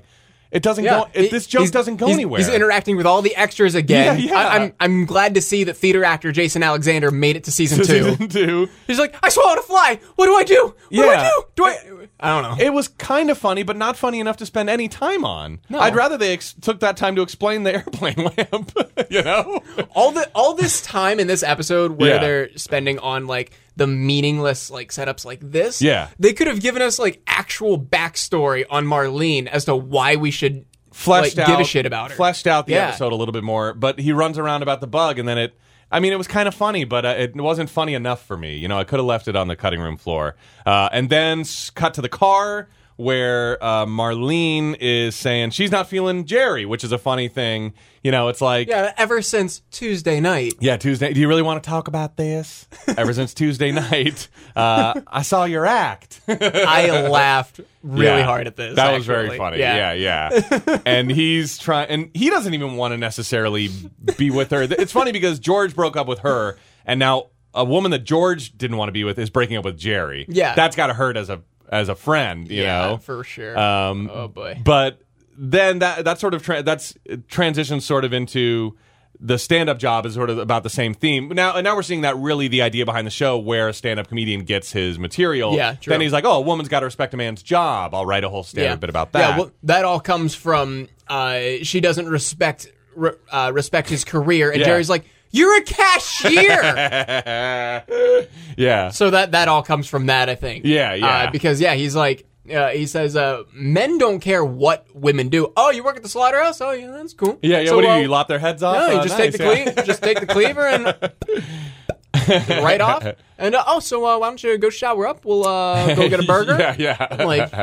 It 0.52 0.62
doesn't 0.62 0.84
go. 0.84 1.08
It, 1.14 1.30
this 1.30 1.46
joke 1.46 1.60
he's- 1.62 1.70
doesn't 1.70 1.96
go 1.96 2.06
he's- 2.06 2.16
anywhere. 2.16 2.38
He's 2.38 2.48
interacting 2.48 2.96
with 2.96 3.06
all 3.06 3.22
the 3.22 3.34
extras 3.34 3.74
again. 3.74 4.18
Yeah, 4.20 4.24
yeah. 4.26 4.38
I, 4.38 4.56
am 4.64 4.72
I'm 4.80 5.04
glad 5.06 5.34
to 5.34 5.40
see 5.40 5.64
that 5.64 5.74
theater 5.78 6.04
actor 6.04 6.30
Jason 6.30 6.62
Alexander 6.62 7.10
made 7.10 7.36
it 7.36 7.44
to 7.44 7.50
season 7.50 7.78
two. 7.78 7.84
Season 8.10 8.28
two. 8.28 8.68
He's 8.86 8.98
like, 8.98 9.16
I 9.22 9.30
swallowed 9.30 9.58
a 9.58 9.62
fly. 9.62 9.98
What 10.16 10.26
do 10.26 10.34
I 10.34 10.44
do? 10.44 10.74
What 10.90 10.90
do 10.90 11.08
I 11.08 11.14
Yeah. 11.14 11.30
do? 11.30 11.44
Do 11.56 11.64
I? 11.64 11.76
I 12.20 12.28
don't 12.40 12.58
know. 12.58 12.64
It 12.64 12.72
was 12.72 12.86
kind 12.88 13.30
of 13.30 13.38
funny, 13.38 13.62
but 13.62 13.76
not 13.76 13.96
funny 13.96 14.20
enough 14.20 14.36
to 14.36 14.46
spend 14.46 14.68
any 14.70 14.88
time 14.88 15.24
on. 15.24 15.58
No. 15.70 15.80
I'd 15.80 15.96
rather 15.96 16.16
they 16.18 16.34
ex- 16.34 16.52
took 16.60 16.80
that 16.80 16.96
time 16.98 17.16
to 17.16 17.22
explain 17.22 17.62
the 17.62 17.72
airplane 17.76 18.14
lamp. 18.16 18.72
you 19.10 19.22
know? 19.22 19.60
all 19.94 20.12
the 20.12 20.30
all 20.34 20.54
this 20.54 20.82
time 20.82 21.18
in 21.18 21.26
this 21.28 21.42
episode 21.42 21.92
where 21.92 22.16
Yeah. 22.16 22.20
they're 22.20 22.58
spending 22.58 22.98
on 22.98 23.26
like 23.26 23.52
the 23.76 23.86
meaningless 23.86 24.70
like 24.70 24.90
setups 24.90 25.24
like 25.24 25.40
this. 25.40 25.80
Yeah. 25.80 26.08
They 26.18 26.32
could 26.32 26.46
have 26.46 26.60
given 26.60 26.82
us 26.82 26.98
like 26.98 27.22
actual 27.26 27.78
backstory 27.78 28.64
on 28.70 28.84
Marlene 28.86 29.46
as 29.46 29.64
to 29.66 29.74
why 29.76 30.16
we 30.16 30.30
should 30.30 30.66
fleshed 30.92 31.36
like, 31.36 31.48
out, 31.48 31.52
give 31.52 31.60
a 31.60 31.64
shit 31.64 31.86
about 31.86 32.10
her. 32.10 32.16
Fleshed 32.16 32.46
out 32.46 32.66
the 32.66 32.72
Yeah. 32.74 32.88
episode 32.88 33.12
a 33.12 33.16
little 33.16 33.32
bit 33.32 33.44
more, 33.44 33.72
but 33.74 33.98
he 33.98 34.12
runs 34.12 34.38
around 34.38 34.62
about 34.62 34.80
the 34.80 34.86
bug, 34.86 35.18
and 35.18 35.26
then 35.28 35.38
it. 35.38 35.58
I 35.90 36.00
mean, 36.00 36.14
it 36.14 36.16
was 36.16 36.26
kind 36.28 36.48
of 36.48 36.54
funny, 36.54 36.84
but 36.84 37.04
uh, 37.04 37.14
it 37.18 37.36
wasn't 37.36 37.68
funny 37.68 37.92
enough 37.92 38.24
for 38.24 38.34
me. 38.36 38.56
You 38.56 38.66
know, 38.66 38.78
I 38.78 38.84
could 38.84 38.98
have 38.98 39.04
left 39.04 39.28
it 39.28 39.36
on 39.36 39.48
the 39.48 39.56
cutting 39.56 39.78
room 39.80 39.98
floor, 39.98 40.36
uh, 40.64 40.88
and 40.90 41.10
then 41.10 41.44
cut 41.74 41.94
to 41.94 42.00
the 42.02 42.08
car 42.08 42.68
where 42.96 43.62
uh, 43.62 43.86
Marlene 43.86 44.76
is 44.80 45.14
saying 45.16 45.50
she's 45.50 45.70
not 45.70 45.88
feeling 45.88 46.24
Jerry, 46.24 46.64
which 46.66 46.84
is 46.84 46.92
a 46.92 46.98
funny 46.98 47.28
thing. 47.28 47.74
You 48.02 48.10
know, 48.10 48.28
it's 48.28 48.40
like. 48.40 48.68
Yeah, 48.68 48.92
ever 48.96 49.22
since 49.22 49.60
Tuesday 49.70 50.18
night. 50.20 50.54
Yeah, 50.60 50.76
Tuesday. 50.76 51.12
Do 51.12 51.20
you 51.20 51.28
really 51.28 51.42
want 51.42 51.62
to 51.62 51.68
talk 51.68 51.88
about 51.88 52.16
this? 52.16 52.66
Ever 52.96 53.12
since 53.12 53.32
Tuesday 53.34 53.70
night, 53.90 54.28
uh, 54.56 55.00
I 55.06 55.22
saw 55.22 55.44
your 55.44 55.66
act. 55.66 56.20
I 56.28 57.06
laughed 57.08 57.60
really 57.82 58.06
Yeah. 58.06 58.22
hard 58.24 58.46
at 58.46 58.56
this. 58.56 58.76
That 58.76 58.92
was 58.92 59.06
very 59.06 59.24
actually. 59.26 59.38
funny. 59.38 59.58
Yeah, 59.58 59.92
yeah. 59.92 60.78
and 60.86 61.10
he's 61.10 61.58
trying, 61.58 61.88
and 61.88 62.10
he 62.14 62.28
doesn't 62.30 62.54
even 62.54 62.74
want 62.76 62.92
to 62.92 62.98
necessarily 62.98 63.68
be 64.16 64.30
with 64.30 64.50
her. 64.50 64.62
It's 64.62 64.92
funny 64.92 65.12
because 65.12 65.38
George 65.38 65.74
broke 65.76 65.96
up 65.96 66.06
with 66.08 66.20
her, 66.20 66.56
and 66.84 66.98
now 66.98 67.28
a 67.54 67.64
woman 67.64 67.90
that 67.90 68.02
George 68.04 68.56
didn't 68.56 68.78
want 68.78 68.88
to 68.88 68.92
be 68.92 69.04
with 69.04 69.18
is 69.18 69.28
breaking 69.30 69.56
up 69.58 69.64
with 69.64 69.76
Jerry. 69.78 70.24
Yeah. 70.28 70.54
that's 70.54 70.74
got 70.74 70.86
to 70.86 70.94
hurt 70.94 71.16
as 71.18 71.28
a 71.28 71.42
as 71.72 71.88
a 71.88 71.94
friend, 71.96 72.48
you 72.48 72.62
Yeah, 72.62 72.82
know. 72.82 72.96
for 72.98 73.24
sure. 73.24 73.58
Um, 73.58 74.08
oh 74.12 74.28
boy. 74.28 74.60
But 74.62 75.00
then 75.36 75.80
that 75.80 76.04
that 76.04 76.20
sort 76.20 76.34
of 76.34 76.42
tra- 76.44 76.62
that's 76.62 76.94
transitions 77.28 77.84
sort 77.84 78.04
of 78.04 78.12
into 78.12 78.76
the 79.24 79.38
stand-up 79.38 79.78
job 79.78 80.04
is 80.04 80.14
sort 80.14 80.30
of 80.30 80.38
about 80.38 80.64
the 80.64 80.70
same 80.70 80.94
theme. 80.94 81.28
Now 81.28 81.54
and 81.56 81.64
now 81.64 81.74
we're 81.76 81.82
seeing 81.82 82.00
that 82.02 82.16
really 82.16 82.48
the 82.48 82.60
idea 82.62 82.84
behind 82.84 83.06
the 83.06 83.10
show 83.10 83.38
where 83.38 83.68
a 83.68 83.72
stand-up 83.72 84.08
comedian 84.08 84.44
gets 84.44 84.72
his 84.72 84.98
material. 84.98 85.54
Yeah, 85.54 85.74
true. 85.74 85.92
Then 85.92 86.00
he's 86.00 86.12
like, 86.12 86.24
"Oh, 86.24 86.32
a 86.38 86.40
woman's 86.40 86.68
got 86.68 86.80
to 86.80 86.86
respect 86.86 87.14
a 87.14 87.16
man's 87.16 87.42
job. 87.42 87.94
I'll 87.94 88.04
write 88.06 88.24
a 88.24 88.28
whole 88.28 88.42
stand-up 88.42 88.80
bit 88.80 88.90
about 88.90 89.12
that." 89.12 89.18
Yeah, 89.30 89.38
well, 89.38 89.50
that 89.62 89.84
all 89.84 90.00
comes 90.00 90.34
from 90.34 90.88
uh, 91.08 91.38
she 91.62 91.80
doesn't 91.80 92.08
respect 92.08 92.66
re- 92.96 93.12
uh, 93.30 93.50
respect 93.54 93.88
his 93.88 94.04
career, 94.04 94.50
and 94.50 94.60
Yeah. 94.60 94.66
Jerry's 94.66 94.90
like, 94.90 95.04
"You're 95.32 95.56
a 95.58 95.62
cashier." 95.62 96.62
yeah. 98.56 98.90
so 98.90 99.10
that 99.10 99.32
that 99.32 99.48
all 99.48 99.62
comes 99.62 99.88
from 99.88 100.06
that, 100.06 100.28
I 100.28 100.34
think. 100.36 100.64
Yeah, 100.64 100.94
yeah. 100.94 101.06
Uh, 101.06 101.30
because 101.30 101.60
yeah, 101.60 101.74
he's 101.74 101.96
like. 101.96 102.26
Uh, 102.52 102.70
he 102.70 102.86
says, 102.86 103.14
uh, 103.14 103.44
"Men 103.52 103.98
don't 103.98 104.18
care 104.18 104.44
what 104.44 104.84
women 104.92 105.28
do. 105.28 105.52
Oh, 105.56 105.70
you 105.70 105.84
work 105.84 105.96
at 105.96 106.02
the 106.02 106.08
slaughterhouse? 106.08 106.60
Oh, 106.60 106.72
yeah, 106.72 106.90
that's 106.90 107.14
cool. 107.14 107.38
Yeah, 107.40 107.60
yeah. 107.60 107.68
So, 107.68 107.76
what 107.76 107.82
do 107.82 107.88
you, 107.92 108.00
you 108.02 108.08
lop 108.08 108.26
their 108.26 108.40
heads 108.40 108.64
off? 108.64 108.74
No, 108.78 108.88
you 108.94 108.98
Oh, 108.98 109.02
just 109.04 109.16
nice, 109.16 109.30
take 109.30 109.38
the 109.40 109.44
yeah. 109.44 109.72
cle- 109.72 109.84
just 109.84 110.02
take 110.02 110.18
the 110.18 110.26
cleaver 110.26 110.66
and 110.66 110.84
right 112.64 112.80
off. 112.80 113.06
And 113.38 113.54
uh, 113.54 113.62
oh, 113.68 113.78
so 113.78 114.04
uh, 114.04 114.18
why 114.18 114.26
don't 114.28 114.42
you 114.42 114.58
go 114.58 114.70
shower 114.70 115.06
up? 115.06 115.24
We'll 115.24 115.46
uh, 115.46 115.94
go 115.94 116.08
get 116.08 116.18
a 116.18 116.24
burger. 116.26 116.56
yeah, 116.58 116.74
yeah. 116.78 117.06
I'm 117.12 117.26
like, 117.28 117.54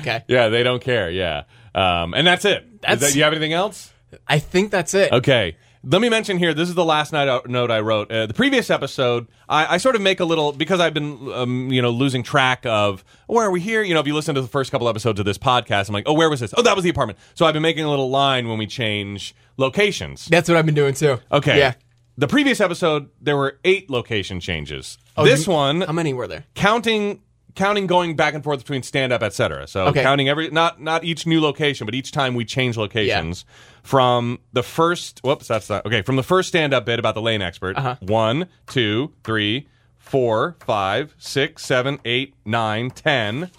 okay. 0.00 0.22
yeah, 0.28 0.48
they 0.50 0.62
don't 0.62 0.82
care. 0.82 1.10
Yeah, 1.10 1.44
um, 1.74 2.12
and 2.12 2.26
that's 2.26 2.44
it. 2.44 2.82
That's- 2.82 3.00
that- 3.00 3.14
you 3.16 3.22
have 3.22 3.32
anything 3.32 3.54
else? 3.54 3.90
I 4.28 4.38
think 4.38 4.70
that's 4.70 4.92
it. 4.92 5.12
Okay. 5.12 5.56
Let 5.88 6.00
me 6.02 6.08
mention 6.08 6.36
here. 6.38 6.52
This 6.52 6.68
is 6.68 6.74
the 6.74 6.84
last 6.84 7.12
night 7.12 7.48
note 7.48 7.70
I 7.70 7.78
wrote. 7.78 8.10
Uh, 8.10 8.26
the 8.26 8.34
previous 8.34 8.70
episode, 8.70 9.28
I, 9.48 9.74
I 9.74 9.76
sort 9.76 9.94
of 9.94 10.02
make 10.02 10.18
a 10.18 10.24
little 10.24 10.50
because 10.50 10.80
I've 10.80 10.92
been, 10.94 11.30
um, 11.32 11.70
you 11.70 11.80
know, 11.80 11.90
losing 11.90 12.24
track 12.24 12.66
of 12.66 13.04
where 13.28 13.46
are 13.46 13.52
we 13.52 13.60
here. 13.60 13.82
You 13.84 13.94
know, 13.94 14.00
if 14.00 14.06
you 14.08 14.14
listen 14.14 14.34
to 14.34 14.40
the 14.40 14.48
first 14.48 14.72
couple 14.72 14.88
episodes 14.88 15.20
of 15.20 15.26
this 15.26 15.38
podcast, 15.38 15.88
I'm 15.88 15.92
like, 15.92 16.08
oh, 16.08 16.12
where 16.14 16.28
was 16.28 16.40
this? 16.40 16.52
Oh, 16.56 16.62
that 16.62 16.74
was 16.74 16.82
the 16.82 16.90
apartment. 16.90 17.20
So 17.34 17.46
I've 17.46 17.52
been 17.52 17.62
making 17.62 17.84
a 17.84 17.90
little 17.90 18.10
line 18.10 18.48
when 18.48 18.58
we 18.58 18.66
change 18.66 19.32
locations. 19.58 20.26
That's 20.26 20.48
what 20.48 20.58
I've 20.58 20.66
been 20.66 20.74
doing 20.74 20.94
too. 20.94 21.20
Okay. 21.30 21.56
Yeah. 21.56 21.74
The 22.18 22.26
previous 22.26 22.60
episode, 22.60 23.08
there 23.20 23.36
were 23.36 23.60
eight 23.64 23.88
location 23.88 24.40
changes. 24.40 24.98
Oh, 25.16 25.24
this 25.24 25.46
you- 25.46 25.52
one, 25.52 25.82
How 25.82 25.92
many 25.92 26.12
were 26.14 26.26
there? 26.26 26.46
counting 26.56 27.22
counting 27.54 27.86
going 27.86 28.14
back 28.14 28.34
and 28.34 28.44
forth 28.44 28.58
between 28.58 28.82
stand 28.82 29.14
up 29.14 29.22
etc 29.22 29.66
so 29.66 29.86
Okay. 29.86 30.02
counting 30.02 30.28
every 30.28 30.50
not 30.50 30.78
not 30.78 31.04
each 31.04 31.26
new 31.26 31.40
location 31.40 31.86
but 31.86 31.94
each 31.94 32.12
time 32.12 32.34
we 32.34 32.44
change 32.44 32.76
locations 32.76 33.46
from 33.86 34.38
the 34.52 34.62
first 34.64 35.20
whoops 35.22 35.46
that's 35.48 35.70
not 35.70 35.86
okay 35.86 36.02
from 36.02 36.16
the 36.16 36.22
first 36.22 36.48
stand 36.48 36.74
up 36.74 36.84
bit 36.84 36.98
about 36.98 37.14
the 37.14 37.22
lane 37.22 37.40
expert 37.40 37.76
Uh-huh. 37.76 37.94
one 38.00 38.48
two 38.66 39.12
three 39.22 39.68
four 39.96 40.56
five 40.66 41.14
six 41.18 41.64
seven 41.64 41.98
eight 42.04 42.34
nine 42.44 42.90
ten 42.90 43.50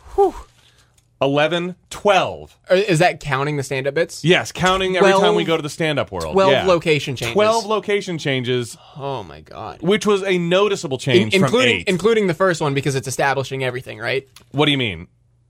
eleven 1.21 1.75
twelve 1.89 2.57
Or 2.69 2.75
is 2.75 2.99
that 2.99 3.19
counting 3.19 3.57
the 3.57 3.63
stand-up 3.63 3.93
bits? 3.95 4.23
yes 4.23 4.51
counting 4.51 4.95
every 4.97 5.11
time 5.13 5.33
we 5.35 5.43
go 5.45 5.55
to 5.57 5.63
the 5.63 5.69
stand 5.69 5.97
up 5.97 6.11
world 6.11 6.33
12 6.33 6.51
Yeah. 6.51 6.65
location 6.67 7.15
changes. 7.15 7.33
12 7.33 7.65
location 7.65 8.17
changes 8.19 8.77
Oh 8.95 9.23
my 9.23 9.41
god. 9.41 9.81
which 9.81 10.05
was 10.05 10.23
a 10.23 10.37
noticeable 10.37 10.97
change 10.99 11.33
In- 11.33 11.39
from 11.39 11.45
including 11.47 11.83
including 11.87 12.27
the 12.27 12.33
first 12.35 12.61
one 12.61 12.73
because 12.75 12.95
it's 12.95 13.07
establishing 13.07 13.63
everything, 13.63 13.97
right? 13.97 14.27
what 14.51 14.65
do 14.65 14.71
you 14.71 14.77
mean 14.77 15.07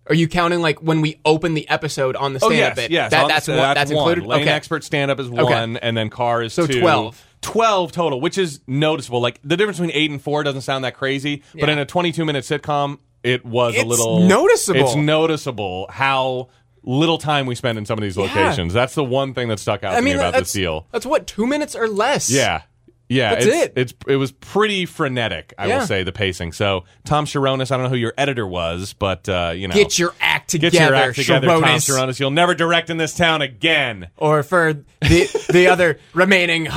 Are 0.10 0.16
you 0.16 0.28
counting 0.28 0.62
like 0.62 0.82
when 0.82 1.02
we 1.02 1.20
open 1.26 1.54
the 1.54 1.68
episode 1.70 2.16
on 2.16 2.34
the 2.34 2.40
Oh 2.42 2.50
stand-up 2.50 2.54
oh, 2.54 2.68
yes, 2.68 2.76
bit? 2.76 2.92
yes. 2.92 3.12
That, 3.12 3.28
that's 3.28 3.48
one, 3.48 3.58
that's 3.58 3.92
one. 3.92 3.98
included. 4.00 4.26
Lane 4.26 4.42
okay. 4.44 4.52
expert 4.52 4.84
stand 4.84 5.12
up 5.12 5.20
is 5.20 5.30
one, 5.30 5.78
and 5.78 5.98
then 5.98 6.10
car 6.10 6.42
is 6.42 6.54
So 6.54 6.68
two. 6.68 6.80
12. 6.80 7.24
12 7.42 7.92
total, 7.92 8.20
which 8.20 8.38
is 8.38 8.62
noticeable. 8.68 9.22
Like 9.22 9.40
the 9.44 9.56
difference 9.58 9.80
between 9.80 9.96
eight 9.96 10.10
and 10.12 10.22
four 10.22 10.44
doesn't 10.44 10.62
sound 10.62 10.84
that 10.86 10.96
crazy, 10.96 11.44
but 11.60 11.70
in 11.70 11.78
a 11.78 11.86
22 11.86 12.26
minute 12.26 12.44
sitcom, 12.44 13.00
it 13.24 13.46
was 13.46 13.76
a 13.76 13.84
little 13.84 14.28
noticeable. 14.28 14.82
It's 14.82 14.96
noticeable 14.96 15.88
how 15.90 16.50
little 16.84 17.18
time 17.18 17.46
we 17.46 17.56
spend 17.56 17.78
in 17.78 17.86
some 17.86 18.00
of 18.00 18.02
these 18.02 18.18
locations. 18.18 18.74
That's 18.74 18.96
the 18.96 19.04
one 19.04 19.34
thing 19.34 19.50
that 19.50 19.60
stuck 19.60 19.84
out 19.84 19.94
I 19.94 19.98
to 19.98 20.02
mean, 20.02 20.16
me 20.16 20.20
about 20.20 20.34
this 20.34 20.54
deal. 20.54 20.88
That's 20.92 21.06
what 21.06 21.28
two 21.28 21.46
minutes 21.46 21.76
or 21.76 21.88
less. 21.88 22.30
Yeah. 22.30 22.62
Yeah, 23.10 23.36
That's 23.36 23.46
it's, 23.46 23.56
it. 23.56 23.74
It's 23.78 23.94
it 24.08 24.16
was 24.18 24.34
pretty 24.34 24.86
frenetic, 24.86 25.54
I 25.58 25.68
Yeah. 25.68 25.80
will 25.80 25.86
say, 25.88 26.04
the 26.04 26.12
pacing. 26.12 26.52
So 26.52 26.84
Tom 27.06 27.26
Cherones, 27.26 27.72
I 27.72 27.78
don't 27.78 27.84
know 27.86 27.90
who 27.90 27.96
your 27.96 28.14
editor 28.18 28.46
was, 28.46 28.92
but 28.94 29.30
uh, 29.30 29.54
you 29.56 29.68
know, 29.70 29.74
Get 29.76 29.98
your 29.98 30.14
act 30.20 30.50
together, 30.50 30.72
get 30.72 30.86
your 30.90 30.96
act 30.96 31.16
together, 31.16 31.48
Tom 31.48 31.62
Cherones. 31.64 31.86
Cherones. 31.86 32.20
You'll 32.20 32.32
never 32.32 32.54
direct 32.54 32.90
in 32.90 32.98
this 32.98 33.16
town 33.16 33.42
again. 33.42 34.08
Or 34.18 34.44
for 34.44 34.74
the 35.02 35.46
the 35.52 35.68
other 35.70 36.00
remaining 36.14 36.64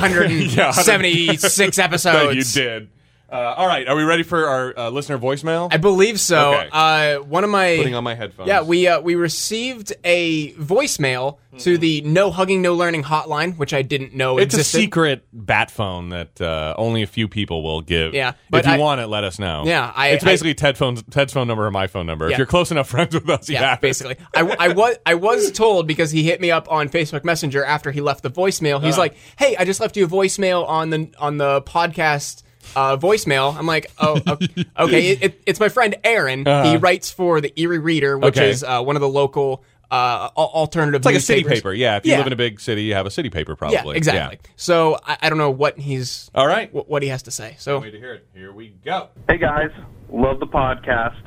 176 0.65 1.75
that 1.75 1.79
episodes. 1.83 2.55
you 2.55 2.61
did. 2.63 2.89
Uh, 3.31 3.53
all 3.55 3.65
right, 3.67 3.87
are 3.87 3.95
we 3.95 4.03
ready 4.03 4.23
for 4.23 4.45
our 4.45 4.77
uh, 4.77 4.89
listener 4.89 5.17
voicemail? 5.17 5.69
I 5.71 5.77
believe 5.77 6.19
so. 6.19 6.53
Okay. 6.53 6.69
Uh, 6.71 7.19
one 7.21 7.45
of 7.45 7.49
my 7.49 7.77
Putting 7.77 7.95
on 7.95 8.03
my 8.03 8.13
headphones. 8.13 8.47
Yeah, 8.49 8.61
we 8.63 8.87
uh, 8.87 8.99
we 8.99 9.15
received 9.15 9.93
a 10.03 10.51
voicemail 10.55 11.37
to 11.59 11.77
the 11.77 12.01
No 12.01 12.29
Hugging 12.31 12.61
No 12.61 12.73
Learning 12.75 13.03
hotline, 13.03 13.57
which 13.57 13.73
I 13.73 13.83
didn't 13.83 14.13
know 14.13 14.37
it's 14.37 14.53
a 14.55 14.63
secret 14.65 15.25
bat 15.31 15.71
phone 15.71 16.09
that 16.09 16.41
uh, 16.41 16.75
only 16.77 17.03
a 17.03 17.07
few 17.07 17.29
people 17.29 17.63
will 17.63 17.79
give. 17.81 18.13
Yeah, 18.13 18.33
but 18.49 18.61
if 18.61 18.67
you 18.67 18.73
I- 18.73 18.77
want 18.77 18.99
it, 18.99 19.07
let 19.07 19.23
us 19.23 19.39
know. 19.39 19.63
Yeah, 19.65 19.93
I- 19.95 20.09
it's 20.09 20.23
basically 20.25 20.53
Ted 20.53 20.77
phone's, 20.77 21.01
Ted's 21.03 21.31
phone 21.31 21.47
number 21.47 21.65
or 21.65 21.71
my 21.71 21.87
phone 21.87 22.05
number. 22.05 22.29
If 22.29 22.37
you're 22.37 22.45
close 22.47 22.69
enough 22.71 22.89
friends 22.95 23.13
with 23.13 23.29
us, 23.29 23.47
you 23.47 23.53
Yeah, 23.53 23.69
have 23.69 23.77
it. 23.77 23.81
basically. 23.81 24.17
I, 24.35 24.41
I 24.59 24.67
was 24.73 24.97
I 25.05 25.13
was 25.15 25.51
told 25.51 25.87
because 25.87 26.11
he 26.11 26.23
hit 26.23 26.41
me 26.41 26.51
up 26.51 26.69
on 26.69 26.89
Facebook 26.89 27.23
Messenger 27.23 27.63
after 27.63 27.91
he 27.91 28.01
left 28.01 28.23
the 28.23 28.31
voicemail. 28.31 28.81
He's 28.83 28.93
Uh-huh. 28.95 29.01
like, 29.03 29.15
"Hey, 29.37 29.55
I 29.57 29.63
just 29.63 29.79
left 29.79 29.95
you 29.95 30.03
a 30.03 30.07
voicemail 30.09 30.67
on 30.67 30.89
the 30.89 31.11
on 31.17 31.37
the 31.37 31.61
podcast." 31.61 32.43
Uh, 32.75 32.97
voicemail. 32.97 33.55
I'm 33.55 33.65
like, 33.65 33.91
oh, 33.99 34.19
okay. 34.27 34.65
okay. 34.79 35.07
It, 35.11 35.23
it, 35.23 35.41
it's 35.45 35.59
my 35.59 35.69
friend 35.69 35.95
Aaron. 36.03 36.39
He 36.45 36.77
writes 36.77 37.11
for 37.11 37.41
the 37.41 37.51
Erie 37.59 37.79
Reader, 37.79 38.17
which 38.17 38.37
Uh-huh. 38.37 38.43
Okay. 38.45 38.49
is 38.51 38.63
uh, 38.63 38.81
one 38.81 38.95
of 38.95 39.01
the 39.01 39.09
local 39.09 39.63
uh, 39.89 40.29
alternative. 40.37 40.99
It's 40.99 41.05
like 41.05 41.15
a 41.15 41.19
city 41.19 41.43
paper. 41.43 41.73
Yeah, 41.73 41.97
if 41.97 42.05
you 42.05 42.11
Yeah. 42.13 42.19
live 42.19 42.27
in 42.27 42.33
a 42.33 42.37
big 42.37 42.61
city, 42.61 42.83
you 42.83 42.93
have 42.93 43.05
a 43.05 43.11
city 43.11 43.29
paper 43.29 43.55
probably. 43.57 43.75
Yeah, 43.75 43.81
probably. 43.81 43.97
exactly. 43.97 44.39
So 44.55 44.97
I, 45.05 45.17
I 45.23 45.29
don't 45.29 45.37
know 45.37 45.51
what 45.51 45.77
he's 45.77 46.31
All 46.33 46.47
right. 46.47 46.73
what, 46.73 46.87
what 46.89 47.03
he 47.03 47.09
has 47.09 47.23
to 47.23 47.31
say. 47.31 47.55
So 47.59 47.79
Wait 47.81 47.91
to 47.91 47.97
hear 47.99 48.13
it. 48.13 48.25
Here 48.33 48.53
we 48.53 48.69
go. 48.85 49.09
Hey 49.29 49.37
guys, 49.37 49.69
love 50.09 50.39
the 50.39 50.47
podcast. 50.47 51.17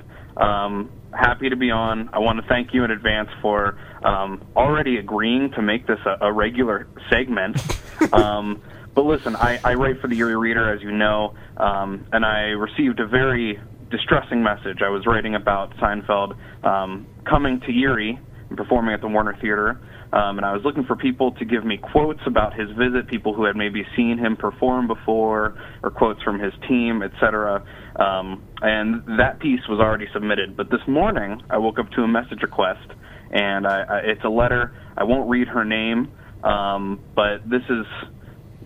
Um, 0.41 0.91
happy 1.13 1.51
to 1.51 1.57
be 1.57 1.71
on. 1.71 2.09
I 2.15 2.19
want 2.21 2.41
to 2.41 2.49
thank 2.49 2.73
you 2.73 2.85
in 2.85 2.91
advance 2.91 3.29
for 3.43 3.79
um, 4.03 4.43
already 4.57 4.97
agreeing 4.97 5.51
to 5.53 5.63
make 5.63 5.87
this 5.87 6.01
a, 6.07 6.27
a 6.27 6.33
regular 6.33 6.89
segment. 7.11 7.61
um, 8.15 8.63
but 8.95 9.05
listen, 9.05 9.37
I, 9.37 9.59
I 9.65 9.75
write 9.75 10.01
for 10.01 10.09
the 10.09 10.19
Erie 10.19 10.37
Reader, 10.37 10.73
as 10.73 10.83
you 10.83 10.93
know, 10.93 11.35
um, 11.57 12.07
and 12.13 12.25
I 12.25 12.55
received 12.55 13.01
a 13.01 13.07
very 13.07 13.59
distressing 13.91 14.43
message. 14.43 14.79
I 14.85 14.89
was 14.89 15.05
writing 15.07 15.35
about 15.35 15.75
Seinfeld 15.77 16.35
um, 16.65 17.07
coming 17.29 17.61
to 17.67 17.73
Erie 17.73 18.19
and 18.49 18.57
performing 18.57 18.95
at 18.95 19.01
the 19.01 19.09
Warner 19.09 19.37
Theater. 19.41 19.81
Um, 20.13 20.39
and 20.39 20.47
I 20.47 20.53
was 20.53 20.63
looking 20.65 20.85
for 20.85 20.95
people 20.95 21.33
to 21.33 21.45
give 21.45 21.65
me 21.65 21.77
quotes 21.77 22.21
about 22.25 22.55
his 22.55 22.69
visit, 22.79 23.09
people 23.09 23.35
who 23.35 23.45
had 23.45 23.57
maybe 23.57 23.83
seen 23.97 24.17
him 24.17 24.37
perform 24.37 24.87
before, 24.87 25.57
or 25.83 25.91
quotes 25.91 26.23
from 26.23 26.39
his 26.39 26.53
team, 26.69 27.03
etc. 27.03 27.65
Um, 27.97 28.45
and 28.63 29.03
that 29.19 29.41
piece 29.41 29.61
was 29.69 29.81
already 29.81 30.07
submitted. 30.15 30.57
But 30.57 30.71
this 30.71 30.81
morning, 30.87 31.43
I 31.51 31.59
woke 31.59 31.81
up 31.81 31.91
to 31.93 32.03
a 32.03 32.09
message 32.09 32.43
request, 32.43 32.87
and 33.33 33.67
I, 33.67 33.83
I, 33.83 33.99
it's 34.05 34.25
a 34.25 34.29
letter. 34.29 34.77
I 34.97 35.03
won't 35.03 35.29
read 35.29 35.49
her 35.49 35.65
name, 35.65 36.13
um, 36.45 37.01
but 37.17 37.39
this 37.51 37.63
is, 37.69 37.87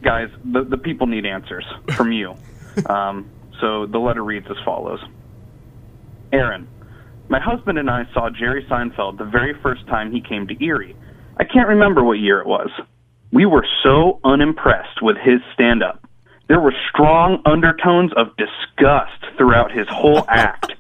guys, 0.03 0.29
the, 0.45 0.65
the 0.65 0.77
people 0.77 1.07
need 1.07 1.27
answers 1.27 1.65
from 1.95 2.13
you. 2.13 2.35
um, 2.87 3.31
so 3.61 3.87
the 3.87 3.99
letter 3.99 4.23
reads 4.23 4.47
as 4.51 4.57
follows 4.65 5.01
Aaron, 6.33 6.69
my 7.29 7.41
husband 7.41 7.79
and 7.79 7.91
I 7.91 8.05
saw 8.13 8.31
Jerry 8.31 8.65
Seinfeld 8.71 9.19
the 9.19 9.25
very 9.25 9.55
first 9.63 9.87
time 9.87 10.13
he 10.13 10.21
came 10.21 10.47
to 10.49 10.65
Erie. 10.65 10.97
I 11.37 11.45
can't 11.45 11.69
remember 11.69 12.03
what 12.03 12.19
year 12.19 12.41
it 12.41 12.47
was. 12.47 12.71
We 13.33 13.47
were 13.47 13.67
so 13.83 14.21
unimpressed 14.25 15.03
with 15.03 15.17
his 15.19 15.41
stand 15.55 15.83
up. 15.83 16.07
There 16.49 16.61
were 16.61 16.75
strong 16.91 17.43
undertones 17.45 18.13
of 18.17 18.29
disgust 18.37 19.37
throughout 19.37 19.71
his 19.71 19.87
whole 19.91 20.25
act. 20.29 20.73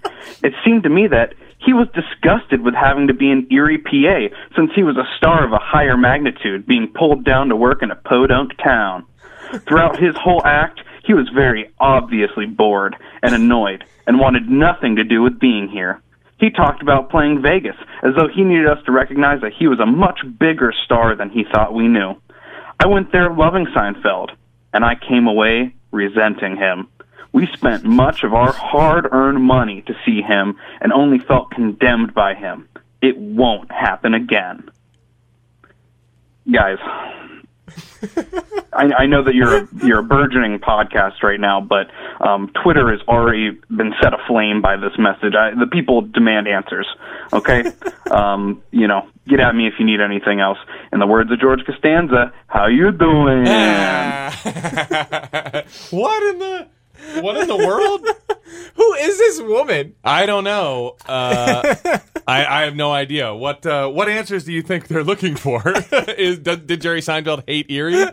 It 0.42 0.54
seemed 0.64 0.84
to 0.84 0.88
me 0.88 1.06
that 1.08 1.34
he 1.58 1.72
was 1.72 1.88
disgusted 1.94 2.62
with 2.62 2.74
having 2.74 3.08
to 3.08 3.14
be 3.14 3.30
in 3.30 3.46
Erie, 3.50 3.78
PA, 3.78 4.34
since 4.56 4.70
he 4.74 4.82
was 4.82 4.96
a 4.96 5.16
star 5.16 5.44
of 5.44 5.52
a 5.52 5.58
higher 5.58 5.96
magnitude 5.96 6.66
being 6.66 6.88
pulled 6.88 7.24
down 7.24 7.48
to 7.48 7.56
work 7.56 7.82
in 7.82 7.90
a 7.90 7.96
podunk 7.96 8.56
town. 8.62 9.04
Throughout 9.66 9.98
his 9.98 10.14
whole 10.16 10.42
act, 10.44 10.80
he 11.04 11.14
was 11.14 11.28
very 11.34 11.70
obviously 11.80 12.46
bored 12.46 12.96
and 13.22 13.34
annoyed 13.34 13.84
and 14.06 14.20
wanted 14.20 14.48
nothing 14.48 14.96
to 14.96 15.04
do 15.04 15.22
with 15.22 15.40
being 15.40 15.68
here. 15.68 16.00
He 16.38 16.50
talked 16.50 16.82
about 16.82 17.10
playing 17.10 17.42
Vegas 17.42 17.76
as 18.02 18.14
though 18.14 18.28
he 18.28 18.44
needed 18.44 18.68
us 18.68 18.84
to 18.86 18.92
recognize 18.92 19.40
that 19.40 19.54
he 19.58 19.66
was 19.66 19.80
a 19.80 19.86
much 19.86 20.20
bigger 20.38 20.72
star 20.84 21.16
than 21.16 21.30
he 21.30 21.44
thought 21.52 21.74
we 21.74 21.88
knew. 21.88 22.14
I 22.78 22.86
went 22.86 23.10
there 23.10 23.34
loving 23.34 23.66
Seinfeld, 23.66 24.30
and 24.72 24.84
I 24.84 24.94
came 24.94 25.26
away 25.26 25.74
resenting 25.90 26.56
him. 26.56 26.88
We 27.32 27.46
spent 27.54 27.84
much 27.84 28.24
of 28.24 28.34
our 28.34 28.52
hard 28.52 29.06
earned 29.10 29.42
money 29.42 29.82
to 29.82 29.94
see 30.04 30.22
him 30.22 30.58
and 30.80 30.92
only 30.92 31.18
felt 31.18 31.50
condemned 31.50 32.14
by 32.14 32.34
him. 32.34 32.68
It 33.00 33.16
won't 33.16 33.70
happen 33.70 34.14
again. 34.14 34.70
Guys, 36.50 36.78
I, 38.72 38.92
I 39.00 39.06
know 39.06 39.22
that 39.24 39.34
you're 39.34 39.64
a, 39.64 39.68
you're 39.84 39.98
a 40.00 40.04
burgeoning 40.04 40.58
podcast 40.60 41.22
right 41.22 41.40
now, 41.40 41.60
but 41.60 41.90
um, 42.20 42.50
Twitter 42.62 42.90
has 42.90 43.00
already 43.08 43.58
been 43.68 43.92
set 44.00 44.12
aflame 44.14 44.62
by 44.62 44.76
this 44.76 44.92
message. 44.98 45.34
I, 45.34 45.50
the 45.58 45.66
people 45.66 46.02
demand 46.02 46.48
answers. 46.48 46.86
Okay, 47.32 47.64
um, 48.10 48.62
you 48.70 48.86
know, 48.86 49.08
get 49.26 49.40
at 49.40 49.54
me 49.54 49.66
if 49.66 49.74
you 49.78 49.84
need 49.84 50.00
anything 50.00 50.40
else. 50.40 50.58
In 50.92 51.00
the 51.00 51.06
words 51.06 51.30
of 51.30 51.40
George 51.40 51.64
Costanza, 51.66 52.32
"How 52.46 52.66
you 52.66 52.92
doing?" 52.92 53.44
what 55.90 56.22
in 56.22 56.38
the 56.38 56.66
what 57.20 57.36
in 57.36 57.48
the 57.48 57.56
world? 57.56 58.06
who 58.74 58.94
is 58.94 59.18
this 59.18 59.40
woman? 59.42 59.94
I 60.04 60.26
don't 60.26 60.44
know. 60.44 60.96
Uh, 61.06 61.76
I, 62.26 62.44
I 62.46 62.62
have 62.62 62.76
no 62.76 62.92
idea. 62.92 63.34
What 63.34 63.64
uh, 63.66 63.88
what 63.88 64.08
answers 64.08 64.44
do 64.44 64.52
you 64.52 64.62
think 64.62 64.88
they're 64.88 65.04
looking 65.04 65.36
for? 65.36 65.62
Is 66.18 66.38
did, 66.40 66.66
did 66.66 66.80
Jerry 66.80 67.00
Seinfeld 67.00 67.44
hate 67.46 67.70
Erie? 67.70 68.06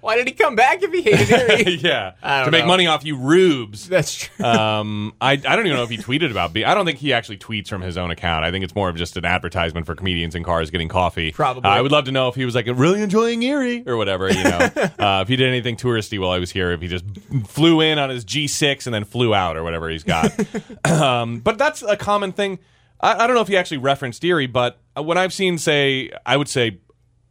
Why 0.00 0.16
did 0.16 0.26
he 0.26 0.32
come 0.32 0.54
back 0.56 0.82
if 0.82 0.92
he 0.92 1.02
hated 1.02 1.30
Erie? 1.30 1.76
yeah, 1.82 2.12
to 2.44 2.50
make 2.50 2.64
know. 2.64 2.68
money 2.68 2.86
off 2.86 3.04
you 3.04 3.16
rubes. 3.16 3.88
That's 3.88 4.14
true. 4.14 4.44
um, 4.44 5.14
I, 5.20 5.32
I 5.32 5.36
don't 5.36 5.66
even 5.66 5.76
know 5.76 5.82
if 5.82 5.90
he 5.90 5.98
tweeted 5.98 6.30
about 6.30 6.54
me. 6.54 6.64
I 6.64 6.74
don't 6.74 6.86
think 6.86 6.98
he 6.98 7.12
actually 7.12 7.38
tweets 7.38 7.68
from 7.68 7.82
his 7.82 7.96
own 7.96 8.10
account. 8.10 8.44
I 8.44 8.50
think 8.50 8.64
it's 8.64 8.74
more 8.74 8.88
of 8.88 8.96
just 8.96 9.16
an 9.16 9.24
advertisement 9.24 9.86
for 9.86 9.94
comedians 9.94 10.34
in 10.34 10.44
cars 10.44 10.70
getting 10.70 10.88
coffee. 10.88 11.32
Probably. 11.32 11.68
Uh, 11.68 11.74
I 11.74 11.80
would 11.80 11.92
love 11.92 12.04
to 12.06 12.12
know 12.12 12.28
if 12.28 12.34
he 12.34 12.44
was 12.44 12.54
like 12.54 12.66
really 12.66 13.02
enjoying 13.02 13.42
Erie 13.42 13.82
or 13.86 13.96
whatever. 13.96 14.28
You 14.30 14.44
know, 14.44 14.58
uh, 14.98 15.20
if 15.22 15.28
he 15.28 15.36
did 15.36 15.48
anything 15.48 15.76
touristy 15.76 16.18
while 16.18 16.30
I 16.30 16.38
was 16.38 16.50
here, 16.50 16.72
if 16.72 16.80
he 16.80 16.88
just 16.88 17.04
flew 17.46 17.80
in 17.80 17.98
on 17.98 18.10
his 18.10 18.24
G6 18.24 18.86
and 18.86 18.94
then 18.94 19.04
flew 19.04 19.34
out 19.34 19.56
or 19.56 19.62
whatever 19.62 19.88
he's 19.88 20.04
got. 20.04 20.32
um, 20.90 21.40
but 21.40 21.58
that's 21.58 21.82
a 21.82 21.96
common 21.96 22.32
thing. 22.32 22.58
I, 23.00 23.24
I 23.24 23.26
don't 23.26 23.36
know 23.36 23.42
if 23.42 23.48
he 23.48 23.56
actually 23.56 23.78
referenced 23.78 24.22
Erie, 24.24 24.46
but 24.46 24.78
when 24.94 25.18
I've 25.18 25.32
seen, 25.32 25.58
say, 25.58 26.10
I 26.24 26.36
would 26.36 26.48
say 26.48 26.78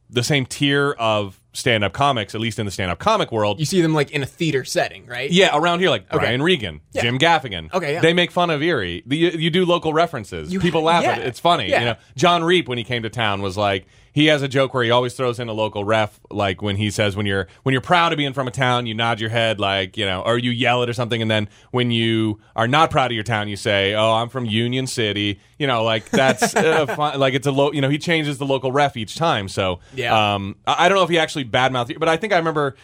the 0.09 0.23
same 0.23 0.45
tier 0.45 0.91
of 0.91 1.41
stand-up 1.55 1.93
comics, 1.93 2.35
at 2.35 2.41
least 2.41 2.59
in 2.59 2.65
the 2.65 2.71
stand-up 2.71 2.99
comic 2.99 3.31
world, 3.31 3.59
you 3.59 3.65
see 3.65 3.81
them 3.81 3.93
like 3.93 4.11
in 4.11 4.21
a 4.21 4.25
theater 4.25 4.63
setting, 4.63 5.05
right? 5.07 5.31
yeah, 5.31 5.49
around 5.57 5.79
here, 5.79 5.89
like 5.89 6.03
Okay. 6.11 6.17
Brian 6.19 6.41
Regan, 6.41 6.81
Yeah. 6.91 7.01
Jim 7.03 7.17
Gaffigan. 7.17 7.73
Okay, 7.73 7.93
yeah. 7.93 8.01
They 8.01 8.13
make 8.13 8.31
fun 8.31 8.49
of 8.49 8.61
Erie. 8.61 9.03
You, 9.07 9.29
you 9.29 9.49
do 9.49 9.65
local 9.65 9.93
references. 9.93 10.51
You- 10.51 10.59
People 10.59 10.81
laugh 10.83 11.03
at 11.05 11.19
it. 11.19 11.27
It's 11.27 11.39
funny. 11.39 11.69
Yeah. 11.69 11.79
You 11.79 11.85
know, 11.85 11.95
Jon 12.15 12.43
Reep 12.43 12.67
when 12.67 12.77
he 12.77 12.83
came 12.83 13.03
to 13.03 13.09
town 13.09 13.41
was 13.41 13.55
like 13.57 13.85
he 14.15 14.27
has 14.27 14.41
a 14.41 14.47
joke 14.47 14.73
where 14.73 14.81
he 14.81 14.91
always 14.91 15.13
throws 15.13 15.41
in 15.41 15.49
a 15.49 15.53
local 15.53 15.83
ref, 15.83 16.21
like 16.31 16.61
when 16.61 16.77
he 16.77 16.89
says 16.89 17.17
when 17.17 17.25
you're 17.25 17.49
when 17.63 17.73
you're 17.73 17.81
proud 17.81 18.13
of 18.13 18.17
being 18.17 18.31
from 18.31 18.47
a 18.47 18.51
town, 18.51 18.85
you 18.87 18.93
nod 18.93 19.19
your 19.19 19.29
head 19.29 19.59
like 19.59 19.97
you 19.97 20.05
know, 20.05 20.21
or 20.21 20.37
you 20.37 20.51
yell 20.51 20.81
it 20.83 20.89
or 20.89 20.93
something, 20.93 21.21
and 21.21 21.29
then 21.29 21.49
when 21.71 21.91
you 21.91 22.39
are 22.55 22.65
not 22.67 22.89
proud 22.91 23.11
of 23.11 23.15
your 23.15 23.25
town, 23.25 23.49
you 23.49 23.57
say, 23.57 23.93
"Oh, 23.93 24.13
I'm 24.13 24.29
from 24.29 24.45
Union 24.45 24.87
City." 24.87 25.41
You 25.59 25.67
know, 25.67 25.83
like 25.83 26.09
that's 26.11 26.55
uh, 26.55 26.85
fun, 26.85 27.19
like 27.19 27.33
it's 27.33 27.45
a 27.45 27.51
low. 27.51 27.73
You 27.73 27.81
know, 27.81 27.89
he 27.89 27.97
changes 27.97 28.37
the 28.37 28.45
local 28.45 28.71
ref 28.71 28.95
each 28.95 29.17
time. 29.17 29.49
So 29.49 29.81
Yeah. 29.93 30.35
um, 30.35 30.55
I 30.65 30.85
I 30.85 30.87
don't 30.89 30.97
know 30.97 31.03
if 31.03 31.09
he 31.09 31.19
actually 31.19 31.43
badmouthed, 31.43 31.99
but 31.99 32.07
I 32.07 32.15
think 32.15 32.31
I 32.31 32.37
remember 32.37 32.75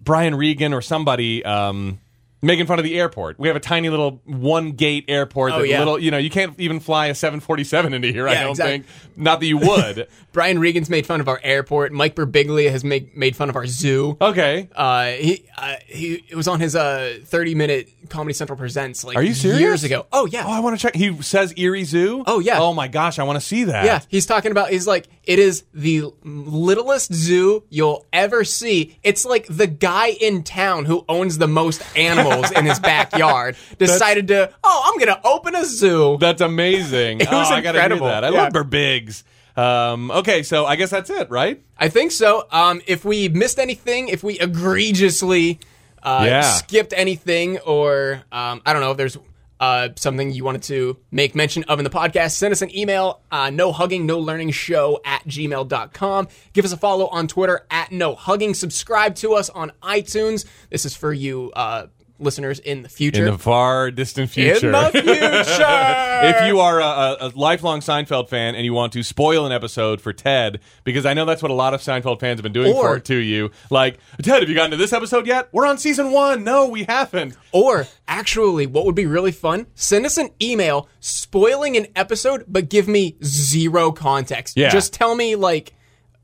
Brian 0.00 0.34
Regan 0.34 0.74
or 0.74 0.82
somebody 0.82 1.44
um, 1.44 2.00
making 2.44 2.66
fun 2.66 2.78
of 2.78 2.84
the 2.84 2.98
airport. 2.98 3.38
We 3.38 3.48
have 3.48 3.56
a 3.56 3.60
tiny 3.60 3.88
little 3.90 4.20
one 4.24 4.72
gate 4.72 5.04
airport. 5.08 5.52
Oh, 5.52 5.60
that 5.60 5.68
yeah. 5.68 5.78
little, 5.78 5.98
you 5.98 6.10
know, 6.10 6.18
you 6.18 6.30
can't 6.30 6.58
even 6.58 6.80
fly 6.80 7.06
a 7.06 7.14
747 7.14 7.94
into 7.94 8.08
here. 8.08 8.28
I 8.28 8.34
don't 8.34 8.50
exactly. 8.50 8.78
think. 8.78 8.86
Not 9.16 9.40
that 9.40 9.46
you 9.46 9.58
would. 9.58 10.08
Brian 10.32 10.58
Regan's 10.58 10.90
made 10.90 11.06
fun 11.06 11.20
of 11.20 11.28
our 11.28 11.40
airport. 11.42 11.92
Mike 11.92 12.14
Birbiglia 12.16 12.70
has 12.70 12.84
made 12.84 13.16
made 13.16 13.36
fun 13.36 13.48
of 13.48 13.56
our 13.56 13.66
zoo. 13.66 14.16
okay. 14.20 14.68
Uh, 14.74 15.12
he 15.12 15.46
uh, 15.56 15.76
he 15.86 16.24
it 16.28 16.34
was 16.34 16.48
on 16.48 16.60
his 16.60 16.74
uh 16.74 17.18
30 17.24 17.54
minute 17.54 17.88
Comedy 18.08 18.34
Central 18.34 18.58
presents 18.58 19.04
like 19.04 19.16
Are 19.16 19.22
you 19.22 19.34
serious? 19.34 19.60
years 19.60 19.84
ago. 19.84 20.06
Oh 20.12 20.26
yeah. 20.26 20.44
Oh, 20.46 20.50
I 20.52 20.60
want 20.60 20.78
to 20.78 20.82
check. 20.82 20.94
He 20.94 21.20
says 21.22 21.54
Erie 21.56 21.84
Zoo. 21.84 22.24
Oh, 22.26 22.38
yeah. 22.38 22.58
Oh 22.58 22.74
my 22.74 22.88
gosh, 22.88 23.18
I 23.18 23.22
want 23.22 23.40
to 23.40 23.44
see 23.44 23.64
that. 23.64 23.84
Yeah, 23.84 24.00
he's 24.08 24.26
talking 24.26 24.50
about. 24.50 24.70
He's 24.70 24.86
like, 24.86 25.06
it 25.24 25.38
is 25.38 25.64
the 25.72 26.12
littlest 26.24 27.12
zoo 27.12 27.62
you'll 27.70 28.04
ever 28.12 28.44
see. 28.44 28.98
It's 29.02 29.24
like 29.24 29.46
the 29.48 29.66
guy 29.66 30.08
in 30.08 30.42
town 30.42 30.84
who 30.84 31.04
owns 31.08 31.38
the 31.38 31.48
most 31.48 31.82
animals 31.96 32.33
in 32.56 32.64
his 32.66 32.78
backyard 32.80 33.56
decided 33.78 34.28
to, 34.28 34.52
oh, 34.62 34.82
I'm 34.92 34.98
gonna 34.98 35.20
open 35.24 35.54
a 35.54 35.64
zoo. 35.64 36.16
That's 36.20 36.40
amazing. 36.40 37.20
It 37.24 37.30
was 37.30 37.50
oh, 37.50 37.54
I 37.54 37.60
gotta 37.60 37.78
hear 37.78 37.84
incredible. 37.92 38.06
that. 38.08 38.24
I 38.24 38.28
Yeah. 38.30 38.42
love 38.44 38.52
Birbigs. 38.52 39.22
Um, 39.56 40.10
okay, 40.10 40.42
so 40.42 40.66
I 40.66 40.76
guess 40.76 40.90
that's 40.90 41.10
it, 41.10 41.30
right? 41.30 41.62
I 41.78 41.88
think 41.88 42.10
so. 42.10 42.46
Um, 42.50 42.80
if 42.86 43.04
we 43.04 43.28
missed 43.28 43.58
anything, 43.60 44.08
if 44.08 44.22
we 44.24 44.38
egregiously 44.40 45.60
uh, 46.02 46.24
Yeah. 46.26 46.40
skipped 46.42 46.92
anything, 46.96 47.58
or 47.60 48.22
um, 48.32 48.60
I 48.66 48.72
don't 48.72 48.82
know 48.82 48.90
if 48.90 48.96
there's 48.96 49.16
uh, 49.60 49.88
something 49.96 50.32
you 50.32 50.44
wanted 50.44 50.62
to 50.64 50.98
make 51.12 51.34
mention 51.36 51.62
of 51.64 51.78
in 51.78 51.84
the 51.84 51.90
podcast, 51.90 52.32
send 52.32 52.50
us 52.52 52.60
an 52.60 52.76
email, 52.76 53.20
uh, 53.30 53.48
no 53.50 53.70
hugging, 53.72 54.04
no 54.04 54.18
learning 54.18 54.50
show 54.50 55.00
at 55.04 55.24
gmail.com. 55.26 56.28
Give 56.52 56.64
us 56.64 56.72
a 56.72 56.76
follow 56.76 57.06
on 57.06 57.28
Twitter 57.28 57.64
at 57.70 57.92
no 57.92 58.14
hugging. 58.16 58.52
Subscribe 58.54 59.14
to 59.16 59.34
us 59.34 59.48
on 59.50 59.72
iTunes. 59.82 60.44
This 60.70 60.84
is 60.84 60.96
for 60.96 61.12
you 61.12 61.52
uh, 61.54 61.86
listeners 62.18 62.58
in 62.60 62.82
the 62.82 62.88
future. 62.88 63.26
In 63.26 63.32
the 63.32 63.38
far 63.38 63.90
distant 63.90 64.30
future. 64.30 64.66
In 64.66 64.72
the 64.72 64.90
future. 64.92 65.04
if 66.22 66.46
you 66.46 66.60
are 66.60 66.80
a, 66.80 67.16
a, 67.20 67.32
lifelong 67.34 67.80
Seinfeld 67.80 68.28
fan 68.28 68.54
and 68.54 68.64
you 68.64 68.72
want 68.72 68.92
to 68.92 69.02
spoil 69.02 69.46
an 69.46 69.52
episode 69.52 70.00
for 70.00 70.12
Ted, 70.12 70.60
because 70.84 71.04
I 71.06 71.14
know 71.14 71.24
that's 71.24 71.42
what 71.42 71.50
a 71.50 71.54
lot 71.54 71.74
of 71.74 71.80
Seinfeld 71.80 72.20
fans 72.20 72.38
have 72.38 72.42
been 72.44 72.52
doing 72.52 72.72
Or- 72.72 72.94
for 72.94 73.00
to 73.00 73.16
you, 73.16 73.50
like 73.70 73.98
Ted, 74.22 74.40
have 74.42 74.48
you 74.48 74.54
gotten 74.54 74.70
to 74.70 74.76
this 74.76 74.92
episode 74.92 75.26
yet? 75.26 75.48
We're 75.52 75.66
on 75.66 75.78
season 75.78 76.12
one. 76.12 76.44
No, 76.44 76.68
we 76.68 76.84
haven't. 76.84 77.36
Or 77.52 77.86
actually, 78.06 78.66
what 78.66 78.84
would 78.86 78.94
be 78.94 79.06
really 79.06 79.32
fun? 79.32 79.66
Send 79.74 80.06
us 80.06 80.16
an 80.16 80.30
email 80.40 80.88
spoiling 81.00 81.76
an 81.76 81.86
episode, 81.96 82.44
but 82.46 82.68
give 82.68 82.86
me 82.88 83.16
zero 83.24 83.92
context. 83.92 84.56
Yeah. 84.56 84.70
Just 84.70 84.92
tell 84.92 85.14
me 85.14 85.36
like, 85.36 85.74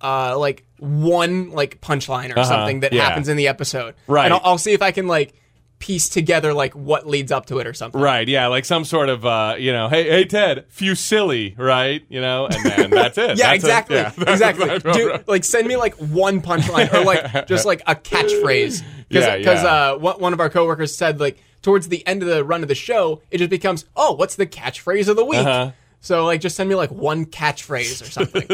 uh, 0.01 0.38
like 0.38 0.64
one 0.78 1.51
like 1.51 1.80
punchline 1.80 2.34
or 2.34 2.43
something 2.45 2.80
that 2.80 2.93
Uh-huh. 2.93 2.97
yeah. 3.03 3.09
happens 3.09 3.28
in 3.28 3.36
the 3.36 3.49
episode. 3.49 3.95
Right. 4.07 4.24
And 4.24 4.34
I'll, 4.34 4.41
I'll 4.45 4.59
see 4.59 4.72
if 4.72 4.80
I 4.82 4.93
can 4.93 5.07
like 5.07 5.34
piece 5.80 6.08
together 6.08 6.54
like 6.54 6.74
what 6.76 7.08
leads 7.08 7.32
up 7.32 7.46
to 7.46 7.58
it 7.58 7.66
or 7.66 7.72
something. 7.74 8.00
Right? 8.00 8.28
Yeah, 8.28 8.46
like 8.46 8.64
some 8.64 8.84
sort 8.84 9.08
of 9.08 9.26
uh, 9.26 9.56
you 9.58 9.72
know, 9.72 9.88
hey, 9.88 10.08
hey, 10.08 10.24
Ted, 10.26 10.66
fusilli, 10.70 11.58
right? 11.58 12.04
You 12.08 12.20
know, 12.20 12.46
and 12.46 12.64
then 12.64 12.90
that's 12.90 13.18
it. 13.18 13.38
Yeah, 13.38 13.48
That's 13.48 13.64
exactly. 13.64 13.96
it. 13.96 14.12
Yeah, 14.16 14.24
exactly. 14.32 14.68
Right. 14.68 15.26
like 15.26 15.42
send 15.42 15.66
me 15.66 15.76
like 15.76 15.94
one 15.96 16.40
punchline 16.40 16.92
or 16.94 17.04
like 17.04 17.46
just 17.48 17.66
like 17.66 17.82
a 17.88 17.96
catchphrase. 17.96 18.84
Yeah, 19.08 19.38
Because 19.38 19.64
yeah. 19.64 19.92
uh, 19.92 19.98
one 19.98 20.20
one 20.20 20.32
of 20.32 20.38
our 20.38 20.50
coworkers 20.50 20.94
said 20.96 21.18
like 21.18 21.38
towards 21.62 21.88
the 21.88 22.06
end 22.06 22.22
of 22.22 22.28
the 22.28 22.44
run 22.44 22.62
of 22.62 22.68
the 22.68 22.74
show, 22.74 23.22
it 23.30 23.38
just 23.38 23.50
becomes, 23.50 23.84
oh, 23.96 24.12
what's 24.12 24.36
the 24.36 24.46
catchphrase 24.46 25.08
of 25.08 25.16
the 25.16 25.24
week? 25.24 25.40
Uh-huh. 25.40 25.72
So 26.00 26.24
like 26.26 26.40
just 26.40 26.56
send 26.56 26.68
me 26.68 26.74
like 26.74 26.90
one 26.90 27.26
catchphrase 27.26 28.06
or 28.06 28.10
something. 28.10 28.46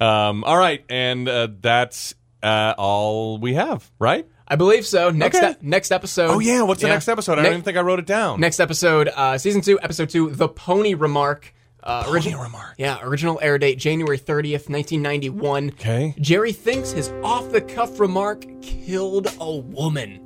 Um, 0.00 0.44
all 0.44 0.56
right, 0.56 0.84
and 0.88 1.28
uh, 1.28 1.48
that's 1.60 2.14
uh, 2.42 2.74
all 2.78 3.38
we 3.38 3.54
have, 3.54 3.90
right? 3.98 4.26
I 4.50 4.56
believe 4.56 4.86
so. 4.86 5.10
Next 5.10 5.36
Okay. 5.36 5.50
e- 5.50 5.56
next 5.60 5.92
episode. 5.92 6.30
Oh 6.30 6.38
yeah, 6.38 6.62
what's 6.62 6.80
the 6.80 6.88
next 6.88 7.06
episode? 7.08 7.34
I 7.34 7.42
Ne- 7.42 7.42
don't 7.44 7.52
even 7.52 7.64
think 7.64 7.76
I 7.76 7.82
wrote 7.82 7.98
it 7.98 8.06
down. 8.06 8.40
Next 8.40 8.60
episode, 8.60 9.08
uh, 9.14 9.36
season 9.38 9.60
two, 9.60 9.78
episode 9.82 10.08
two, 10.08 10.30
the 10.30 10.48
Pony 10.48 10.94
Remark. 10.94 11.54
Uh, 11.82 12.02
Pony 12.04 12.34
Remark. 12.34 12.74
Yeah, 12.78 12.98
original 13.02 13.38
air 13.42 13.58
date 13.58 13.76
January 13.78 14.18
thirtieth, 14.18 14.68
nineteen 14.68 15.00
ninety 15.02 15.28
one. 15.30 15.68
Okay. 15.78 16.14
Jerry 16.18 16.52
thinks 16.52 16.90
his 16.92 17.10
off 17.22 17.50
the 17.52 17.60
cuff 17.60 18.00
remark 18.00 18.44
killed 18.62 19.28
a 19.40 19.54
woman. 19.56 20.16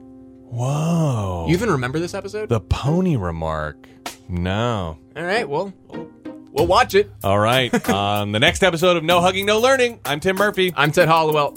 Whoa. 0.50 1.46
You 1.48 1.54
even 1.54 1.70
remember 1.70 1.98
this 1.98 2.14
episode? 2.14 2.48
the 2.48 2.60
pony 2.60 3.16
remark. 3.16 3.86
No. 4.28 4.98
All 5.16 5.22
right, 5.22 5.48
well, 5.48 5.72
we'll, 5.88 6.10
we'll 6.52 6.66
watch 6.66 6.94
it. 6.94 7.10
All 7.24 7.38
right. 7.38 7.72
On 7.90 8.32
the 8.32 8.40
next 8.40 8.62
episode 8.62 8.96
of 8.96 9.04
No 9.04 9.20
Hugging, 9.20 9.46
No 9.46 9.58
Learning, 9.60 9.98
I'm 10.04 10.20
Tim 10.20 10.36
Murphy. 10.36 10.72
I'm 10.76 10.92
Ted 10.92 11.08
Hollowell. 11.08 11.56